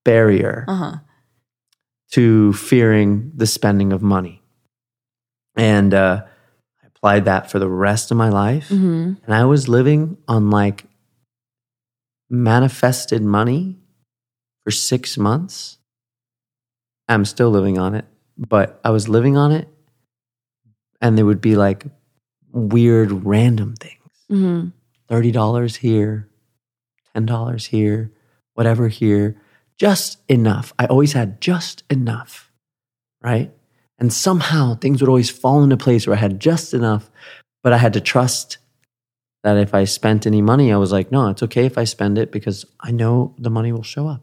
[0.05, 0.97] barrier Uh-huh.
[2.11, 4.43] to fearing the spending of money.
[5.55, 6.25] And uh,
[7.07, 8.67] applied that for the rest of my life.
[8.67, 10.85] hmm And I was living on like
[12.29, 13.77] manifested money
[14.63, 15.77] for six months.
[17.07, 18.05] I'm still living on it,
[18.37, 19.69] but I was living on it.
[20.99, 21.85] And there would be like
[22.51, 23.95] weird random things
[24.29, 24.69] hmm
[25.09, 26.27] $30 here,
[27.15, 28.11] $10 here,
[28.55, 29.41] whatever here,
[29.77, 30.73] just enough.
[30.77, 32.51] I always had just enough,
[33.21, 33.53] right?
[33.99, 37.09] And somehow things would always fall into place where I had just enough,
[37.63, 38.57] but I had to trust
[39.43, 42.17] that if I spent any money, I was like, no, it's okay if I spend
[42.17, 44.21] it because I know the money will show up.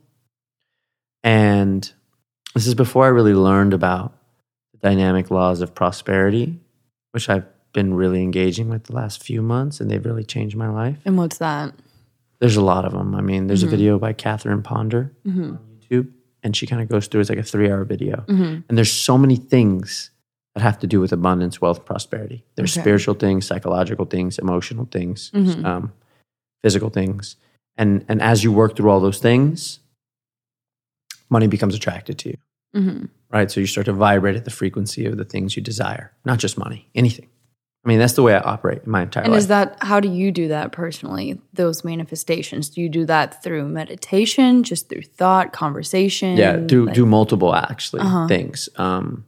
[1.23, 1.91] And
[2.55, 4.13] this is before I really learned about
[4.73, 6.61] the dynamic laws of prosperity,
[7.13, 10.69] which I've been really engaging with the last few months, and they've really changed my
[10.69, 10.99] life.
[11.05, 11.75] And what's that?
[12.39, 13.15] There's a lot of them.
[13.15, 13.69] I mean, there's Mhm.
[13.69, 16.09] a video by Catherine Ponder hmm on YouTube,
[16.45, 18.21] and she kind of goes through it's like a three hour video.
[18.29, 20.11] hmm And there's so many things
[20.55, 22.45] that have to do with abundance, wealth, prosperity.
[22.55, 22.83] There's Okay.
[22.83, 25.65] spiritual things, psychological things, emotional things, Mhm.
[25.65, 25.93] um,
[26.63, 27.37] physical things.
[27.77, 29.81] And, and as you work through all those things,
[31.29, 32.37] money becomes attracted to you,
[32.75, 33.51] hmm right?
[33.51, 36.57] So you start to vibrate at the frequency of the things you desire, not just
[36.57, 37.29] money, anything.
[37.85, 39.41] I mean, that's the way I operate in my entire And life.
[39.41, 41.39] is that how do you do that personally?
[41.53, 42.71] Those manifestations?
[42.71, 46.37] Do you do that through meditation, just through thought, conversation?
[46.39, 48.27] Yeah, do Like- do multiple actually Uh-huh.
[48.27, 48.69] things.
[48.77, 49.27] Um,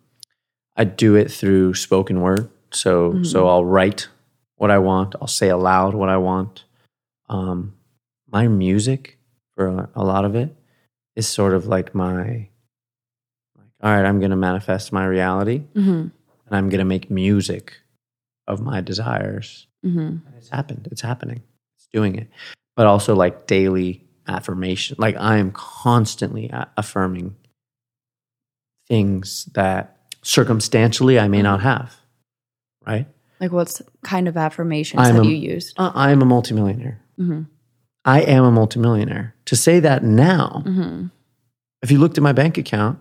[0.74, 2.48] I do it through spoken word.
[2.72, 4.08] So so I'll write
[4.56, 5.14] what I want.
[5.20, 6.64] I'll say aloud what I want.
[7.28, 7.74] Um,
[8.30, 9.18] my music
[9.54, 10.54] for a, a lot of it
[11.14, 12.50] is sort of like my like.
[13.82, 16.10] All right, I'm going to manifest my reality, Mhm,
[16.46, 17.74] and I'm going to make music
[18.46, 19.66] of my desires.
[19.84, 20.20] mhm.
[20.36, 20.88] It's happened.
[20.90, 21.42] It's happening.
[21.76, 22.28] It's doing it.
[22.76, 24.96] But also like daily affirmation.
[24.98, 27.36] Like I am constantly affirming
[28.88, 31.94] things that circumstantially I may not have.
[32.86, 33.06] Right?
[33.40, 35.74] Like what kind of affirmations I'm have a- you used?
[35.78, 37.00] Uh, I am a multimillionaire.
[37.16, 37.42] hmm
[38.04, 39.34] I am a multimillionaire.
[39.46, 41.06] To say that now, hmm
[41.82, 42.98] if you looked at my bank account,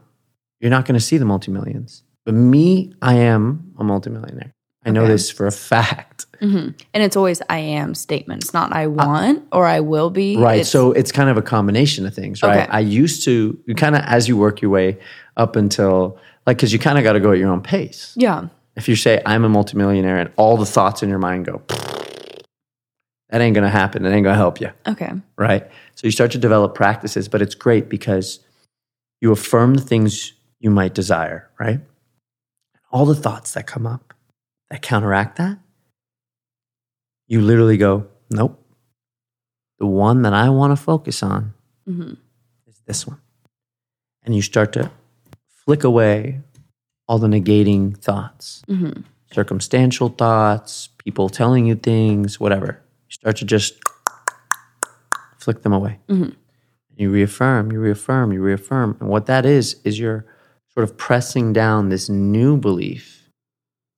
[0.60, 2.02] you're not going to see the multimillions.
[2.26, 4.52] But me, I am a multimillionaire.
[4.86, 5.12] I know Okay.
[5.14, 6.26] this for a fact.
[6.40, 10.38] hmm And it's always I am statements, not I want or I will be.
[10.38, 10.56] Right.
[10.56, 12.60] It's- so it's kind of a combination of things, right?
[12.64, 12.68] Okay.
[12.72, 14.98] I used to, you kind of, as you work your way
[15.38, 18.14] up until, like, because you kind of got to go at your own pace.
[18.16, 18.48] yeah.
[18.76, 21.62] If you say, I'm a multimillionaire, and all the thoughts in your mind go,
[23.30, 24.04] that ain't going to happen.
[24.04, 25.12] That ain't going to help you, Okay.
[25.38, 25.66] right?
[25.96, 28.42] So you start to develop practices, but it's great because
[29.22, 31.80] you affirm the things you might desire, right?
[32.92, 34.14] All the thoughts that come up
[34.82, 35.60] counteract that,
[37.28, 38.62] you literally go, nope.
[39.80, 41.54] The one that I want to focus on
[41.86, 42.14] hmm
[42.68, 43.20] is this one.
[44.24, 44.92] And you start to
[45.66, 46.42] flick away
[47.08, 48.92] all the negating thoughts, hmm
[49.32, 52.82] circumstantial thoughts, people telling you things, whatever.
[53.10, 53.74] You start to just
[55.40, 56.00] flick them away.
[56.96, 58.96] You reaffirm, you reaffirm, you reaffirm.
[59.02, 60.26] And what that is, is you're
[60.74, 63.25] sort of pressing down this new belief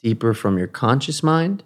[0.02, 1.64] deeper from your conscious mind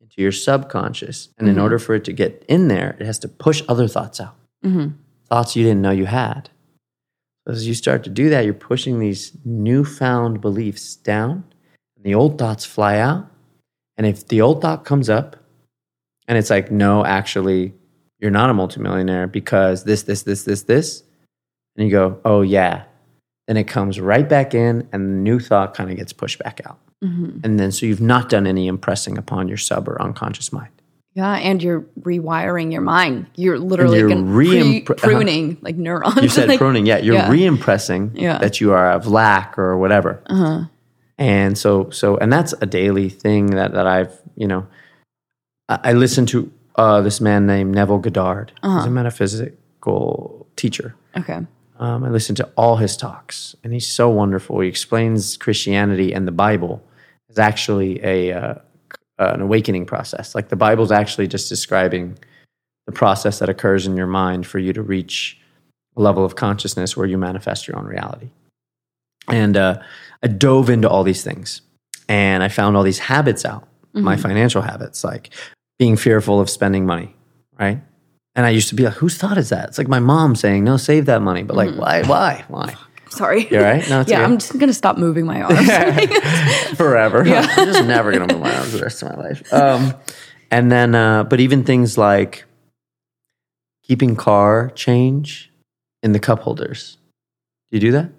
[0.00, 1.28] into your subconscious.
[1.38, 1.62] And in mm-hmm.
[1.62, 4.96] order for it to get in there, it has to push other thoughts out, mm-hmm.
[5.28, 6.50] thoughts you didn't know you had.
[7.46, 11.44] As you start to do that, you're pushing these newfound beliefs down,
[11.96, 13.26] and the old thoughts fly out.
[13.96, 15.36] And if the old thought comes up,
[16.26, 17.74] and it's like, no, actually,
[18.18, 21.02] you're not a multimillionaire because this, this, this, this, this,
[21.76, 22.84] and you go, oh, yeah,
[23.46, 26.62] then it comes right back in, and the new thought kind of gets pushed back
[26.64, 26.78] out.
[27.02, 30.70] And then, so you've not done any impressing upon your sub or unconscious mind.
[31.12, 33.26] Yeah, and you're rewiring your mind.
[33.36, 36.16] You're literally you're gonna reimpr- pre- pruning like neurons.
[36.22, 36.98] You said Like, pruning, yeah.
[36.98, 37.30] You're yeah.
[37.30, 38.38] re-impressing Yeah.
[38.38, 40.22] that you are of lack or whatever.
[40.26, 40.64] Uh-huh.
[41.18, 44.66] And so, so, and that's a daily thing that that I've, you know,
[45.68, 48.50] I, I listened to uh, this man named Neville Goddard.
[48.62, 48.78] Uh-huh.
[48.78, 50.94] He's a metaphysical teacher.
[51.16, 51.46] Okay.
[51.78, 54.60] Um, I listened to all his talks, and he's so wonderful.
[54.60, 56.84] He explains Christianity and the Bible
[57.30, 58.54] as actually a uh,
[59.18, 60.34] an awakening process.
[60.34, 62.18] Like the Bible's actually just describing
[62.86, 65.40] the process that occurs in your mind for you to reach
[65.96, 68.30] a level of consciousness where you manifest your own reality.
[69.28, 69.80] And uh,
[70.22, 71.62] I dove into all these things,
[72.08, 75.30] and I found all these habits out, my financial habits, like
[75.78, 77.14] being fearful of spending money,
[77.58, 77.80] right?
[78.36, 79.68] And I used to be like, whose thought is that?
[79.68, 81.42] It's like my mom saying, no, save that money.
[81.44, 82.74] But like, why, why, why?
[83.10, 83.46] Sorry.
[83.48, 83.88] You all right?
[83.88, 84.24] No, it's yeah, okay.
[84.24, 85.68] I'm just gonna stop moving my arms.
[86.76, 87.20] Forever.
[87.26, 89.52] I'm just never going to move my arms the rest of my life.
[89.52, 89.94] Um,
[90.50, 92.44] and then, uh, but even things like
[93.84, 95.52] keeping car change
[96.02, 96.96] in the cup holders.
[97.70, 98.10] Do you do that?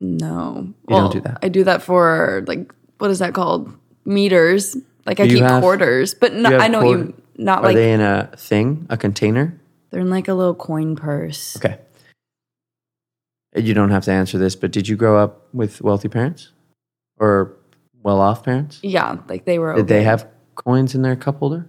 [0.00, 1.38] no, You don't do that.
[1.42, 3.72] I do that for like what is that called?
[4.04, 4.76] Meters.
[5.06, 7.66] Like I Do you keep have- quarters, but no, I know quarter- you not Are
[7.68, 9.58] like they in a thing, a container?
[9.90, 11.56] they're in like a little coin purse.
[11.56, 11.78] Okay.
[13.56, 16.52] You don't have to answer this, but did you grow up with wealthy parents
[17.18, 17.54] or
[18.02, 18.80] well off parents?
[18.82, 19.74] Yeah, like they were.
[19.74, 21.66] Did they have coins in their cup holder?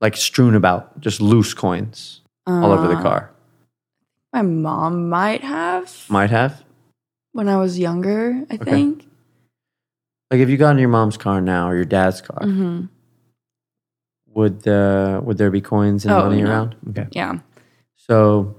[0.00, 3.30] Like strewn about, just loose coins all over the Uh, car.
[4.32, 6.62] My mom might have Might have.
[7.32, 8.44] when I was younger.
[8.50, 9.06] I think.
[10.30, 12.84] Like if you got in your mom's car now or your dad's car, hmm
[14.38, 16.48] would the would there be coins and Oh, money no.
[16.50, 16.76] around?
[16.90, 17.08] Okay.
[17.10, 17.40] Yeah.
[17.96, 18.54] So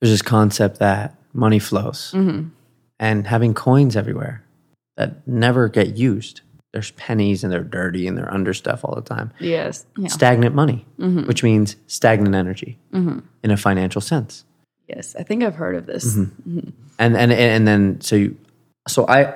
[0.00, 2.48] there's this concept that money flows hmm
[2.98, 4.42] and having coins everywhere
[4.96, 6.40] that never get used.
[6.72, 9.32] There's pennies and they're dirty and they're under stuff all the time.
[9.40, 9.86] Yes.
[9.96, 10.08] Yeah.
[10.08, 11.26] Stagnant money, Mhm.
[11.26, 14.44] which means stagnant energy hmm in a financial sense.
[14.88, 16.04] Yes, I think I've heard of this.
[16.16, 16.70] Mm-hmm.
[16.98, 18.36] and and and then so you
[18.88, 19.34] so i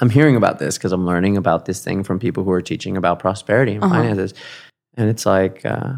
[0.00, 2.96] i'm hearing about this because i'm learning about this thing from people who are teaching
[2.96, 4.34] about prosperity and finances
[4.96, 5.92] and it's like uh,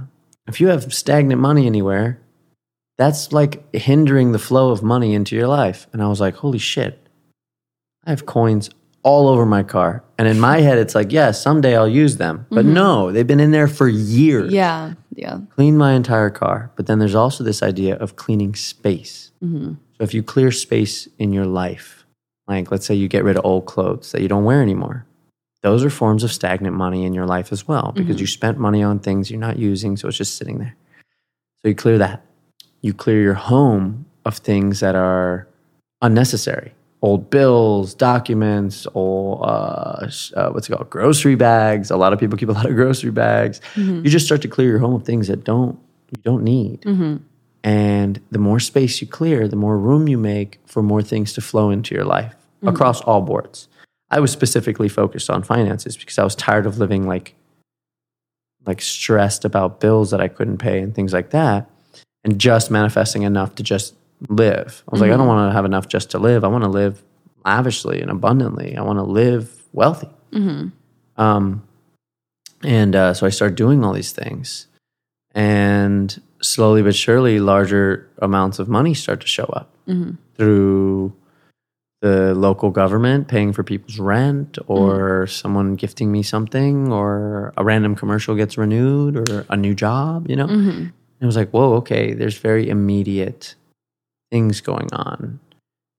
[0.49, 2.21] if you have stagnant money anywhere
[2.99, 6.59] that's like hindering the flow of money into your life and i was like holy
[6.59, 7.09] shit
[8.07, 8.71] i have coins
[9.05, 12.47] all over my car and in my head it's like yeah someday i'll use them
[12.51, 14.95] but no they've been in there for years Yeah.
[15.15, 15.41] Yeah.
[15.57, 16.71] clean my entire car.
[16.75, 19.31] But then there's also this idea of cleaning space.
[19.45, 19.75] Mm-hmm.
[19.97, 22.02] So if you clear space in your life,
[22.49, 25.07] like let's say you get rid of old clothes that you don't wear anymore,
[25.63, 28.83] those are forms of stagnant money in your life as well because you spent money
[28.83, 30.75] on things you're not using, so it's just sitting there.
[31.63, 32.25] So you clear that.
[32.81, 35.47] You clear your home of things that are
[36.01, 36.75] unnecessary.
[37.01, 40.91] Old bills, documents, old uh, uh, what's it called?
[40.91, 41.91] Grocery bags.
[41.91, 43.61] A lot of people keep a lot of grocery bags.
[44.05, 45.79] You just start to clear your home of things that don't
[46.11, 46.85] you don't need.
[47.65, 51.41] And the more space you clear, the more room you make for more things to
[51.41, 52.35] flow into your life
[52.65, 53.69] across all boards.
[54.11, 57.35] I was specifically focused on finances because I was tired of living like
[58.65, 61.69] like stressed about bills that I couldn't pay and things like that
[62.23, 63.95] and just manifesting enough to just
[64.29, 64.85] live.
[64.87, 66.45] I was like I don't want to have enough just to live.
[66.45, 67.03] I want to live
[67.45, 68.77] lavishly and abundantly.
[68.77, 70.09] I want to live wealthy.
[71.17, 71.63] Um
[72.65, 74.69] and uh, so I started doing all these things
[75.35, 80.13] and slowly but surely larger amounts of money start to show up mm-hmm.
[80.35, 81.13] through
[82.01, 85.31] the local government paying for people's rent or mm-hmm.
[85.31, 90.37] someone gifting me something or a random commercial gets renewed or a new job you
[90.37, 90.47] know?
[90.49, 93.55] And it was like whoa okay there's very immediate
[94.31, 95.39] things going on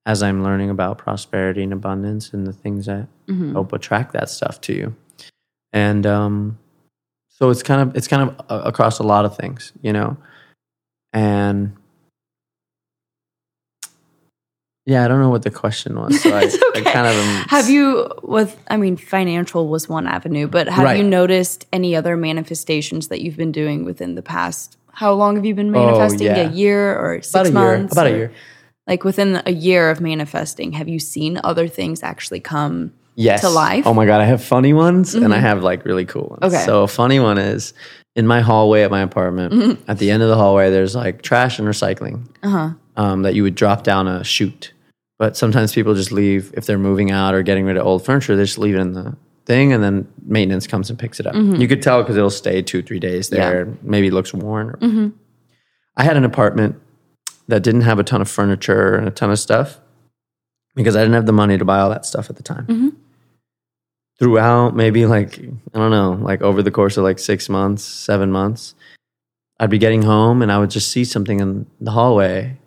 [0.05, 3.07] as i'm learning about prosperity and abundance and the things that
[3.53, 4.95] help attract that stuff to you.
[5.71, 6.59] And um,
[7.29, 10.17] so it's kind of it's kind of across a lot of things you know
[11.13, 11.75] and
[14.85, 16.21] Yeah, I don't know what the question was.
[16.21, 16.41] So I,
[16.75, 20.83] I kind of am, Have you with I mean financial was one avenue, but have
[20.83, 20.97] Right.
[20.97, 25.45] you noticed any other manifestations that you've been doing within the past how long have
[25.45, 26.27] you been manifesting?
[26.27, 26.47] Oh, yeah.
[26.47, 27.53] A year or six about a year.
[27.77, 27.91] months?
[27.93, 28.31] About a year.
[28.85, 33.41] Like within a year of manifesting, have you seen other things actually come yes.
[33.41, 33.79] to life?
[33.81, 33.87] Mm-hmm.
[33.89, 36.53] Oh my god, I have funny ones and I have like really cool ones.
[36.53, 36.65] Okay.
[36.65, 37.73] So a funny one is
[38.15, 39.53] in my hallway at my apartment.
[39.53, 39.89] Mm-hmm.
[39.91, 42.69] At the end of the hallway, there's like trash and recycling Uh-huh.
[42.97, 44.73] um, that you would drop down a chute.
[45.19, 48.35] But sometimes people just leave if they're moving out or getting rid of old furniture.
[48.35, 49.15] They just leave it in the
[49.45, 51.35] thing, and then maintenance comes and picks it up.
[51.35, 53.67] You could tell because it'll stay two, three days there.
[53.83, 54.69] Maybe it looks worn.
[54.81, 55.11] Or,
[55.95, 56.75] I had an apartment
[57.47, 59.79] that didn't have a ton of furniture and a ton of stuff
[60.75, 62.97] because I didn't have the money to buy all that stuff at the time.
[64.19, 68.31] Throughout maybe like, I don't know, like over the course of like six months, seven
[68.31, 68.75] months,
[69.59, 72.57] I'd be getting home and I would just see something in the hallway.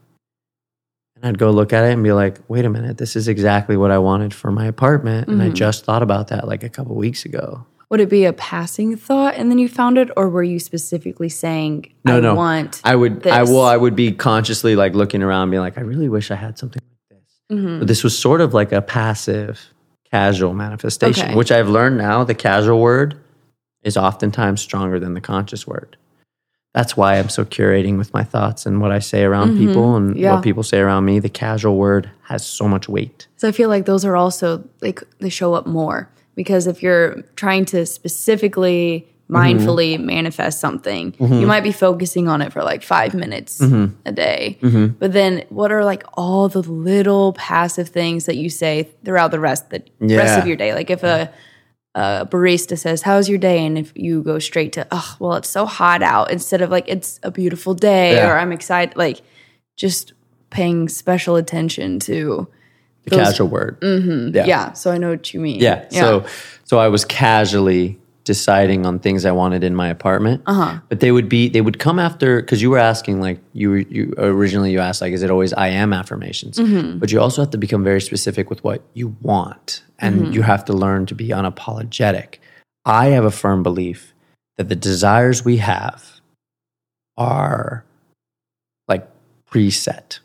[1.14, 3.77] And I'd go look at it and be like, wait a minute, this is exactly
[3.77, 5.28] what I wanted for my apartment.
[5.28, 7.64] And I just thought about that like a couple weeks ago.
[7.90, 11.28] Would it be a passing thought and then you found it, or were you specifically
[11.28, 12.35] saying, No, I no.
[12.35, 13.51] want I would, I this.
[13.51, 16.59] well, I would be consciously like looking around, being like, I really wish I had
[16.59, 17.56] something like this.
[17.59, 17.78] Mm-hmm.
[17.78, 19.73] But this was sort of like a passive,
[20.10, 21.34] casual manifestation, Okay.
[21.34, 22.24] which I've learned now.
[22.24, 23.16] The casual word
[23.82, 25.96] is oftentimes stronger than the conscious word.
[26.74, 30.10] That's why I'm so curating with my thoughts and what I say around people and
[30.10, 30.18] Mm-hmm.
[30.18, 30.34] Yeah.
[30.34, 31.18] what people say around me.
[31.20, 33.26] The casual word has so much weight.
[33.36, 37.22] So I feel like those are also like they show up more because if you're
[37.36, 39.36] trying to specifically Mm-hmm.
[39.36, 41.46] mindfully manifest something, you mm-hmm.
[41.46, 43.92] might be focusing on it for like five minutes mm-hmm.
[44.04, 44.56] a day.
[45.00, 49.40] But then what are like all the little passive things that you say throughout the
[49.40, 50.74] rest the rest of your day?
[50.74, 51.32] Like if a
[51.96, 55.48] a barista says, "How's your day?" and if you go straight to, "Oh, well, it's
[55.48, 58.30] so hot out," instead of like, "It's a beautiful day," Yeah.
[58.30, 59.22] or "I'm excited," like
[59.76, 60.12] just
[60.50, 62.46] paying special attention to
[63.04, 63.78] The Those- casual word.
[64.34, 64.72] yeah.
[64.72, 65.60] so I know what you mean.
[65.60, 65.88] Yeah.
[65.90, 66.24] So
[66.64, 70.42] so I was casually deciding on things I wanted in my apartment.
[70.46, 70.80] Uh-huh.
[70.90, 73.78] But they would be they would come after because you were asking like you were
[73.78, 76.58] you originally you asked like is it always I am affirmations?
[76.98, 80.64] But you also have to become very specific with what you want and you have
[80.66, 82.34] to learn to be unapologetic.
[82.84, 84.12] I have a firm belief
[84.58, 86.20] that the desires we have
[87.16, 87.84] are
[88.88, 89.08] like
[89.50, 90.18] preset.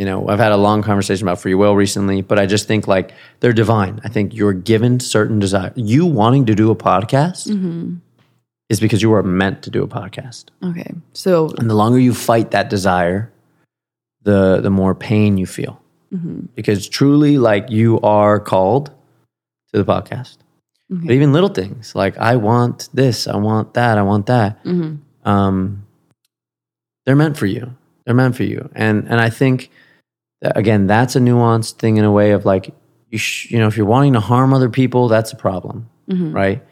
[0.00, 2.88] You know, I've had a long conversation about free will recently, but I just think
[2.88, 4.00] like they're divine.
[4.02, 5.74] I think you're given certain desire.
[5.76, 7.96] You wanting to do a podcast mm-hmm.
[8.70, 10.46] is because you were meant to do a podcast.
[10.64, 10.90] Okay.
[11.12, 13.30] So And the longer you fight that desire,
[14.22, 15.78] the the more pain you feel.
[16.14, 16.46] Mm-hmm.
[16.54, 18.86] Because truly like you are called
[19.74, 20.38] to the podcast.
[20.88, 24.64] But even little things like I want this, I want that, I want that.
[24.64, 25.28] Mm-hmm.
[25.28, 25.86] Um,
[27.04, 27.76] they're meant for you.
[28.06, 28.70] They're meant for you.
[28.74, 29.70] And and I think
[30.42, 32.74] again, that's a nuanced thing in a way of like
[33.10, 36.32] you sh- you know if you're wanting to harm other people, that's a problem, mm-hmm.
[36.32, 36.64] right?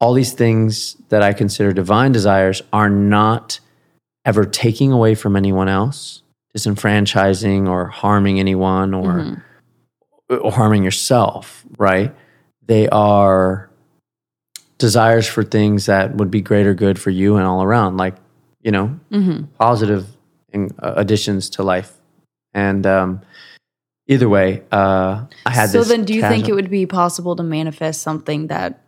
[0.00, 3.60] All these things that I consider divine desires are not
[4.24, 6.22] ever taking away from anyone else,
[6.56, 10.34] disenfranchising or harming anyone or mm-hmm.
[10.40, 12.14] or harming yourself, right?
[12.66, 13.70] They are
[14.78, 18.16] desires for things that would be greater good for you and all around, like
[18.62, 19.44] you know, mm-hmm.
[19.58, 20.06] positive
[20.52, 21.92] in, uh, additions to life.
[22.54, 23.20] And um,
[24.06, 25.72] either way, uh, I had this.
[25.72, 28.80] so then do you think it would be possible to manifest something that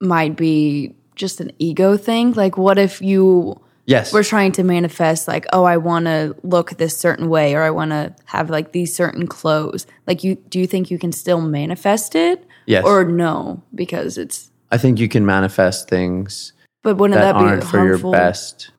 [0.00, 2.32] might be just an ego thing?
[2.32, 4.12] Like what if you Yes.
[4.12, 7.70] were trying to manifest like, oh, I want to look this certain way or I
[7.70, 9.86] want to have like these certain clothes.
[10.06, 12.44] Like you do you think you can still manifest it?
[12.66, 12.84] Yes.
[12.84, 17.44] Or no, because it's I think you can manifest things but wouldn't that that, be
[17.44, 18.70] aren't for your best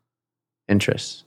[0.68, 1.24] interests.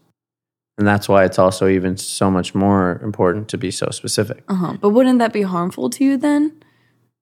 [0.78, 4.42] And that's why it's also even so much more important to be so specific.
[4.48, 4.76] Uh-huh.
[4.80, 6.50] But wouldn't that be harmful to you then?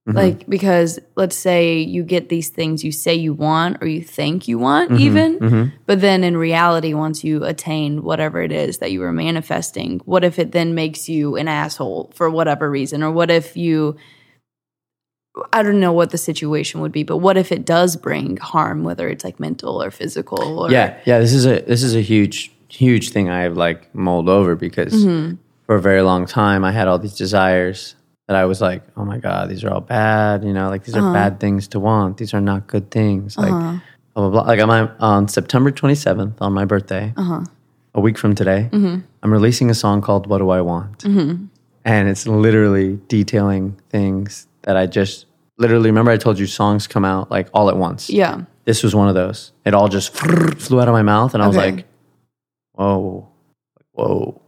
[0.08, 0.16] Mm-hmm.
[0.16, 4.48] Like because let's say you get these things you say you want or you think
[4.48, 5.00] you want Mm-hmm.
[5.02, 10.00] even, but then in reality once you attain whatever it is that you were manifesting,
[10.06, 13.96] what if it then makes you an asshole for whatever reason or what if you
[15.52, 18.84] I don't know what the situation would be, but what if it does bring harm
[18.84, 21.18] whether it's like mental or physical or Yeah, yeah.
[21.18, 25.36] This is a this is a huge huge thing I've like mulled over because Mm-hmm.
[25.66, 27.96] for a very long time I had all these desires
[28.28, 30.44] that I was like, oh my god, these are all bad.
[30.44, 31.06] You know, like these Uh-huh.
[31.08, 32.16] are bad things to want.
[32.18, 33.36] These are not good things.
[33.36, 33.80] Like blah
[34.14, 34.42] blah blah.
[34.42, 37.42] Like on my on September twenty seventh on my birthday, Uh-huh.
[37.94, 39.00] a week from today, Mm-hmm.
[39.22, 41.04] I'm releasing a song called "What Do I Want,"
[41.84, 45.26] and it's literally detailing things that I just
[45.58, 46.10] literally remember.
[46.12, 48.44] I told you songs come out like all at once Yeah.
[48.64, 49.52] this was one of those.
[49.64, 50.14] It all just
[50.64, 51.72] flew out of my mouth, and I was Okay.
[51.72, 51.84] like,
[52.80, 53.28] Oh,
[53.92, 54.42] "Whoa, whoa,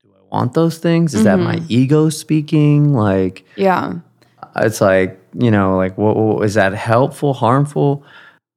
[0.00, 1.14] do I want those things?
[1.14, 1.66] Is that my mm-hmm.
[1.68, 2.94] ego speaking?
[2.94, 3.94] Like, Yeah.
[4.56, 8.02] it's like you know like what, what is that helpful harmful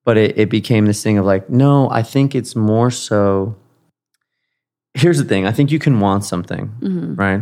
[0.06, 3.54] but it, it became this thing of like no i think it's more so
[4.94, 7.16] here's the thing i think you can want something mm-hmm.
[7.16, 7.42] right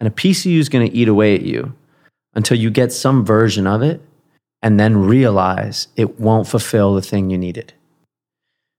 [0.00, 1.72] and a piece of you is going to eat away at you
[2.34, 4.00] until you get some version of it
[4.60, 7.74] and then realize it won't fulfill the thing you needed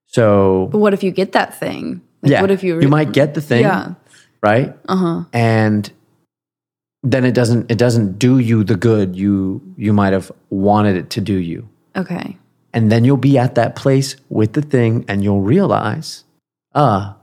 [0.06, 2.00] so But what if you get that thing?
[2.26, 3.94] Like, yeah What if you you might get the thing Yeah.
[4.42, 5.24] right Uh huh.
[5.32, 5.90] and
[7.02, 11.08] then it doesn't it doesn't do you the good you you might have wanted it
[11.10, 12.36] to do you Okay.
[12.74, 16.24] and then you'll be at that place with the thing and you'll realize
[16.74, 17.14] ah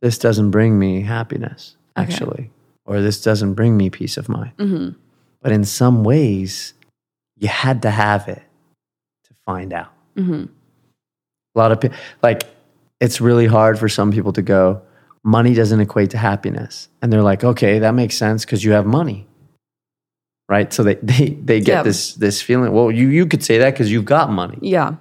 [0.00, 2.02] this doesn't bring me happiness Okay.
[2.12, 2.50] actually
[2.86, 4.88] or this doesn't bring me peace of mind hmm
[5.42, 6.72] but in some ways
[7.36, 8.42] you had to have it
[9.26, 10.44] to find out hmm
[11.54, 12.44] a lot of people like
[13.00, 14.82] it's really hard for some people to go
[15.24, 16.88] money doesn't equate to happiness.
[17.00, 19.26] And they're like okay that makes sense because you have money.
[20.48, 20.72] Right?
[20.72, 21.82] So they they, they get Yeah.
[21.82, 24.58] this this feeling well you you could say that because you've got money.
[24.60, 24.96] Yeah.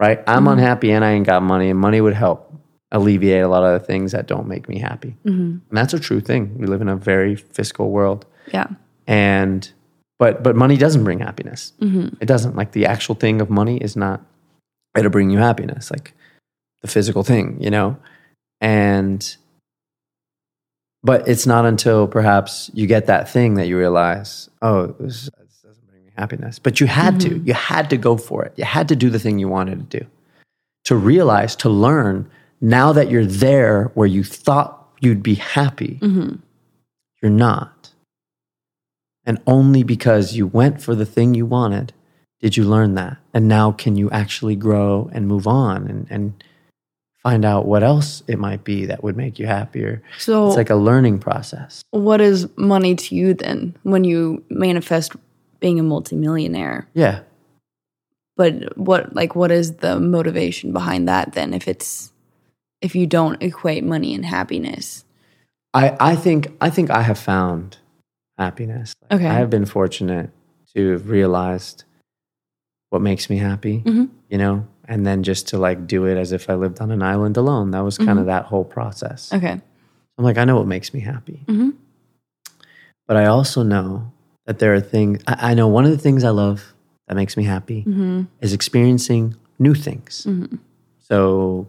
[0.00, 0.22] right?
[0.26, 2.50] I'm unhappy and i ain't got money and money would help
[2.92, 5.16] alleviate a lot of the things that don't make me happy.
[5.24, 6.56] Hmm and that's a true thing.
[6.58, 8.26] We live in a very fiscal world.
[8.52, 8.68] Yeah.
[9.06, 9.70] and
[10.20, 11.72] but but money doesn't bring happiness.
[11.80, 12.54] Hmm it doesn't.
[12.54, 14.24] Like the actual thing of money is not
[14.96, 15.90] it'll bring you happiness.
[15.90, 16.14] Like
[16.84, 17.96] the physical thing you know?
[18.60, 19.36] And
[21.02, 25.62] but it's not until perhaps you get that thing that you realize oh this, this
[25.62, 26.58] doesn't bring me happiness.
[26.58, 28.52] But you had to you had to go for it.
[28.56, 30.06] You had to do the thing you wanted to do
[30.84, 32.30] to realize to learn
[32.60, 36.34] now that you're there where you thought you'd be happy hmm
[37.22, 37.88] you're not.
[39.24, 41.94] And only because you went for the thing you wanted
[42.40, 43.16] did you learn that.
[43.32, 46.44] And now can you actually grow and move on and, and
[47.24, 50.02] find out what else it might be that would make you happier.
[50.18, 51.82] So, It's like a learning process.
[51.90, 55.16] what is money to you then when you manifest
[55.58, 56.86] being a multimillionaire?
[56.94, 57.20] Yeah.
[58.36, 61.54] But what, like, what is the motivation behind that then?
[61.54, 62.12] If it's
[62.82, 65.04] if you don't equate money and happiness,
[65.72, 67.78] I, I think I think I have found
[68.36, 68.92] happiness.
[69.02, 69.28] Like, Okay.
[69.28, 70.30] I have been fortunate
[70.76, 71.84] to have realized
[72.90, 74.10] what makes me happy, Mhm.
[74.28, 77.02] you know, and then just to like do it as if I lived on an
[77.02, 77.70] island alone.
[77.70, 79.32] That was kind of that whole process.
[79.32, 79.60] okay,
[80.18, 81.44] I'm like, I know what makes me happy.
[81.46, 81.74] Mhm.
[83.06, 84.12] But I also know
[84.46, 86.72] that there are things, I, I know one of the things I love
[87.08, 90.24] that makes me happy hmm is experiencing new things.
[90.24, 90.56] hmm
[91.00, 91.66] So,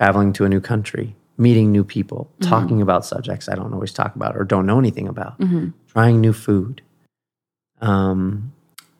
[0.00, 4.16] traveling to a new country, meeting new people, talking about subjects I don't always talk
[4.16, 6.82] about or don't know anything about, hmm trying new food,
[7.80, 8.52] um,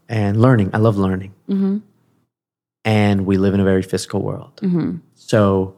[0.08, 0.70] and learning.
[0.72, 1.32] I love learning.
[2.84, 4.58] And we live in a very fiscal world.
[4.60, 5.76] hmm So,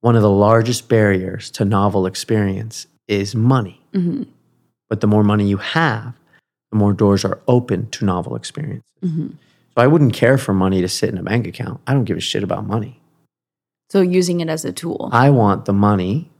[0.00, 3.80] one of the largest barriers to novel experience is money.
[3.92, 4.22] hmm
[4.88, 6.14] But the more money you have,
[6.70, 8.84] the more doors are open to novel experiences.
[9.00, 9.28] hmm
[9.74, 11.80] So I wouldn't care for money to sit in a bank account.
[11.86, 13.00] I don't give a shit about money.
[13.90, 15.08] So using it as a tool.
[15.12, 16.30] I want the money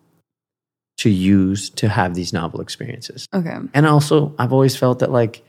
[0.99, 3.27] to use to have these novel experiences.
[3.32, 3.57] Okay.
[3.73, 5.43] And also, I've always felt that like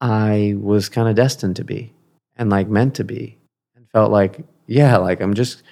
[0.00, 1.92] I was kind of destined to be
[2.36, 3.38] and like meant to be
[3.76, 5.62] and felt like, yeah, like I'm just,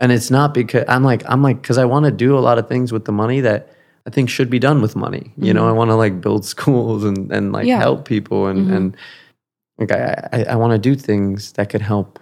[0.00, 2.58] and it's not because I'm like, I'm like, because I want to do a lot
[2.58, 3.68] of things with the money that
[4.06, 5.32] I think should be done with money.
[5.36, 7.78] You know, I want to like build schools and, and like Yeah.
[7.78, 8.76] help people and, Mhm.
[8.76, 8.96] and
[9.78, 12.18] like I, I, I want to do things that could help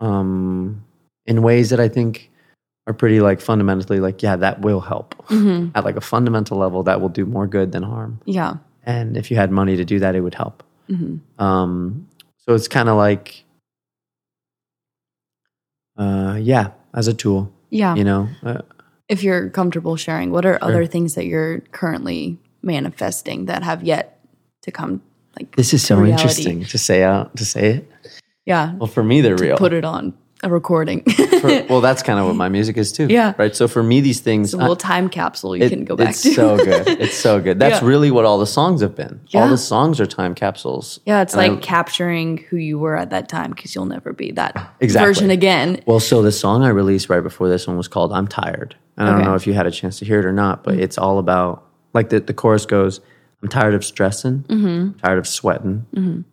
[0.00, 0.84] um,
[1.26, 2.30] in ways that I think
[2.86, 6.82] are pretty like fundamentally like, yeah, that will help hmm at like a fundamental level
[6.84, 8.20] that will do more good than harm.
[8.24, 8.54] Yeah.
[8.84, 10.62] And if you had money to do that, it would help.
[10.88, 12.07] hmm Um,
[12.48, 13.44] so it's kind of like,
[15.98, 17.94] uh, yeah, as a tool, Yeah.
[17.94, 18.28] you know.
[18.42, 18.62] Uh,
[19.08, 20.64] if you're comfortable sharing, what are Sure.
[20.68, 24.18] other things that you're currently manifesting that have yet
[24.62, 25.02] to come?
[25.36, 26.12] Like this is so reality?
[26.22, 27.90] interesting to say out to say it.
[28.46, 29.58] Yeah, Well, for me, they're real.
[29.58, 31.02] put it on a recording.
[31.02, 33.06] For- well, that's kind of what my music is too.
[33.08, 33.34] Yeah.
[33.36, 33.54] Right.
[33.56, 34.48] So for me, these things.
[34.48, 36.32] it's a I- little time capsule you it- can go back it's to.
[36.32, 36.86] so good.
[37.00, 37.58] It's so good.
[37.58, 37.88] That's Yeah.
[37.88, 39.20] really what all the songs have been.
[39.28, 39.42] Yeah.
[39.42, 41.00] All the songs are time capsules.
[41.06, 44.12] yeah, it's And I- like capturing who you were at that time because you'll never
[44.12, 45.06] be that Exactly.
[45.08, 45.80] version again.
[45.86, 48.76] Well, so the song I released right before this one was called I'm Tired.
[48.96, 50.74] And I don't know if you had a chance to hear it or not, but
[50.74, 50.80] mm.
[50.80, 53.00] it's all about, like the, the chorus goes,
[53.42, 54.98] I'm tired of stressing, Mm-hmm.
[54.98, 55.86] tired of sweating,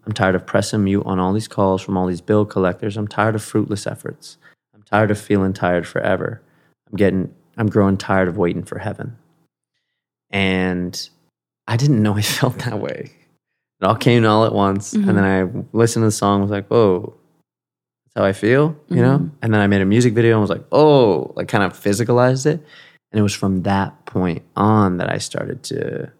[0.05, 2.97] I'm tired of pressing mute on all these calls from all these bill collectors.
[2.97, 4.37] I'm tired of fruitless efforts.
[4.73, 6.41] I'm tired of feeling tired forever.
[6.89, 9.17] I'm getting, I'm growing tired of waiting for heaven.
[10.31, 11.09] And
[11.67, 13.11] I didn't know I felt that way.
[13.81, 14.93] It all came all at once.
[14.93, 15.09] Mm-hmm.
[15.09, 17.13] And then I listened to the song, was like, whoa,
[18.05, 19.19] that's how I feel, you know?
[19.19, 19.35] Mm-hmm.
[19.43, 22.45] And then I made a music video and was like, oh, like kind of physicalized
[22.45, 22.65] it.
[23.11, 26.11] And it was from that point on that I started to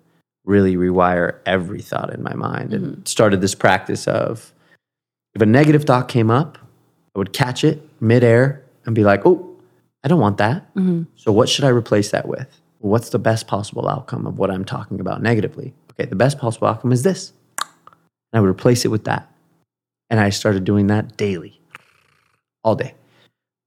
[0.45, 4.53] really rewire every thought in my mind and started this practice of
[5.33, 6.57] if a negative thought came up,
[7.15, 9.57] I would catch it midair and be like, oh,
[10.03, 10.67] I don't want that.
[11.15, 12.47] So what should I replace that with?
[12.79, 15.73] Well, what's the best possible outcome of what I'm talking about negatively?
[15.91, 17.33] Okay, the best possible outcome is this.
[17.59, 17.67] And
[18.33, 19.31] I would replace it with that.
[20.09, 21.59] And I started doing that daily,
[22.63, 22.93] all day.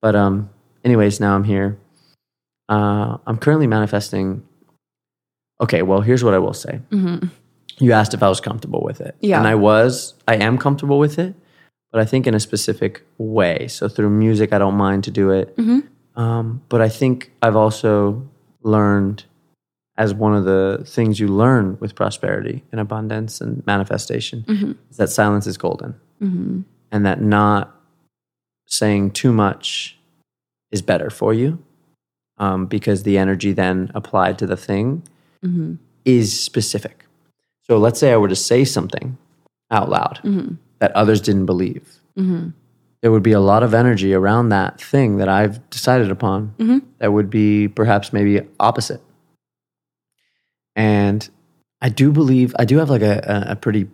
[0.01, 0.51] But um,
[0.85, 1.77] anyways, now I'm here.
[2.69, 4.47] Uh, I'm currently manifesting.
[5.61, 6.81] Okay, well, here's what I will say.
[7.79, 9.17] You asked if I was comfortable with it.
[9.21, 9.39] Yeah.
[9.39, 11.35] And I was, I am comfortable with it,
[11.93, 13.69] but I think in a specific way.
[13.69, 15.55] So through music, I don't mind to do it.
[16.17, 18.29] Um, but I think I've also
[18.63, 19.25] learned
[19.97, 24.45] as one of the things you learn with prosperity and abundance and manifestation
[24.91, 25.95] is that silence is golden
[26.93, 27.75] and that not
[28.67, 29.97] saying too much
[30.71, 31.59] is better for you
[32.39, 35.03] um, because the energy then applied to the thing
[35.45, 35.75] Mm-hmm.
[36.05, 37.05] is specific.
[37.63, 39.19] So let's say I were to say something
[39.71, 40.55] out loud mm-hmm.
[40.79, 42.01] that others didn't believe.
[42.19, 42.49] Mm-hmm.
[43.03, 46.55] There would be a lot of energy around that thing that I've decided upon
[46.99, 49.01] that would be perhaps maybe opposite.
[50.75, 51.29] And
[51.81, 53.89] I do believe, I do have like a, a, a pretty,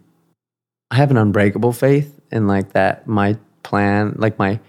[0.91, 4.61] I have an unbreakable faith in like that my plan, like my,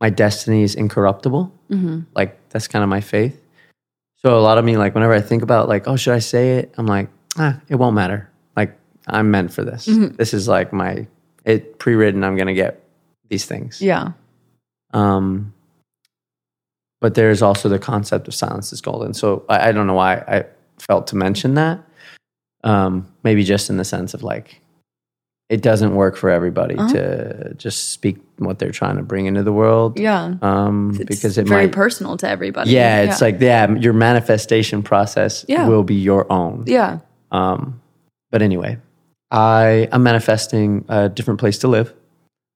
[0.00, 1.52] my destiny is incorruptible.
[2.14, 3.39] Like that's kind of my faith.
[4.22, 6.58] So a lot of me, like whenever I think about like, oh, should I say
[6.58, 6.74] it?
[6.76, 8.30] I'm like, ah, it won't matter.
[8.56, 8.76] Like
[9.06, 9.86] I'm meant for this.
[9.86, 11.06] This is like my
[11.44, 12.22] it pre-written.
[12.22, 12.84] I'm gonna get
[13.28, 13.80] these things.
[13.80, 14.12] Yeah.
[14.92, 15.54] Um,
[17.00, 19.14] but there's also the concept of silence is golden.
[19.14, 20.44] So I, I don't know why I
[20.78, 21.82] felt to mention that.
[22.62, 24.60] Um, maybe just in the sense of like,
[25.50, 26.92] it doesn't work for everybody Uh-huh.
[26.94, 29.98] to just speak what they're trying to bring into the world.
[29.98, 30.34] Yeah.
[30.40, 32.70] Um, It's because it very might, personal to everybody.
[32.70, 35.66] yeah, it's like yeah, your manifestation process Yeah.
[35.68, 36.64] will be your own.
[36.66, 36.98] yeah.
[37.32, 37.80] Um,
[38.30, 38.78] but anyway,
[39.32, 41.92] I am manifesting a different place to live.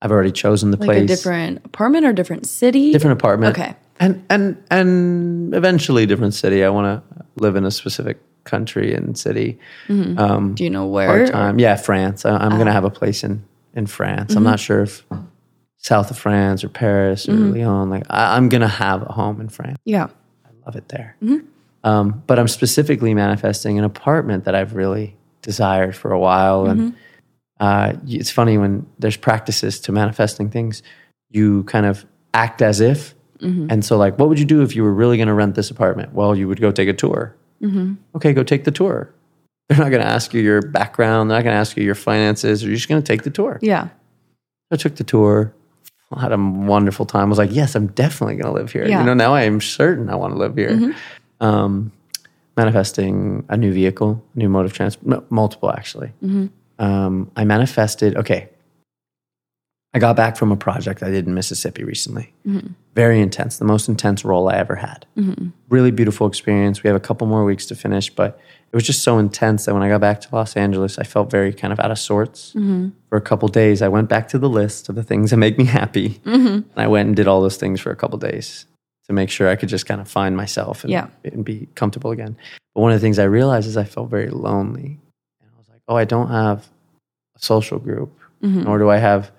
[0.00, 2.92] I've already chosen the Like place, a different apartment or different city.
[2.92, 3.58] different apartment.
[3.58, 3.74] Okay.
[4.00, 6.64] and and and eventually different city.
[6.64, 9.58] I want to live in a specific country and city.
[9.88, 11.08] Um, Do you know where?
[11.08, 12.24] part time, yeah, France.
[12.24, 13.44] I, I'm going to have a place in
[13.74, 14.36] in France.
[14.36, 15.04] I'm not sure if
[15.78, 17.90] south of France or Paris or Lyon.
[17.90, 19.78] Like I, I'm going to have a home in France.
[19.84, 20.06] Yeah.
[20.44, 21.16] I love it there.
[21.82, 26.66] Um, but I'm specifically manifesting an apartment that I've really desired for a while.
[26.66, 26.94] And
[27.60, 30.82] uh, it's funny when there's practices to manifesting things,
[31.30, 33.14] you kind of act as if.
[33.40, 35.70] And so, like, what would you do if you were really going to rent this
[35.70, 36.14] apartment?
[36.14, 37.36] Well, you would go take a tour.
[38.16, 39.12] Okay, go take the tour.
[39.68, 41.30] They're not going to ask you your background.
[41.30, 42.62] They're not going to ask you your finances.
[42.62, 43.58] You're just going to take the tour.
[43.62, 43.88] Yeah.
[44.70, 45.54] I took the tour.
[46.12, 47.26] I had a wonderful time.
[47.26, 48.86] I was like, yes, I'm definitely going to live here.
[48.86, 49.00] Yeah.
[49.00, 50.94] You know, now I am certain I want to live here.
[51.40, 51.92] Um,
[52.56, 56.12] manifesting a new vehicle, new mode of transport, multiple actually.
[56.78, 58.48] Um, I manifested, okay,
[59.94, 62.32] I got back from a project I did in Mississippi recently.
[62.46, 62.72] Mm-hmm.
[62.96, 65.06] Very intense, the most intense role I ever had.
[65.16, 65.50] Mm-hmm.
[65.68, 66.82] Really beautiful experience.
[66.82, 68.38] We have a couple more weeks to finish, but
[68.72, 71.30] it was just so intense that when I got back to Los Angeles, I felt
[71.30, 72.50] very kind of out of sorts.
[72.54, 72.88] Mm-hmm.
[73.08, 75.56] For a couple days, I went back to the list of the things that make
[75.58, 76.20] me happy.
[76.24, 78.66] And I went and did all those things for a couple days
[79.06, 81.06] to make sure I could just kind of find myself and, Yeah.
[81.24, 82.36] and be comfortable again.
[82.74, 84.98] But one of the things I realized is I felt very lonely.
[85.40, 86.66] And I was like, oh, I don't have
[87.36, 89.30] a social group, nor do I have,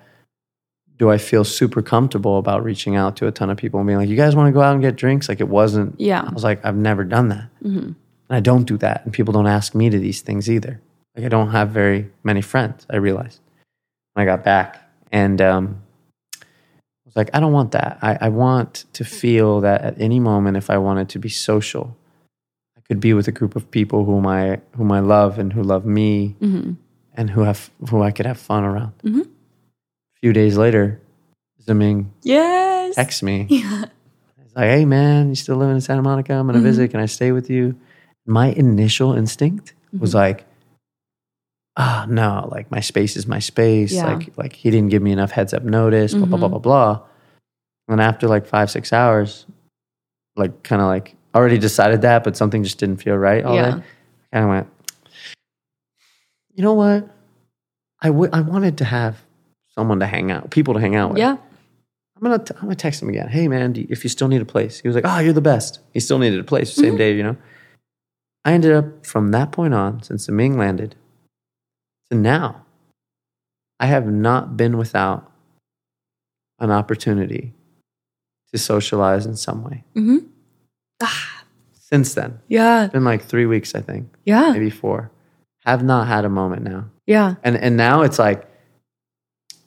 [0.98, 4.00] do I feel super comfortable about reaching out to a ton of people and being
[4.00, 5.28] like, you guys want to go out and get drinks?
[5.28, 6.24] Like it wasn't, Yeah.
[6.26, 7.50] I was like, I've never done that.
[7.64, 7.80] Mm-hmm.
[7.80, 7.96] And
[8.30, 9.04] I don't do that.
[9.04, 10.82] And people don't ask me to these things either.
[11.16, 13.40] Like I don't have very many friends, I realized
[14.14, 14.82] when I got back.
[15.12, 15.82] And um,
[16.42, 16.46] I
[17.06, 18.00] was like, I don't want that.
[18.02, 21.96] I, I want to feel that at any moment, if I wanted to be social,
[22.78, 25.64] I could be with a group of people whom I whom I love and who
[25.64, 26.74] love me mm-hmm.
[27.14, 28.94] and who have who I could have fun around.
[29.06, 29.24] A
[30.26, 31.00] few days later,
[31.68, 32.96] Ziming Yes.
[32.96, 33.46] texts me.
[33.48, 33.64] He's
[34.56, 36.34] like, hey man, you still living in Santa Monica?
[36.34, 36.66] I'm gonna mm-hmm.
[36.66, 36.90] visit.
[36.90, 37.76] Can I stay with you?
[38.26, 40.00] My initial instinct mm-hmm.
[40.00, 40.46] was like,
[41.78, 43.94] ah, no, like my space is my space.
[43.94, 44.16] Yeah.
[44.16, 46.58] Like, like he didn't give me enough heads up notice, blah, blah, blah, mm-hmm.
[46.58, 47.06] blah, blah.
[47.88, 49.46] And after like five, six hours,
[50.36, 53.76] like kind of like already decided that, but something just didn't feel right all Yeah.
[53.76, 53.84] day.
[54.34, 54.68] I kind of went,
[56.56, 57.12] you know what?
[58.02, 59.26] I would I wanted to have
[59.78, 61.20] someone to hang out, people to hang out with.
[61.20, 61.38] Yeah.
[62.18, 63.28] I'm gonna t- I'm gonna text him again.
[63.28, 65.34] Hey man, do you- if you still need a place, he was like, "Oh, you're
[65.34, 66.98] the best." He still needed a place same mm-hmm.
[66.98, 67.38] day, you know.
[68.46, 70.96] I ended up from that point on, since the Ming landed,
[72.10, 72.64] to now,
[73.80, 75.30] I have not been without
[76.60, 77.54] an opportunity
[78.54, 79.84] to socialize in some way.
[79.96, 80.18] Mm-hmm.
[81.02, 81.44] Ah.
[81.74, 82.40] since then.
[82.48, 82.86] Yeah.
[82.86, 84.52] It's been like three weeks, I think, Yeah.
[84.54, 85.12] maybe four.
[85.66, 86.86] Have not had a moment now.
[87.06, 87.36] Yeah.
[87.44, 88.48] And and now it's like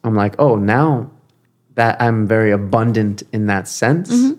[0.09, 1.11] I'm like, oh, now
[1.75, 4.11] that I'm very abundant in that sense.
[4.13, 4.39] Mhm.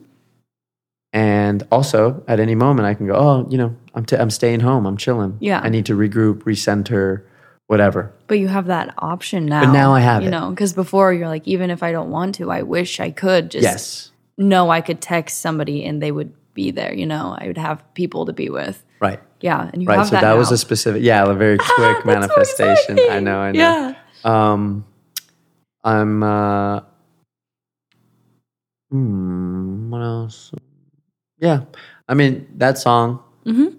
[1.14, 4.60] And also, at any moment, I can go, oh, you know, I'm, t- I'm staying
[4.60, 4.86] home.
[4.86, 5.38] I'm chilling.
[5.40, 5.60] Yeah.
[5.64, 7.24] I need to regroup, recenter,
[7.68, 8.12] whatever.
[8.28, 9.66] But you have that option now.
[9.66, 10.32] But now I have you it.
[10.32, 13.50] know, because before you're like, even if I don't want to, I wish I could
[13.50, 14.12] just yes.
[14.38, 16.94] know I could text somebody and they would be there.
[16.94, 18.84] You know, I would have people to be with.
[19.00, 19.20] Right.
[19.42, 19.98] Yeah, and you Right.
[20.00, 20.18] have So that.
[20.18, 20.22] Right.
[20.30, 23.00] So that, was a specific, yeah, a very quick manifestation.
[23.10, 23.40] I know.
[23.40, 23.60] I know.
[23.60, 23.94] Yeah.
[24.26, 24.86] Um,
[25.84, 26.24] I'm.
[26.24, 26.82] Uh,
[28.92, 30.52] hmm, what else?
[31.40, 31.62] Yeah,
[32.08, 33.78] I mean that song Mhm.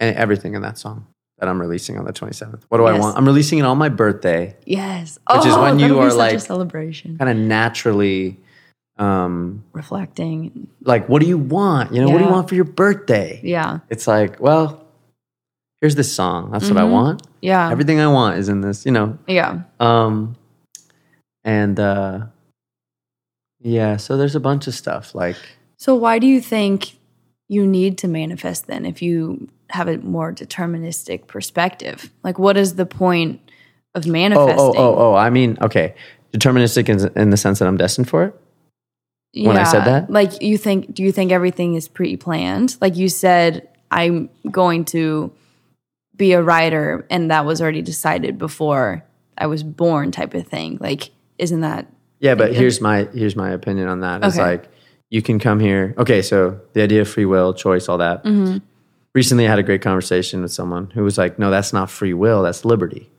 [0.00, 1.06] and everything in that song
[1.38, 2.64] that I'm releasing on the 27th.
[2.68, 3.18] What do I want?
[3.18, 5.18] I'm releasing it on my birthday, Yes.
[5.30, 8.40] Which is when you are such a like- celebration, kind of naturally.
[8.96, 10.68] Um, reflecting.
[10.84, 11.92] like, what do you want?
[11.92, 13.40] You know, what do you want for your birthday?
[13.42, 13.80] Yeah.
[13.90, 14.84] It's like, well,
[15.80, 16.52] here's this song.
[16.52, 16.92] That's what I Mhm.
[16.92, 17.22] want.
[17.42, 17.68] Yeah.
[17.72, 18.86] Everything I want is in this.
[18.86, 19.62] You know, yeah.
[19.80, 20.36] Um,
[21.44, 22.26] and uh,
[23.60, 25.36] yeah, so there's a bunch of stuff like
[25.76, 26.98] So why do you think
[27.48, 32.10] you need to manifest then if you have a more deterministic perspective?
[32.22, 33.40] Like what is the point
[33.94, 34.58] of oh manifesting?
[34.58, 35.14] oh oh oh.
[35.14, 35.94] I mean, okay,
[36.32, 39.46] deterministic in, in the sense that I'm destined for it.
[39.46, 40.10] when I said that?
[40.10, 42.76] Like you think do you think everything is pre-planned?
[42.80, 45.32] Like you said I'm going to
[46.16, 49.04] be a writer and that was already decided before
[49.36, 50.78] I was born type of thing.
[50.80, 51.86] Like isn't that
[52.20, 54.24] Yeah, but here's my here's my opinion on that.
[54.24, 54.44] It's Okay.
[54.50, 54.68] like
[55.10, 55.94] you can come here.
[55.98, 58.24] Okay, so the idea of free will, choice, all that.
[58.24, 58.58] Mm-hmm.
[59.14, 62.14] Recently, I had a great conversation with someone who was like, "No, that's not free
[62.14, 62.42] will.
[62.42, 63.10] That's liberty."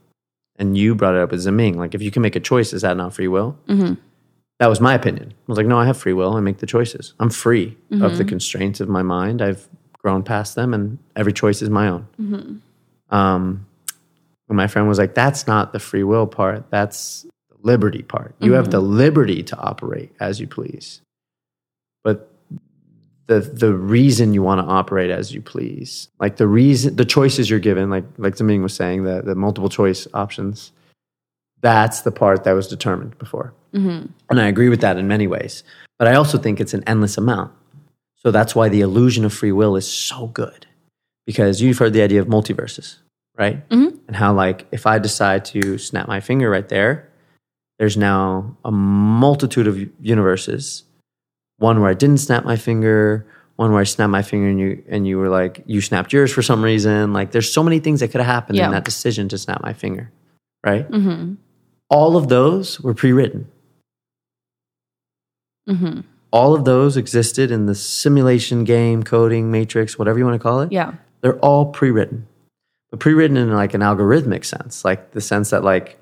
[0.58, 1.76] And you brought it up with Zaming.
[1.76, 3.56] Like, if you can make a choice, is that not free will?
[3.68, 3.94] Mm-hmm.
[4.58, 5.32] That was my opinion.
[5.32, 6.34] I was like, no, I have free will.
[6.34, 7.12] I make the choices.
[7.20, 8.16] I'm free of Mm-hmm.
[8.16, 9.42] the constraints of my mind.
[9.42, 9.68] I've
[10.02, 12.06] grown past them, and every choice is my own.
[12.20, 13.14] Mm-hmm.
[13.14, 13.66] Um,
[14.48, 16.70] and my friend was like, that's not the free will part.
[16.70, 17.26] That's
[17.62, 18.34] liberty part.
[18.40, 18.96] You have the Mm-hmm.
[18.96, 21.00] liberty to operate as you please,
[22.04, 22.30] but
[23.26, 27.50] the the reason you want to operate as you please, like the reason, the choices
[27.50, 30.72] you're given, like like Zaming was saying, the the multiple choice options.
[31.62, 33.52] That's the part that was determined before.
[33.74, 34.06] Mm-hmm.
[34.30, 35.64] And I agree with that in many ways.
[35.98, 37.50] But I also think it's an endless amount.
[38.16, 40.66] So that's why the illusion of free will is so good.
[41.26, 42.96] Because you've heard the idea of multiverses,
[43.38, 43.66] right?
[43.70, 43.98] Mhm.
[44.06, 47.05] And how, like, if I decide to snap my finger right there,
[47.78, 50.84] there's now a multitude of universes.
[51.58, 53.26] One where I didn't snap my finger,
[53.56, 56.30] one where I snapped my finger and you and you were like, you snapped yours
[56.32, 57.12] for some reason.
[57.12, 58.66] Like there's so many things that could have happened Yeah.
[58.66, 60.10] in that decision to snap my finger.
[60.64, 60.90] Right?
[60.90, 61.34] Mm-hmm.
[61.88, 63.48] All of those were pre-written.
[65.68, 66.00] Mm-hmm.
[66.30, 70.60] all of those existed in the simulation game, coding, matrix, whatever you want to call
[70.60, 70.70] it.
[70.70, 70.94] Yeah.
[71.22, 72.28] They're all pre-written,
[72.90, 75.98] but pre-written in like an algorithmic sense, like the sense that like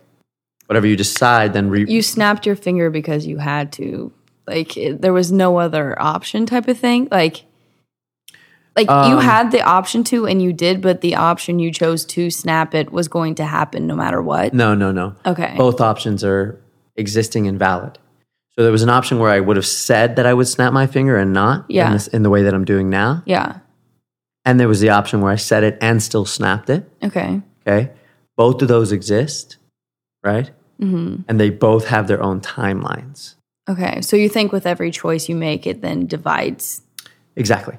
[0.74, 4.12] whatever you decide, then re- You snapped your finger because you had to.
[4.48, 7.06] Like it, there was no other option type of thing.
[7.12, 7.44] Like
[8.76, 12.04] like you Um, had the option to and you did, but the option you chose
[12.06, 14.52] to snap it was going to happen no matter what.
[14.52, 15.14] no, no, no.
[15.24, 15.54] Okay.
[15.56, 16.60] Both options are
[16.96, 17.98] existing and valid.
[18.56, 20.86] So there was an option where I would have said that I would snap my
[20.88, 21.86] finger and not Yeah.
[21.86, 23.58] in, this, in the way that I'm doing now, Yeah.
[24.44, 26.82] and there was the option where I said it and still snapped it.
[27.02, 27.40] Okay.
[27.66, 27.90] Okay,
[28.36, 29.56] both of those exist,
[30.22, 30.50] right?
[30.78, 33.34] Hmm And they both have their own timelines.
[33.68, 34.00] Okay.
[34.02, 36.82] So you think with every choice you make, it then divides
[37.36, 37.78] Exactly.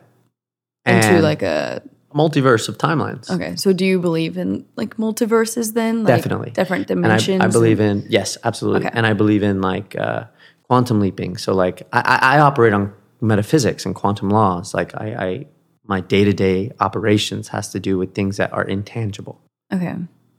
[0.86, 1.82] into And like a
[2.14, 3.30] multiverse of timelines.
[3.30, 3.56] okay.
[3.56, 6.04] So do you believe in like multiverses then?
[6.04, 6.52] Like Definitely.
[6.52, 7.42] different dimensions.
[7.42, 8.88] I, I believe in yes, absolutely.
[8.88, 8.92] Okay.
[8.98, 10.26] And I believe in like uh,
[10.64, 11.38] quantum leaping.
[11.38, 14.74] So like I, I I operate on metaphysics and quantum laws.
[14.74, 15.46] Like I, I
[15.88, 19.40] my day to day operations has to do with things that are intangible,
[19.72, 19.96] Okay.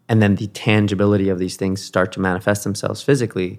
[0.09, 3.59] And then the tangibility of these things start to manifest themselves physically.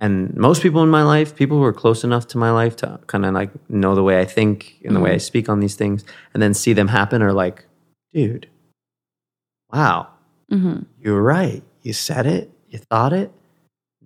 [0.00, 3.00] And most people in my life, people who are close enough to my life to
[3.08, 5.74] kind of like know the way I think and the way I speak on these
[5.74, 7.64] things, and then see them happen, are like,
[8.12, 8.48] dude,
[9.72, 10.08] wow,
[10.50, 11.62] hmm you were right.
[11.82, 13.32] You said it, you thought it.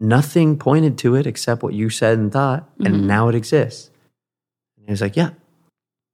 [0.00, 2.86] Nothing pointed to it except what you said and thought, Mhm.
[2.86, 3.90] and now it exists.
[4.76, 5.30] And he was like, Yeah,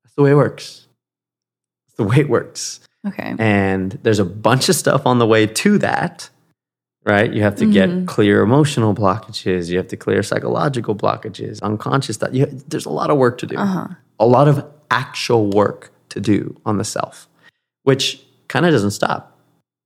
[0.02, 0.86] that's the way it works.
[1.86, 2.80] That's the way it works.
[3.06, 3.34] Okay.
[3.38, 6.28] And there's a bunch of stuff on the way to that,
[7.04, 7.32] right?
[7.32, 7.72] You have to Mhm.
[7.72, 12.30] get clear emotional blockages, you have to clear psychological blockages, unconscious stuff.
[12.32, 13.88] You, there's a lot of work to do Uh huh.
[14.18, 17.28] a lot of actual work to do on the self,
[17.84, 19.38] which kind of doesn't stop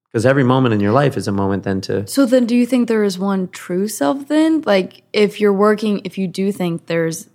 [0.05, 2.64] because every moment in your life is a moment then to So then, do you
[2.66, 4.62] think there is one true self then?
[4.64, 7.28] Like, if you're working, if you do think there's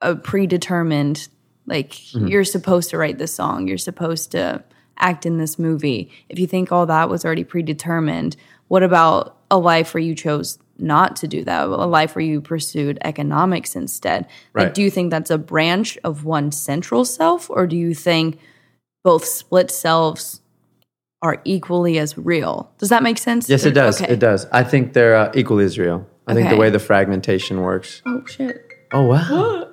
[0.00, 1.28] a predetermined
[1.66, 4.62] Like you're supposed to write this song, you're supposed to
[4.98, 6.10] act in this movie.
[6.28, 8.36] If you think all that was already predetermined,
[8.68, 11.66] what about a life where you chose not to do that?
[11.66, 14.26] A life where you pursued economics instead?
[14.54, 18.38] Like, do you think that's a branch of one central self, or do you think
[19.02, 20.40] both split selves
[21.22, 22.70] are equally as real?
[22.78, 23.48] Does that make sense?
[23.48, 24.00] Yes, it does.
[24.00, 24.12] Okay.
[24.12, 24.46] It does.
[24.52, 26.06] I think they're uh, equally as real.
[26.26, 28.02] I think the way the fragmentation works.
[28.06, 28.66] Oh shit!
[28.92, 29.70] Oh wow!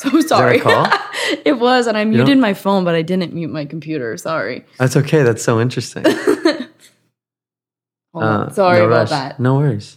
[0.10, 0.60] So sorry.
[1.44, 4.16] it was, and I muted don't- my phone, but I didn't mute my computer.
[4.16, 4.64] Sorry.
[4.78, 5.22] That's okay.
[5.22, 6.04] That's so interesting.
[8.12, 9.10] Uh, Sorry no about rush.
[9.10, 9.38] that.
[9.40, 9.96] No worries.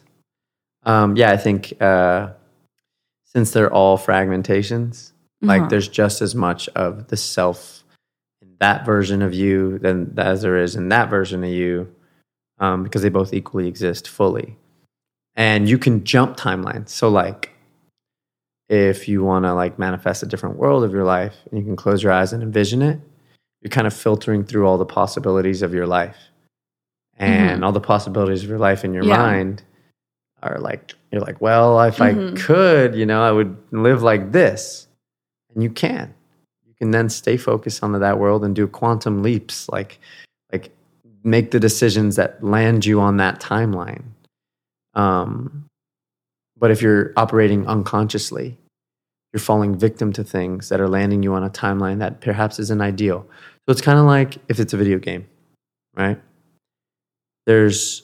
[0.83, 2.29] Um, yeah, I think uh,
[3.25, 5.11] since they're all fragmentations,
[5.41, 5.47] Uh-huh.
[5.47, 7.83] like there's just as much of the self
[8.41, 11.93] in that version of you than as there is in that version of you,
[12.59, 14.57] um, because they both equally exist fully.
[15.35, 16.89] And you can jump timelines.
[16.89, 17.49] So, like,
[18.73, 21.75] if you want to like manifest a different world of your life, and you can
[21.75, 22.99] close your eyes and envision it,
[23.61, 26.17] you're kind of filtering through all the possibilities of your life
[27.17, 29.11] and all the possibilities of your life in your Mm-hmm.
[29.21, 29.23] Yeah.
[29.31, 29.63] mind
[30.41, 32.35] are like you're like well if i Mhm.
[32.35, 34.87] could you know i would live like this
[35.53, 36.13] and you can
[36.67, 39.99] you can then stay focused onto that world and do quantum leaps like
[40.51, 40.69] like
[41.23, 44.03] make the decisions that land you on that timeline
[44.95, 45.63] um
[46.57, 48.57] but if you're operating unconsciously
[49.33, 52.81] you're falling victim to things that are landing you on a timeline that perhaps isn't
[52.81, 53.27] ideal.
[53.65, 55.27] So it's kind of like if it's a video game
[55.95, 56.19] right?
[57.45, 58.03] There's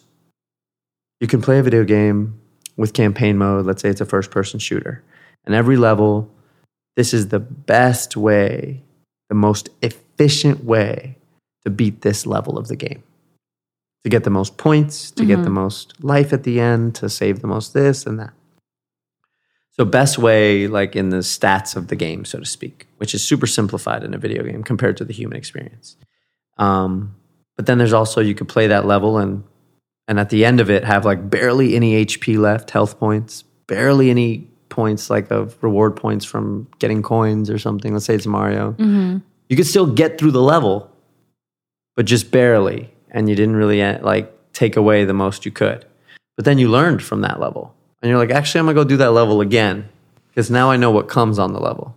[1.19, 2.39] you can play a video game
[2.77, 5.03] with campaign mode let's say it's a first person shooter.
[5.45, 6.29] And every level
[6.95, 8.83] this is the best way
[9.29, 11.15] the most efficient way
[11.63, 13.03] to beat this level of the game.
[14.03, 15.53] To get the most points to get the mm-hmm.
[15.55, 18.33] most life at the end to save the most this and that
[19.79, 23.23] so best way like in the stats of the game so to speak which is
[23.23, 25.95] super simplified in a video game compared to the human experience
[26.57, 27.15] um,
[27.55, 29.43] but then there's also you could play that level and
[30.09, 34.09] and at the end of it have like barely any HP left, health points, barely
[34.09, 37.93] any points like of reward points from getting coins or something.
[37.93, 38.75] Let's say it's Mario.
[39.49, 40.91] You could still get through the level,
[41.95, 45.85] but just barely, and you didn't really like take away the most you could.
[46.35, 48.97] But then you learned from that level, and you're like, actually, I'm gonna go do
[48.97, 49.87] that level again
[50.29, 51.93] because now I know what comes on the level,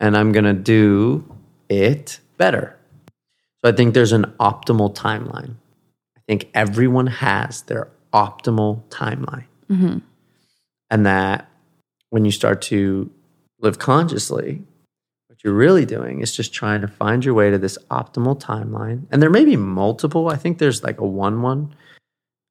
[0.00, 1.24] and I'm gonna do
[1.68, 2.76] it better.
[3.62, 5.54] So I think there's an optimal timeline.
[6.16, 9.46] I think everyone has their optimal timeline.
[10.90, 11.48] And that
[12.10, 13.10] when you start to
[13.60, 14.62] live consciously,
[15.28, 19.06] what you're really doing is just trying to find your way to this optimal timeline.
[19.10, 20.28] And there may be multiple.
[20.28, 21.74] I think there's like a one one.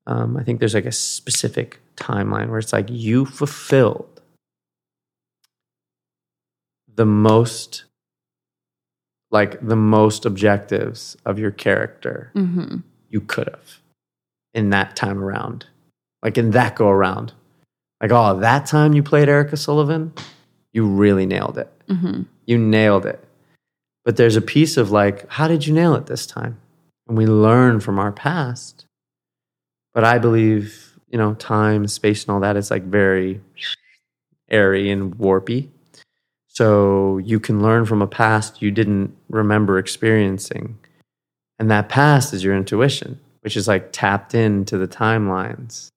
[0.07, 4.22] Um, I think there's like a specific timeline where it's like you fulfilled
[6.94, 7.86] the most
[9.32, 12.78] like the most objectives of your character Mm-hmm.
[13.10, 13.80] you could have
[14.53, 15.65] in that time around.
[16.22, 17.34] Like in that go around.
[18.02, 20.14] Like oh that time you played erica sullivan
[20.72, 21.70] you really nailed it.
[21.88, 22.24] Mm-hmm.
[22.45, 23.24] you nailed it.
[24.06, 26.60] But there's a piece of like how did you nail it this time?
[27.07, 28.86] And we learn from our past
[29.94, 33.40] but i believe you know time space and all that is like very
[34.49, 35.69] airy and warpy.
[36.48, 40.77] So you can learn from a past you didn't remember experiencing.
[41.60, 45.90] And that past is your intuition which is like tapped into the timelines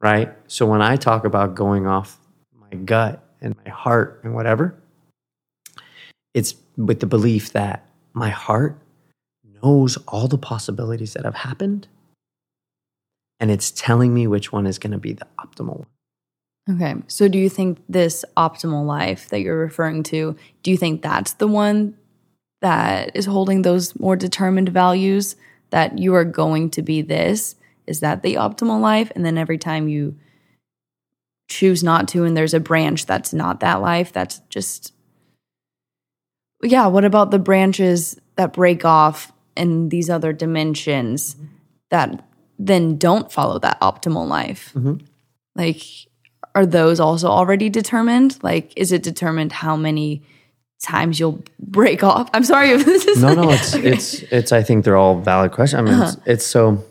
[0.00, 0.32] right?
[0.48, 2.18] So when i talk about going off
[2.58, 4.74] my gut and my heart and whatever
[6.34, 8.78] it's with the belief that my heart
[9.62, 11.86] knows all the possibilities that have happened
[13.42, 15.86] and it's telling me which one is going to be the optimal one
[16.70, 16.94] Okay.
[17.08, 21.32] So do you think this optimal life that you're referring to, do you think that's
[21.34, 21.96] the one
[22.60, 25.34] that is holding those more determined values
[25.70, 27.56] that you are going to be this?
[27.86, 29.10] Is that the optimal life?
[29.16, 30.16] And then every time you
[31.48, 34.94] choose not to and there's a branch that's not that life, that's just
[36.62, 41.46] Yeah, what about the branches that break off in these other dimensions mm-hmm.
[41.90, 42.24] that
[42.66, 44.74] then don't follow that optimal life?
[45.56, 45.82] Like
[46.54, 48.38] are those also already determined?
[48.42, 50.22] Like, is it determined how many
[50.82, 52.28] times you'll break off?
[52.34, 55.52] I'm sorry if this is no no it's it's it's i think they're all valid
[55.52, 56.84] questions i mean it's, it's so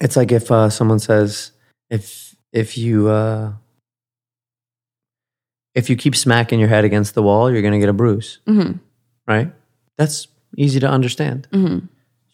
[0.00, 1.52] it's like if uh, someone says
[1.90, 3.52] if if you uh
[5.74, 8.38] if you keep smacking your head against the wall you're going to get a bruise
[8.46, 8.80] Mhm.
[9.26, 9.52] right
[9.96, 11.88] that's easy to understand Mhm.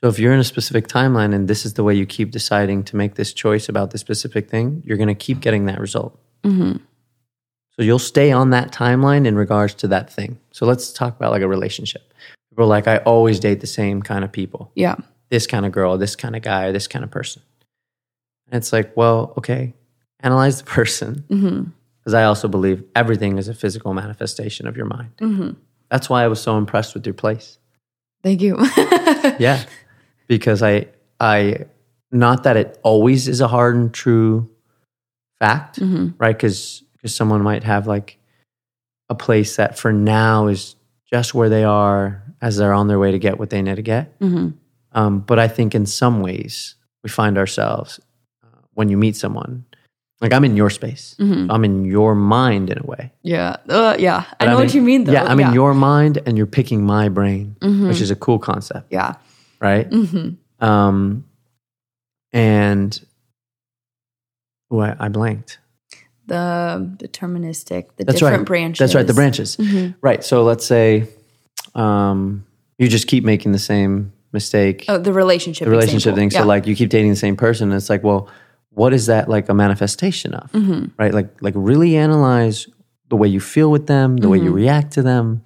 [0.05, 2.85] So if you're in a specific timeline and this is the way you keep deciding
[2.85, 6.19] to make this choice about this specific thing you're going to keep getting that result
[6.45, 6.81] Mhm.
[7.77, 10.39] So you'll stay on that timeline in regards to that thing.
[10.53, 12.03] So let's talk about like a relationship.
[12.51, 14.95] People are like, I always date the same kind of people Yeah.
[15.31, 17.43] this kind of girl, this kind of guy, this kind of person.
[18.47, 19.73] And it's like, well, okay,
[20.21, 21.25] analyze the person.
[21.29, 21.71] Mm-hmm.
[21.99, 25.11] Because I also believe everything is a physical manifestation of your mind.
[25.17, 25.51] Mm-hmm.
[25.91, 27.59] That's why I was so impressed with your place.
[28.23, 28.57] Thank you.
[29.41, 29.65] Yeah.
[30.27, 30.87] Because I,
[31.21, 31.67] I,
[32.13, 34.49] not that it always is a hard and true
[35.41, 36.37] fact, hmm right?
[36.37, 38.19] Because because someone might have like
[39.11, 40.77] a place that for now is
[41.11, 43.83] just where they are as they're on their way to get what they need to
[43.83, 44.15] get.
[44.21, 44.49] hmm
[44.93, 48.01] Um, but I think in some ways we find ourselves
[48.43, 49.65] uh, when you meet someone,
[50.21, 53.13] like I'm in your space, hmm I'm in your mind in a way.
[53.23, 53.57] Yeah.
[53.69, 54.25] Uh, yeah.
[54.41, 55.13] I know I'm what in- you mean, though.
[55.13, 57.89] Yeah, I'm in your mind, and you're picking my brain, Mhm.
[57.89, 59.15] which is a cool concept, Yeah.
[59.65, 59.87] Right?
[59.93, 60.29] hmm
[60.61, 61.25] Um,
[62.33, 63.05] and
[64.71, 65.59] oh, I, I blanked.
[66.27, 68.47] The deterministic, the That's different right.
[68.47, 68.79] branches.
[68.79, 69.07] That's right.
[69.07, 69.95] The branches, Mhm.
[70.01, 70.25] right?
[70.25, 71.07] So let's say
[71.75, 72.45] um,
[72.79, 74.85] you just keep making the same mistake.
[74.89, 75.65] Oh, the relationship.
[75.67, 76.21] the relationship example.
[76.21, 76.31] thing.
[76.31, 78.29] So like you keep dating the same person, and it's like, well,
[78.71, 80.51] what is that like a manifestation of?
[80.53, 80.91] Mhm.
[80.99, 81.13] Right?
[81.13, 82.67] Like like really analyze
[83.11, 84.55] the way you feel with them, the way you Mhm.
[84.55, 85.43] react to them,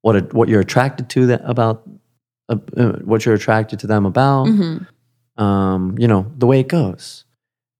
[0.00, 1.82] what what you're attracted to that about,
[2.48, 4.46] uh, uh, what you're attracted to them about.
[4.46, 4.86] Mhm.
[5.36, 7.24] Um, you know the way it goes,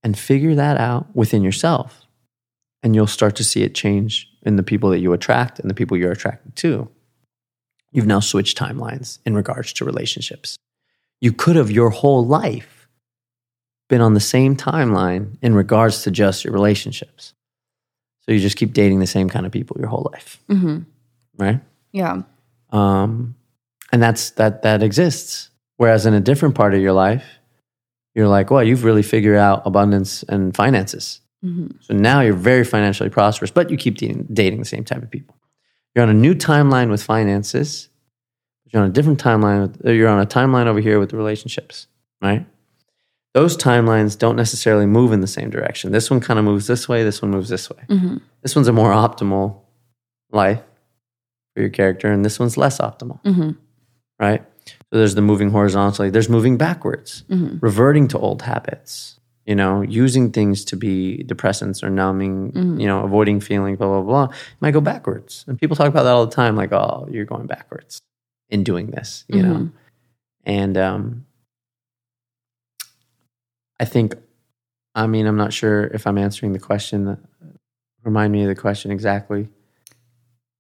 [0.03, 2.07] and figure that out within yourself,
[2.83, 5.75] and you'll start to see it change in the people that you attract and the
[5.75, 6.89] people you're attracted to.
[7.93, 10.57] You've now switched timelines in regards to relationships.
[11.21, 12.89] You could have your whole life
[13.89, 17.33] been on the same timeline in regards to just your relationships.
[18.23, 20.87] So you just keep dating the same kind of people your whole life, Mhm.
[21.39, 21.61] right?
[21.93, 22.23] Yeah.
[22.71, 23.37] Um,
[23.95, 25.51] and that's that that exists.
[25.77, 27.25] Whereas in a different part of your life,
[28.15, 31.21] you're like, well, you've really figured out abundance and finances.
[31.45, 31.75] Mhm.
[31.81, 35.11] So now you're very financially prosperous, but you keep dating, dating the same type of
[35.11, 35.37] people.
[35.95, 37.89] You're on a new timeline with finances.
[38.67, 39.61] You're on a different timeline.
[39.63, 41.87] With, uh, you're on a timeline over here with the relationships,
[42.23, 42.45] right?
[43.35, 45.93] Those timelines don't necessarily move in the same direction.
[45.93, 47.05] This one kind of moves this way.
[47.05, 47.83] This one moves this way.
[47.89, 48.21] Mhm.
[48.43, 49.61] This one's a more optimal
[50.31, 50.63] life
[51.55, 53.57] for your character, and this one's less optimal, Mhm.
[54.19, 54.43] Right?
[54.67, 56.11] So there's the moving horizontally.
[56.11, 57.61] There's moving backwards Mhm.
[57.63, 62.81] reverting to old habits you know using things to be depressants or numbing Mhm.
[62.81, 66.05] you know avoiding feeling blah blah blah you might go backwards and people talk about
[66.05, 68.01] that all the time like oh you're going backwards
[68.49, 69.73] in doing this you know Mhm.
[70.45, 71.27] and um
[73.81, 74.15] i think
[74.95, 77.19] i mean i'm not sure if i'm answering the question
[78.03, 79.49] remind me of the question exactly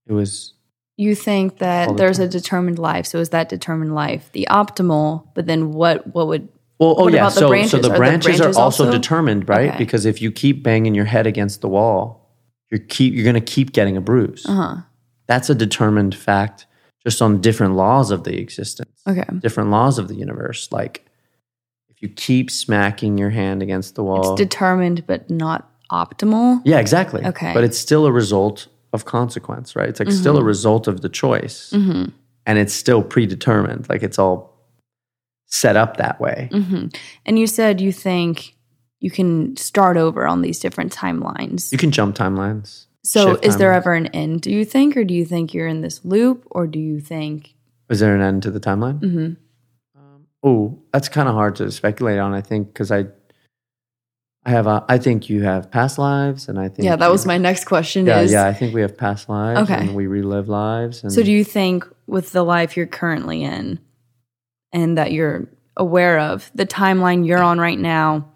[0.07, 0.54] it was
[0.97, 2.27] You think that the there's time.
[2.27, 3.07] a determined life.
[3.07, 5.27] So is that determined life the optimal?
[5.35, 6.15] But then what?
[6.15, 6.49] What would?
[6.79, 7.21] Well, oh What yeah.
[7.21, 7.71] about the so, branches?
[7.73, 9.71] so the Are the branches, branches are also, also- determined, right?
[9.71, 9.79] Okay.
[9.79, 12.31] Because if you keep banging your head against the wall,
[12.71, 14.45] you're keep you're going to keep getting a bruise.
[14.49, 14.77] Uh huh.
[15.27, 16.67] That's a determined fact,
[17.05, 19.25] just on different laws of the existence, Okay.
[19.41, 20.69] different laws of the universe.
[20.71, 21.05] Like
[21.89, 26.61] if you keep smacking your hand against the wall, It's determined, but not optimal.
[26.65, 27.25] yeah, exactly.
[27.25, 27.53] Okay.
[27.55, 29.89] but it's still a result of consequence, right?
[29.91, 32.05] It's like still a result of the choice, Mm-hmm.
[32.47, 33.89] and it's still predetermined.
[33.91, 34.37] Like it's all
[35.47, 36.49] set up that way.
[36.53, 36.87] hmm
[37.27, 38.55] And you said you think
[39.01, 41.71] you can start over on these different timelines.
[41.73, 42.87] You can jump timelines.
[43.05, 44.41] so, is there ever an end?
[44.41, 47.55] Do you think, or do you think you're in this loop, or do you think?
[47.91, 48.99] Is there an end to the timeline?
[49.01, 49.33] hmm
[50.47, 52.35] Oh, that's kind of hard to speculate on.
[52.35, 53.07] I think because I,
[54.47, 57.25] I have a, I think you have past lives, and I think Yeah, that was
[57.25, 58.07] my next question.
[58.07, 58.47] Yeah, is yeah.
[58.47, 59.75] I think we have past lives, Okay.
[59.81, 61.03] and we relive lives.
[61.03, 63.79] And so do you think with the life you're currently in,
[64.73, 68.29] and that you're aware of the timeline you're on right now,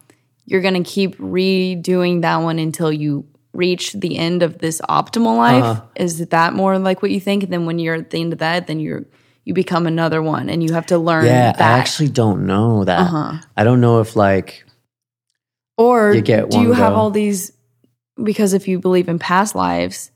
[0.47, 5.65] you're gonna keep redoing that one until you reach the end of this optimal life?
[5.65, 5.83] Uh-huh.
[5.97, 7.43] Is that more like what you think?
[7.43, 9.05] And then when you're at the end of that, then you're
[9.45, 11.25] you become another one, and you have to learn.
[11.25, 11.61] Yeah, that.
[11.61, 13.01] I actually don't know that.
[13.01, 13.39] Uh-huh.
[13.57, 14.65] I don't know if like
[15.79, 17.53] Or You get do you one have all these?
[18.23, 20.11] Because if you believe in past lives,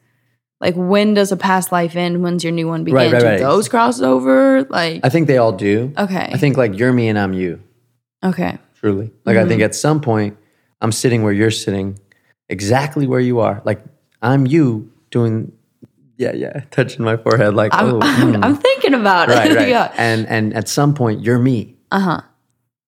[0.61, 2.23] like when does a past life end?
[2.23, 2.97] When's your new one begin?
[2.97, 4.65] Right, right, do those cross over?
[4.65, 5.95] Like I think they all do.
[5.97, 7.61] okay, I think like you're me and I'm you.
[8.25, 9.47] okay, Truly, like Mm-hmm.
[9.47, 10.37] I think at some point
[10.81, 11.99] I'm sitting where you're sitting,
[12.49, 13.63] exactly where you are.
[13.65, 13.83] Like
[14.21, 15.53] I'm you doing.
[16.17, 18.45] Yeah, yeah, touching my forehead, like I'm, oh, I'm, mm.
[18.45, 19.35] I'm thinking about it.
[19.35, 19.69] right, right.
[19.69, 19.93] yeah.
[19.97, 21.77] And and at some point you're me.
[21.93, 22.21] Uh huh.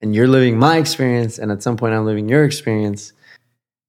[0.05, 3.11] And you're living my experience, and at some point I'm living your experience,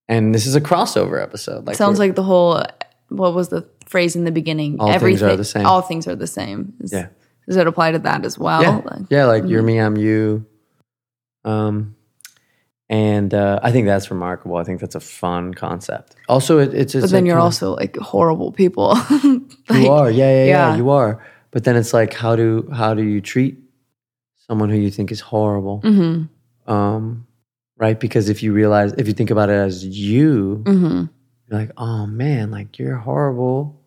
[0.09, 1.66] and this is a crossover episode.
[1.66, 2.64] Like Sounds like the whole.
[3.10, 4.80] What was the phrase in the beginning?
[4.80, 5.66] All things are the same.
[5.66, 6.72] All things are the same.
[6.80, 7.09] Is- Yeah.
[7.47, 8.60] Does it apply to that as well?
[8.62, 10.44] yeah, Like- yeah, like you're me, I'm you.
[11.44, 11.94] Um,
[12.88, 14.56] and uh, I think that's remarkable.
[14.56, 16.16] I think that's a fun concept.
[16.28, 18.97] Also, it, it's, it's But then a you're kind of- also like horrible people.
[19.22, 20.76] you are yeah, yeah yeah yeah.
[20.76, 21.22] you are.
[21.52, 23.59] But then it's like how do how do you treat
[24.48, 25.81] someone who you think is horrible?
[25.85, 26.28] Mhm,
[26.66, 27.27] Um,
[27.78, 27.98] right?
[27.98, 31.09] Because if you realize if you think about it as you, mhm,
[31.48, 33.81] you're like, oh man, like you're horrible,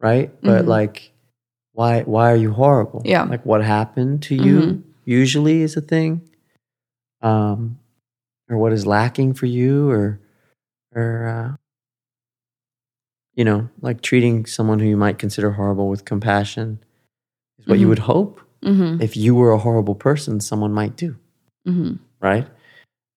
[0.00, 0.30] right?
[0.42, 0.68] But Mhm.
[0.68, 1.12] like,
[1.72, 3.02] why why are you horrible?
[3.04, 3.24] Yeah.
[3.24, 4.82] like what happened to you Mhm.
[5.04, 6.22] usually is a thing,
[7.22, 7.78] um,
[8.48, 10.20] or what is lacking for you, or
[10.94, 11.56] or uh,
[13.34, 16.78] you know, like treating someone who you might consider horrible with compassion
[17.58, 17.90] is what you Mhm.
[17.90, 21.16] would hope mhm, if you were a horrible person, someone might do
[21.66, 21.98] mhm.
[22.20, 22.46] right?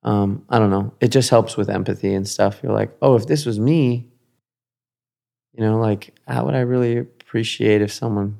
[0.04, 0.94] Um, I don't know.
[1.00, 2.60] It just helps with empathy and stuff.
[2.62, 4.06] You're like, oh, if this was me,
[5.54, 8.38] you know, like, how would I really appreciate if someone,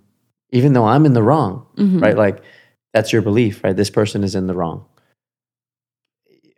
[0.52, 2.02] even though I'm in the wrong, Mhm.
[2.02, 2.18] right?
[2.18, 2.44] Like,
[2.94, 3.76] that's your belief, right?
[3.76, 4.84] This person is in the wrong.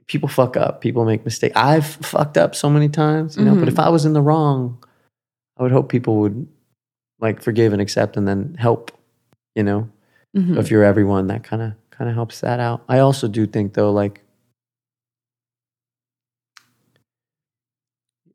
[0.08, 0.82] People fuck up.
[0.82, 1.56] People make mistakes.
[1.56, 3.56] I've fucked up so many times, you know.
[3.60, 4.84] But if I was in the wrong,
[5.58, 6.48] I would hope people would
[7.20, 8.92] like forgive and accept, and then help.
[9.56, 9.90] You know,
[10.36, 10.58] Mhm.
[10.58, 13.74] if you're everyone that kind of kind of helps that out i also do think
[13.74, 14.22] though like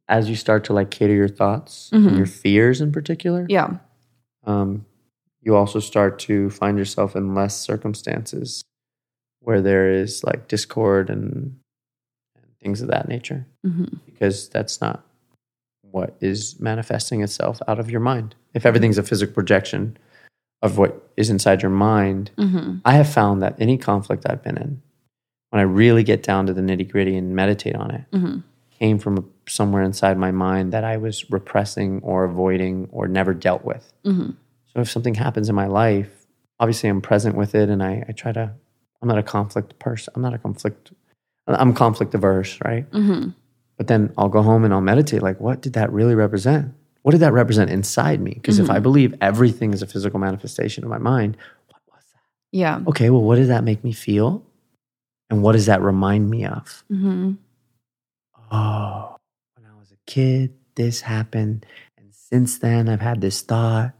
[0.08, 2.08] as you start to like cater your thoughts Mhm.
[2.08, 3.78] and your fears in particular Yeah.
[4.44, 4.86] um,
[5.42, 8.62] you also start to find yourself in less circumstances
[9.40, 11.56] where there is like discord and,
[12.36, 14.00] and things of that nature Mhm.
[14.06, 15.04] because that's not
[15.82, 19.96] what is manifesting itself out of your mind if everything's a physical projection
[20.62, 22.80] of what is inside your mind Mhm.
[22.84, 24.82] I have found that any conflict I've been in,
[25.50, 28.42] when I really get down to the nitty gritty and meditate on it, Mhm.
[28.70, 33.64] came from somewhere inside my mind that I was repressing or avoiding or never dealt
[33.64, 33.92] with.
[34.04, 34.34] Mhm.
[34.72, 36.26] So if something happens in my life,
[36.60, 38.52] obviously I'm present with it and I, I try to,
[39.02, 40.12] I'm not a conflict person.
[40.14, 40.92] I'm not a conflict,
[41.48, 42.88] I'm conflict averse, right?
[42.92, 43.34] Mhm.
[43.76, 46.74] But then I'll go home and I'll meditate like, what did that really represent?
[47.02, 48.32] What did that represent inside me?
[48.34, 51.36] Because if I believe everything is a physical manifestation of my mind,
[51.68, 52.20] what was that?
[52.52, 52.80] Yeah.
[52.88, 54.42] okay, well, what does that make me feel?
[55.30, 56.84] And what does that remind me of?
[56.90, 57.38] Mhm.
[58.52, 59.16] Oh,
[59.56, 61.64] when I was a kid, this happened.
[61.98, 63.92] And since then, I've had this thought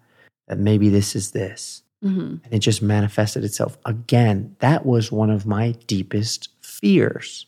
[0.48, 1.82] that maybe this is this.
[2.05, 2.40] Mhm.
[2.44, 4.56] And it just manifested itself again.
[4.59, 7.47] That was one of my deepest fears.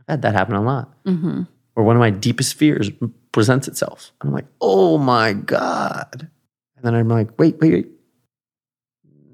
[0.00, 0.92] I've had that happen a lot.
[1.04, 1.46] Mhm.
[1.76, 2.90] Or one of my deepest fears
[3.38, 4.12] presents itself.
[4.20, 6.28] And I'm like, oh my God.
[6.76, 7.88] And then I'm like, wait, wait, wait.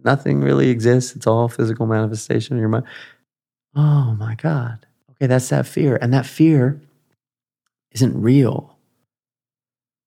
[0.05, 1.16] Nothing really exists.
[1.16, 2.85] It's all physical manifestation in your mind.
[3.74, 4.86] Oh my God.
[5.12, 5.98] Okay, that's that fear.
[6.01, 6.81] And that fear
[7.93, 8.76] isn't real.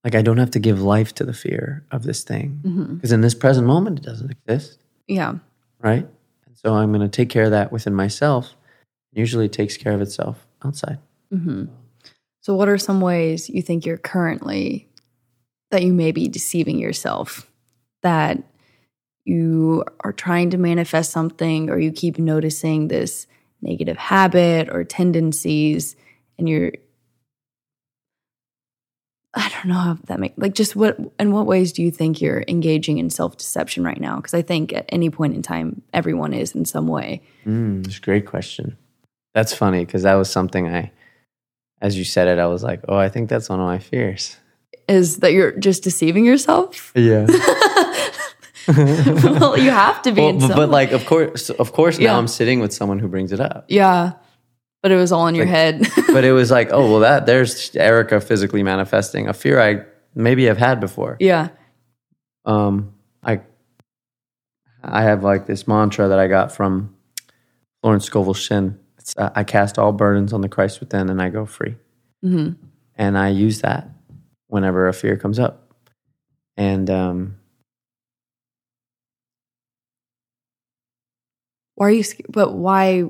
[0.03, 2.61] Like, I don't have to give life to the fear of this thing.
[2.63, 2.95] Mhm.
[2.95, 5.39] Because in this present moment, it doesn't exist, Yeah.
[5.79, 6.07] right?
[6.45, 8.55] And so I'm going to take care of that within myself.
[9.11, 10.99] Usually it takes care of itself outside.
[11.31, 11.65] hmm
[12.47, 14.87] So, what are some ways you think you're currently
[15.69, 17.51] that you may be deceiving yourself?
[18.03, 18.41] That
[19.25, 23.27] you are trying to manifest something, or you keep noticing this
[23.61, 25.97] negative habit or tendencies,
[26.39, 26.71] and you're
[29.33, 32.21] I don't know how that make like just what in what ways do you think
[32.21, 34.15] you're engaging in self deception right now?
[34.15, 37.23] Because I think at any point in time, everyone is in some way.
[37.45, 38.77] Mm, that's a great question.
[39.33, 40.93] That's funny because that was something I,
[41.81, 44.37] as you said it, I was like, oh, I think that's one of my fears.
[44.87, 46.91] Is that you're just deceiving yourself?
[46.95, 47.27] Yeah.
[48.67, 51.97] well, you have to be Well, in but, some but like, of course, of course,
[51.99, 52.11] Yeah.
[52.13, 53.65] now I'm sitting with someone who brings it up.
[53.69, 54.13] Yeah.
[54.81, 55.87] But it was all in your Like- head.
[56.07, 59.85] But it was like, oh, well, that there's Erica physically manifesting a fear I
[60.15, 61.17] maybe have had before.
[61.19, 61.49] yeah.
[62.45, 62.93] Um,
[63.23, 63.41] I,
[64.81, 66.95] I have like this mantra that I got from
[67.81, 68.79] Florence Scovel Shinn.
[69.07, 71.75] It's uh, I cast all burdens on the Christ within, and I go free.
[72.21, 72.51] hmm
[72.99, 73.87] and I use that
[74.47, 75.71] whenever a fear comes up.
[76.57, 77.37] And um,
[81.75, 83.03] Why are you, but why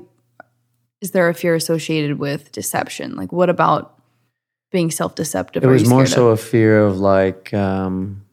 [1.00, 3.16] is there a fear associated with deception?
[3.16, 3.98] Like, what about
[4.70, 5.64] being self deceptive?
[5.64, 8.26] it was more so a fear of like, um,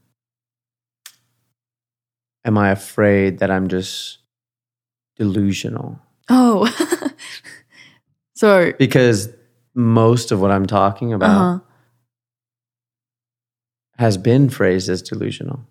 [2.44, 4.18] am I afraid that I'm just
[5.16, 6.00] delusional?
[6.30, 6.68] Oh.
[8.36, 9.30] so, Because
[9.74, 11.60] most of what I'm talking about uh-huh.
[13.98, 15.62] has been phrased as delusional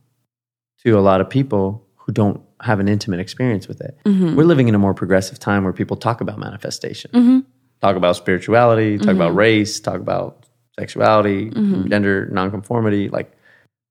[0.83, 3.99] to a lot of people who don't have an intimate experience with it.
[4.05, 4.35] Mhm.
[4.37, 7.11] We're living in a more progressive time where people talk about manifestation.
[7.13, 7.45] Mhm.
[7.81, 9.37] talk about spirituality, talk about Mhm.
[9.37, 10.47] race, talk about
[10.79, 11.91] sexuality, Mhm.
[11.91, 13.11] gender nonconformity.
[13.11, 13.31] Like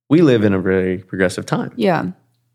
[0.09, 2.05] we live in a very progressive time Yeah.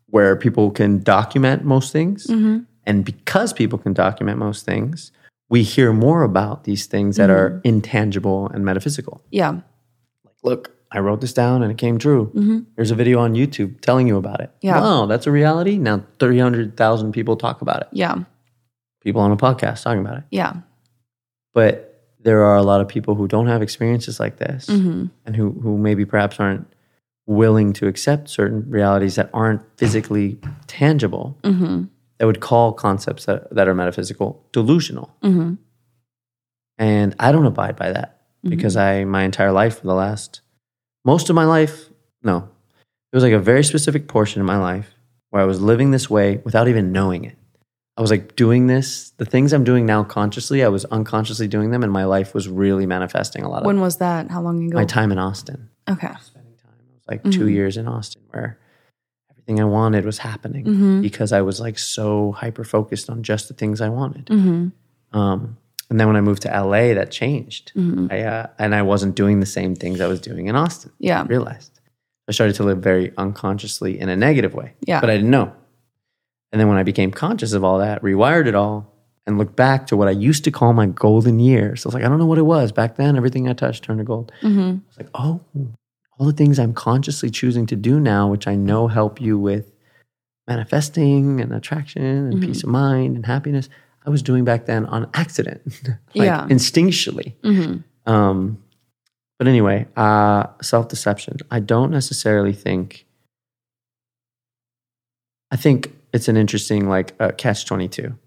[0.07, 2.25] where people can document most things.
[2.27, 5.13] hmm And because people can document most things,
[5.49, 9.23] we hear more about these things that are intangible and metaphysical.
[9.31, 9.61] Yeah.
[10.43, 12.65] Look, I wrote this down and it came true.
[12.75, 14.51] There's a video on YouTube telling you about it.
[14.61, 14.79] Yeah.
[14.79, 15.77] Wow, that's a reality.
[15.77, 17.87] Now 300,000 people talk about it.
[17.91, 18.23] Yeah.
[19.01, 20.23] People on a podcast talking about it.
[20.31, 20.53] Yeah.
[21.53, 21.89] But
[22.21, 25.51] there are a lot of people who don't have experiences like this hmm and who,
[25.51, 26.67] who maybe perhaps aren't
[27.25, 31.83] willing to accept certain realities that aren't physically tangible hmm
[32.19, 35.15] that would call concepts that, that are metaphysical delusional.
[35.23, 35.55] hmm
[36.77, 40.41] And I don't abide by that because I, my entire life for the last,
[41.03, 41.89] most of my life,
[42.23, 42.49] no,
[43.11, 44.93] it was like a very specific portion of my life
[45.29, 47.35] where I was living this way without even knowing it.
[47.97, 51.71] I was like doing this, the things I'm doing now consciously, I was unconsciously doing
[51.71, 54.31] them, and my life was really manifesting a lot of When was that?
[54.31, 54.75] How long ago?
[54.77, 55.69] my time in Austin.
[55.89, 56.13] okay.
[56.21, 58.57] Spending time, it was like two years in Austin where
[59.49, 63.47] everything I wanted was happening hmm because I was like so hyper focused on just
[63.47, 64.27] the things I wanted.
[64.29, 64.67] hmm
[65.11, 65.57] Um,
[65.89, 67.71] and then when I moved to LA, that changed.
[67.73, 70.91] hmm I, uh, and I wasn't doing the same things I was doing in Austin.
[70.99, 71.21] Yeah.
[71.21, 71.79] I realized
[72.27, 75.01] I started to live very unconsciously in a negative way, Yeah.
[75.01, 75.51] but I didn't know.
[76.51, 78.93] And then when I became conscious of all that, rewired it all,
[79.25, 82.03] and looked back to what I used to call my golden years, I was like,
[82.05, 83.15] I don't know what it was back then.
[83.15, 84.31] Everything I touched turned to gold.
[84.41, 85.39] hmm I was like, oh,
[86.19, 89.71] all the things I'm consciously choosing to do now, which I know help you with
[90.47, 92.45] manifesting and attraction and Mhm.
[92.45, 93.69] peace of mind and happiness,
[94.05, 95.61] I was doing back then on accident,
[96.15, 96.45] like Yeah.
[96.49, 97.33] instinctually.
[97.43, 98.57] hmm Um,
[99.37, 101.37] but anyway, uh, self deception.
[101.49, 103.05] I don't necessarily think.
[105.51, 108.17] I think it's an interesting like uh, catch twenty two.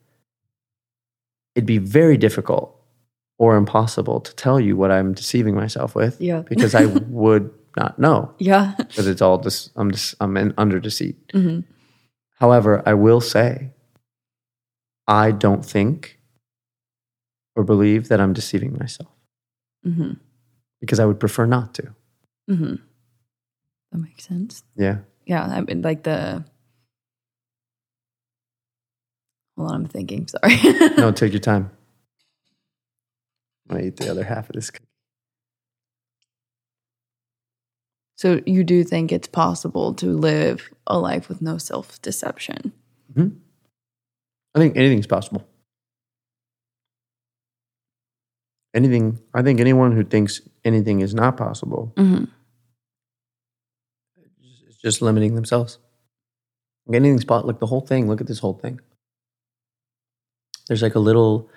[1.54, 2.74] It'd be very difficult
[3.38, 6.42] or impossible to tell you what I'm deceiving myself with Yeah.
[6.48, 6.86] because I
[7.20, 8.74] would not know Yeah.
[8.78, 11.16] because it's all just I'm just I'm in, under deceit.
[11.32, 11.60] hmm
[12.38, 13.70] However, I will say,
[15.06, 16.18] I don't think
[17.54, 19.10] or believe that I'm deceiving myself
[19.84, 20.12] hmm
[20.80, 21.94] because I would prefer not to.
[22.48, 22.74] hmm
[23.92, 24.64] That makes sense.
[24.76, 24.98] Yeah.
[25.26, 25.44] Yeah.
[25.44, 26.44] I mean, like the.
[29.56, 30.26] Hold on, I'm thinking.
[30.26, 30.56] Sorry.
[30.96, 31.70] No, take your time.
[33.70, 34.70] I'm eat the other half of this.
[34.70, 34.84] cookie.
[38.16, 42.72] So you do think it's possible to live a life with no self deception?
[43.18, 45.46] I think anything's possible.
[48.74, 49.18] Anything.
[49.34, 52.24] I think anyone who thinks anything is not possible hmm
[54.68, 55.78] is just limiting themselves.
[56.86, 57.48] Like anything's possible.
[57.48, 58.08] Like the whole thing.
[58.08, 58.80] Look at this whole thing.
[60.68, 61.50] There's like a little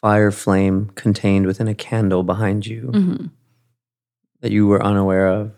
[0.00, 2.88] fire flame contained within a candle behind you.
[2.88, 3.26] hmm
[4.40, 5.52] that you were unaware of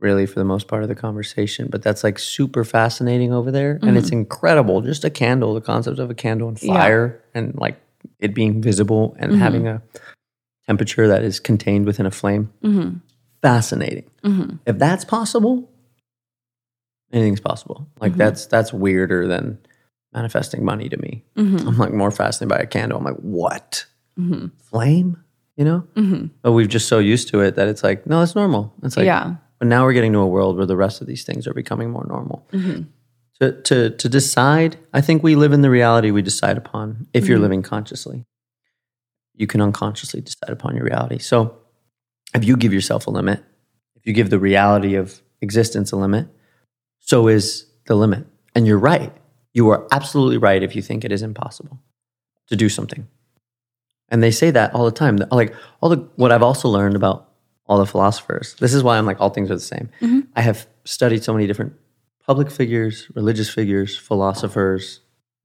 [0.00, 3.78] really for the most part of the conversation but that's like super fascinating over there.
[3.82, 4.80] And it's incredible.
[4.80, 6.74] Just a candle the concept of a candle and Yeah.
[6.74, 7.80] fire and like
[8.18, 9.36] it being visible and Mhm.
[9.38, 9.80] having a
[10.66, 12.50] temperature that is contained within a flame.
[12.62, 12.88] Hmm
[13.42, 14.04] fascinating.
[14.24, 15.68] Hmm if that's possible
[17.12, 17.86] anything's possible.
[18.00, 18.18] Like Mhm.
[18.18, 19.58] that's that's weirder than
[20.12, 21.24] manifesting money to me.
[21.36, 22.98] I'm like more fascinated by a candle.
[22.98, 23.86] I'm like what?
[24.58, 25.21] Flame
[25.56, 28.34] you know hmm but we've just so used to it that it's like no it's
[28.34, 29.34] normal it's like yeah.
[29.58, 31.90] but now we're getting to a world where the rest of these things are becoming
[31.90, 32.46] more normal.
[32.50, 32.82] hmm
[33.40, 37.26] To, to, to decide, I think we live in the reality we decide upon if
[37.28, 37.46] you're Mhm.
[37.46, 38.24] living consciously.
[39.34, 41.18] You can unconsciously decide upon your reality.
[41.18, 41.56] So
[42.34, 43.38] if you give yourself a limit,
[43.96, 46.26] if you give the reality of existence a limit,
[47.00, 48.24] so is the limit.
[48.54, 49.12] And you're right.
[49.54, 51.78] You are absolutely right if you think it is impossible
[52.48, 53.06] to do something.
[54.12, 55.16] And they say that all the time.
[55.32, 57.30] Like all the what I've also learned about
[57.66, 58.54] all the philosophers.
[58.60, 59.88] This is why I'm like all things are the same.
[60.00, 60.26] Mhm.
[60.36, 61.72] I have studied so many different
[62.26, 65.00] public figures, religious figures, philosophers,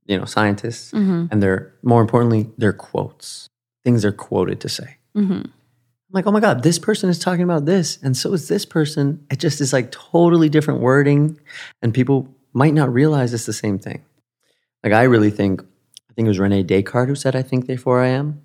[0.06, 3.48] you know, scientists, hmm and they're more importantly, their quotes.
[3.84, 4.98] Things they're quoted to say.
[5.16, 5.42] hmm
[6.10, 8.66] I'm like, oh my God, this person is talking about this, and so is this
[8.66, 9.26] person.
[9.32, 11.40] It just is like totally different wording,
[11.82, 14.04] and people might not realize it's the same thing.
[14.84, 15.62] Like, I really think,
[16.10, 18.42] I think it was Rene Descartes who said, I think, therefore I am.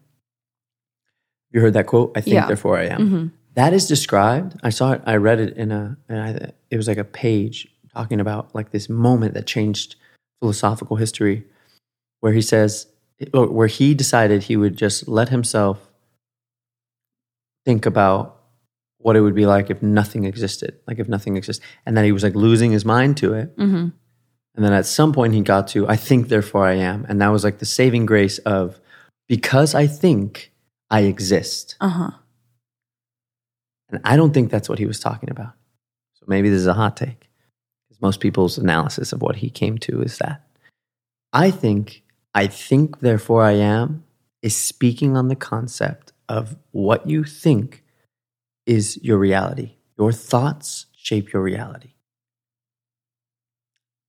[1.53, 2.13] You heard that quote?
[2.17, 2.47] I think, Yeah.
[2.47, 3.09] therefore I am.
[3.09, 4.59] hmm That is described.
[4.63, 5.03] I saw it.
[5.05, 5.97] I read it in a.
[6.09, 9.97] And I, it was like a page talking about like this moment that changed
[10.41, 11.45] philosophical history,
[12.21, 12.87] where he says,
[13.33, 15.91] where he decided he would just let himself
[17.65, 18.39] think about
[18.99, 22.13] what it would be like if nothing existed, like if nothing exists, and that he
[22.13, 23.53] was like losing his mind to it.
[23.57, 23.89] hmm
[24.55, 27.29] And then at some point he got to, I think, therefore I am, and that
[27.29, 28.81] was like the saving grace of
[29.29, 30.52] because I think
[30.93, 31.77] I exist.
[31.81, 32.11] Uh huh.
[33.89, 35.55] And I don't think that's what he was talking about.
[36.15, 37.31] So maybe this is a hot take.
[37.89, 40.47] Because most people's analysis of what he came to is that
[41.33, 42.03] I think,
[42.35, 44.05] I think, therefore I am,
[44.43, 47.83] is speaking on the concept of what you think
[48.67, 49.77] is your reality.
[49.99, 51.95] Your thoughts shape your reality.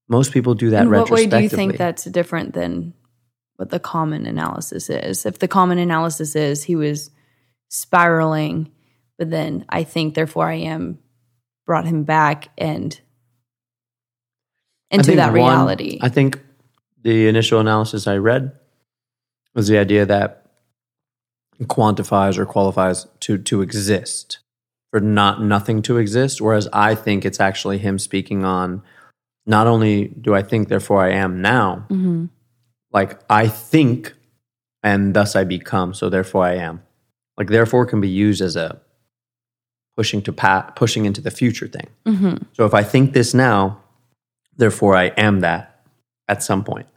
[0.10, 2.94] Most people do that In what way do you think that's different than
[3.58, 5.26] what the common analysis is?
[5.26, 7.12] If the common analysis is he was
[7.70, 8.72] spiraling,
[9.18, 11.00] but then I think therefore I am
[11.66, 13.00] brought him back and
[14.92, 16.00] into that one- reality.
[16.02, 16.40] I think
[17.02, 18.52] the initial analysis I read
[19.56, 20.40] was the idea that
[21.64, 24.40] quantifies or qualifies to to exist
[24.92, 26.42] for not nothing to exist.
[26.42, 28.84] Whereas I think it's actually him speaking on
[29.46, 32.30] not only do I think, therefore I am now, Mhm.
[32.94, 34.14] Like I think
[34.84, 36.82] and thus I become, so therefore I am.
[37.38, 38.80] Like therefore can be used as a
[39.98, 41.88] pushing to pat pushing into the future thing.
[42.06, 42.46] Mhm.
[42.54, 43.82] So if I think this now,
[44.58, 45.86] therefore I am that
[46.28, 46.88] at some point.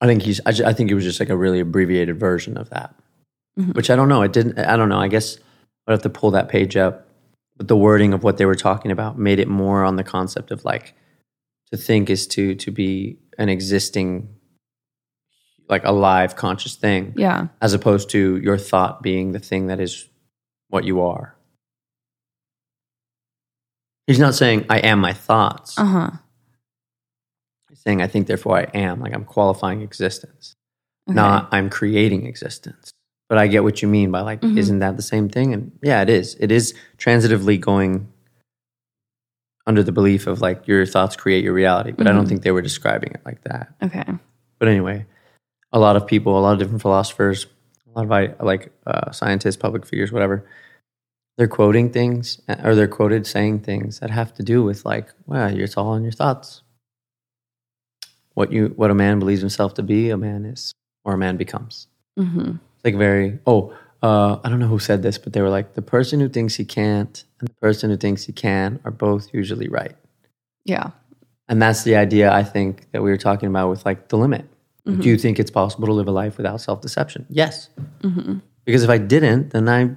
[0.00, 0.40] I think he's.
[0.44, 2.94] I, ju- I think it was just like a really abbreviated version of that,
[3.58, 3.74] Mhm.
[3.74, 4.22] which I don't know.
[4.22, 4.58] It didn't.
[4.58, 4.98] I don't know.
[5.00, 5.38] I guess
[5.86, 7.06] I'd have to pull that page up.
[7.56, 10.50] But the wording of what they were talking about made it more on the concept
[10.50, 10.92] of like
[11.70, 14.28] to think is to to be an existing,
[15.68, 17.48] like a live conscious thing, Yeah.
[17.60, 20.08] as opposed to your thought being the thing that is
[20.68, 21.34] what you are.
[24.06, 25.78] He's not saying I am my thoughts.
[25.78, 26.10] Uh huh.
[27.68, 29.00] He's saying I think therefore I am.
[29.00, 30.54] Like I'm qualifying existence.
[31.08, 31.14] Okay.
[31.16, 32.90] Not I'm creating existence.
[33.28, 34.56] But I get what you mean by like, Mhm.
[34.56, 35.52] isn't that the same thing?
[35.52, 36.36] And yeah, it is.
[36.38, 38.12] It is transitively going
[39.66, 41.90] under the belief of like your thoughts create your reality.
[41.90, 42.28] But I don't Mhm.
[42.28, 43.74] think they were describing it like that.
[43.82, 44.04] Okay.
[44.60, 45.06] But anyway,
[45.72, 47.46] a lot of people, a lot of different philosophers,
[47.94, 50.46] a lot of like uh, scientists, public figures, whatever,
[51.36, 55.12] they're quoting things uh, or they're quoted saying things that have to do with like,
[55.26, 56.62] well, you it's all in your thoughts.
[58.34, 60.72] What you, what a man believes himself to be, a man is,
[61.04, 61.88] or a man becomes.
[62.16, 63.38] hmm It's like very.
[63.46, 66.28] Oh, uh, I don't know who said this, but they were like, the person who
[66.28, 69.96] thinks he can't and the person who thinks he can are both usually right.
[70.64, 70.90] Yeah.
[71.48, 74.44] And that's the idea I think that we were talking about with like the limit.
[74.86, 75.02] Mhm.
[75.02, 77.26] Do you think it's possible to live a life without self deception?
[77.28, 77.70] Yes.
[78.02, 79.90] hmm Because if I didn't, then I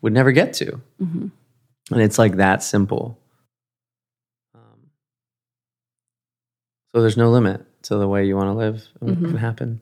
[0.00, 0.80] would never get to.
[0.98, 1.26] hmm
[1.92, 3.18] And it's like that simple.
[4.54, 4.90] Um,
[6.94, 9.28] so there's no limit to the way you want to live and what Mhm.
[9.30, 9.80] can happen.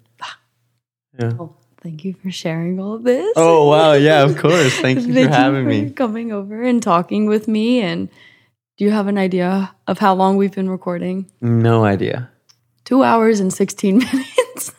[1.19, 1.33] Yeah.
[1.33, 3.33] Well, thank you for sharing all of this.
[3.37, 3.93] Oh, wow.
[3.95, 4.79] Yeah, of course.
[4.81, 5.91] Thank you for having me.
[5.91, 7.81] coming over and talking with me.
[7.81, 8.09] And
[8.77, 11.27] do you have an idea of how long we've been recording?
[11.41, 12.31] No idea.
[12.89, 14.73] Two hours and 16 minutes.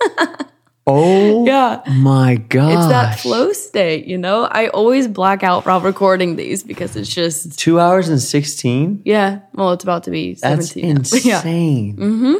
[0.87, 1.83] Oh, yeah.
[1.87, 2.71] my God.
[2.73, 4.45] It's that flow state, you know?
[4.45, 9.03] I always black out while recording these because it's just, Two hours and 16?
[9.05, 9.41] yeah.
[9.53, 10.95] Well, it's about to be That's 17.
[10.95, 11.01] now.
[11.11, 11.35] But yeah.
[11.37, 11.97] insane.
[11.97, 12.35] Mm-hmm.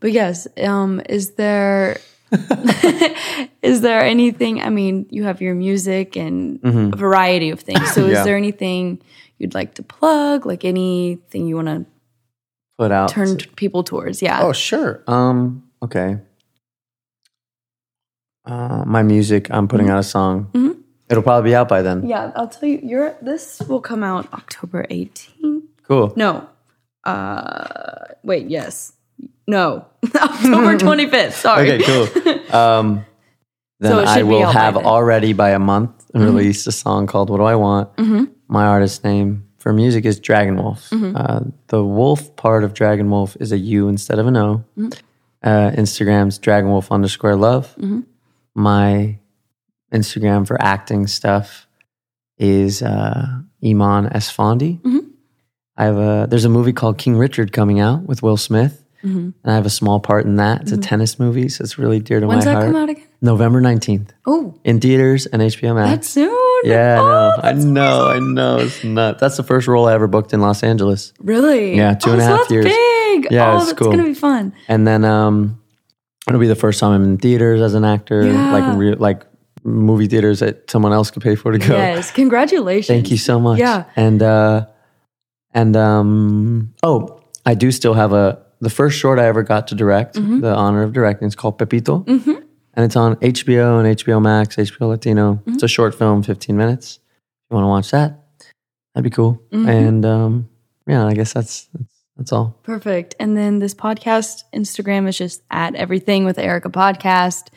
[0.00, 1.96] But yes, um, is there
[3.62, 4.60] is there anything?
[4.60, 6.92] I mean, you have your music and Mhm.
[6.92, 7.90] a variety of things.
[7.94, 8.18] So, Yeah.
[8.18, 9.00] is there anything
[9.38, 10.44] you'd like to plug?
[10.44, 11.86] Like anything you want to
[12.78, 13.08] Put out.
[13.08, 14.20] turned t- people towards?
[14.22, 14.40] Yeah.
[14.42, 15.02] Oh, sure.
[15.06, 16.18] Um, okay.
[18.44, 20.48] Uh, my music, I'm putting out a song.
[20.52, 20.76] Mhm.
[21.08, 22.06] It'll probably be out by then.
[22.08, 22.32] yeah.
[22.36, 22.80] I'll tell you.
[22.82, 25.62] Your this will come out October 18th.
[25.86, 26.12] Cool.
[26.16, 26.48] No.
[27.04, 28.48] Uh, wait.
[28.50, 28.92] Yes.
[29.46, 29.86] No.
[30.16, 31.32] October 25th.
[31.32, 31.72] Sorry.
[31.72, 32.34] Okay, cool.
[32.54, 33.04] Um,
[33.80, 37.38] then So I will by have already by a month released a song called "What
[37.38, 38.30] Do I Want." Mhm.
[38.48, 40.90] My artist name for music is DragonWulf.
[40.90, 41.16] Mm-hmm.
[41.16, 44.62] Uh, the wolf part of DragonWulf is a U instead of an O.
[44.76, 44.88] Mm-hmm.
[45.42, 47.74] Uh, Instagram's DragonWulf underscore love.
[47.76, 48.00] Mm-hmm.
[48.54, 49.18] My
[49.90, 51.66] Instagram for acting stuff
[52.36, 54.82] is uh, Eman Esfandi.
[54.82, 55.12] Mhm.
[55.78, 58.83] I have a there's a movie called King Richard coming out with Will Smith.
[59.04, 59.34] Mhm.
[59.44, 60.62] And I have a small part in that.
[60.62, 62.62] It's a tennis movie, so it's really dear to When's my heart.
[62.64, 63.04] When's that come out again?
[63.20, 65.90] November 19th Oh, in theaters and HBO Max.
[65.90, 66.30] that's soon.
[66.64, 67.32] yeah, I Oh, know.
[67.42, 68.06] I know.
[68.08, 68.58] I know.
[68.58, 69.20] It's nuts.
[69.20, 71.12] That's the first role I ever booked in Los Angeles.
[71.20, 71.76] Really?
[71.76, 72.64] Yeah, two oh, and a so half that's years.
[72.64, 73.28] Big.
[73.30, 73.90] Yeah, oh, it's that's cool.
[73.90, 74.52] gonna be fun.
[74.68, 75.60] And then um,
[76.28, 78.52] it'll be the first time I'm in theaters as an actor, Yeah.
[78.52, 79.22] like real, like
[79.64, 81.74] movie theaters that someone else could pay for to go.
[81.76, 82.88] Yes, congratulations.
[82.88, 83.58] Thank you so much.
[83.58, 83.84] Yeah.
[83.96, 84.66] And uh
[85.54, 89.74] and um oh, I do still have a the first short I ever got to
[89.74, 90.40] direct, Mm-hmm.
[90.40, 92.04] the honor of directing, it's called Pepito.
[92.76, 95.34] And it's on HBO and HBO Max, HBO Latino.
[95.34, 95.54] Mm-hmm.
[95.54, 96.98] It's a short film, 15 minutes.
[96.98, 98.18] If you want to watch that,
[98.94, 99.40] that'd be cool.
[99.52, 99.68] Mm-hmm.
[99.68, 100.48] And um
[100.86, 102.58] yeah, I guess that's that's, that's all.
[102.64, 103.14] Perfect.
[103.20, 107.48] And then this podcast Instagram is just at everything with Erica podcast.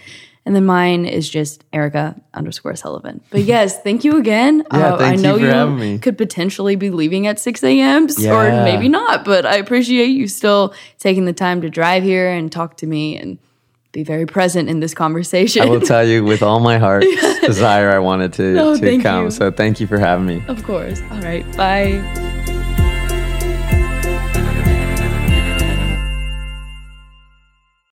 [0.48, 3.20] And then mine is just Erica underscore Sullivan.
[3.32, 4.64] But yes, thank you again.
[4.72, 6.00] Uh, Yeah, thank I you know for you having me.
[6.00, 8.08] could potentially be leaving at 6 a.m.
[8.30, 12.50] or maybe not, but I appreciate you still taking the time to drive here and
[12.50, 13.18] talk to me.
[13.18, 13.38] And
[13.94, 15.64] be very present in this conversation.
[15.64, 17.08] I will tell you with all my heart's
[17.42, 19.26] desire I wanted to, No, to come.
[19.26, 19.32] you.
[19.32, 20.44] So thank you for having me.
[20.48, 21.02] of course.
[21.12, 21.44] All right.
[21.58, 22.27] Bye.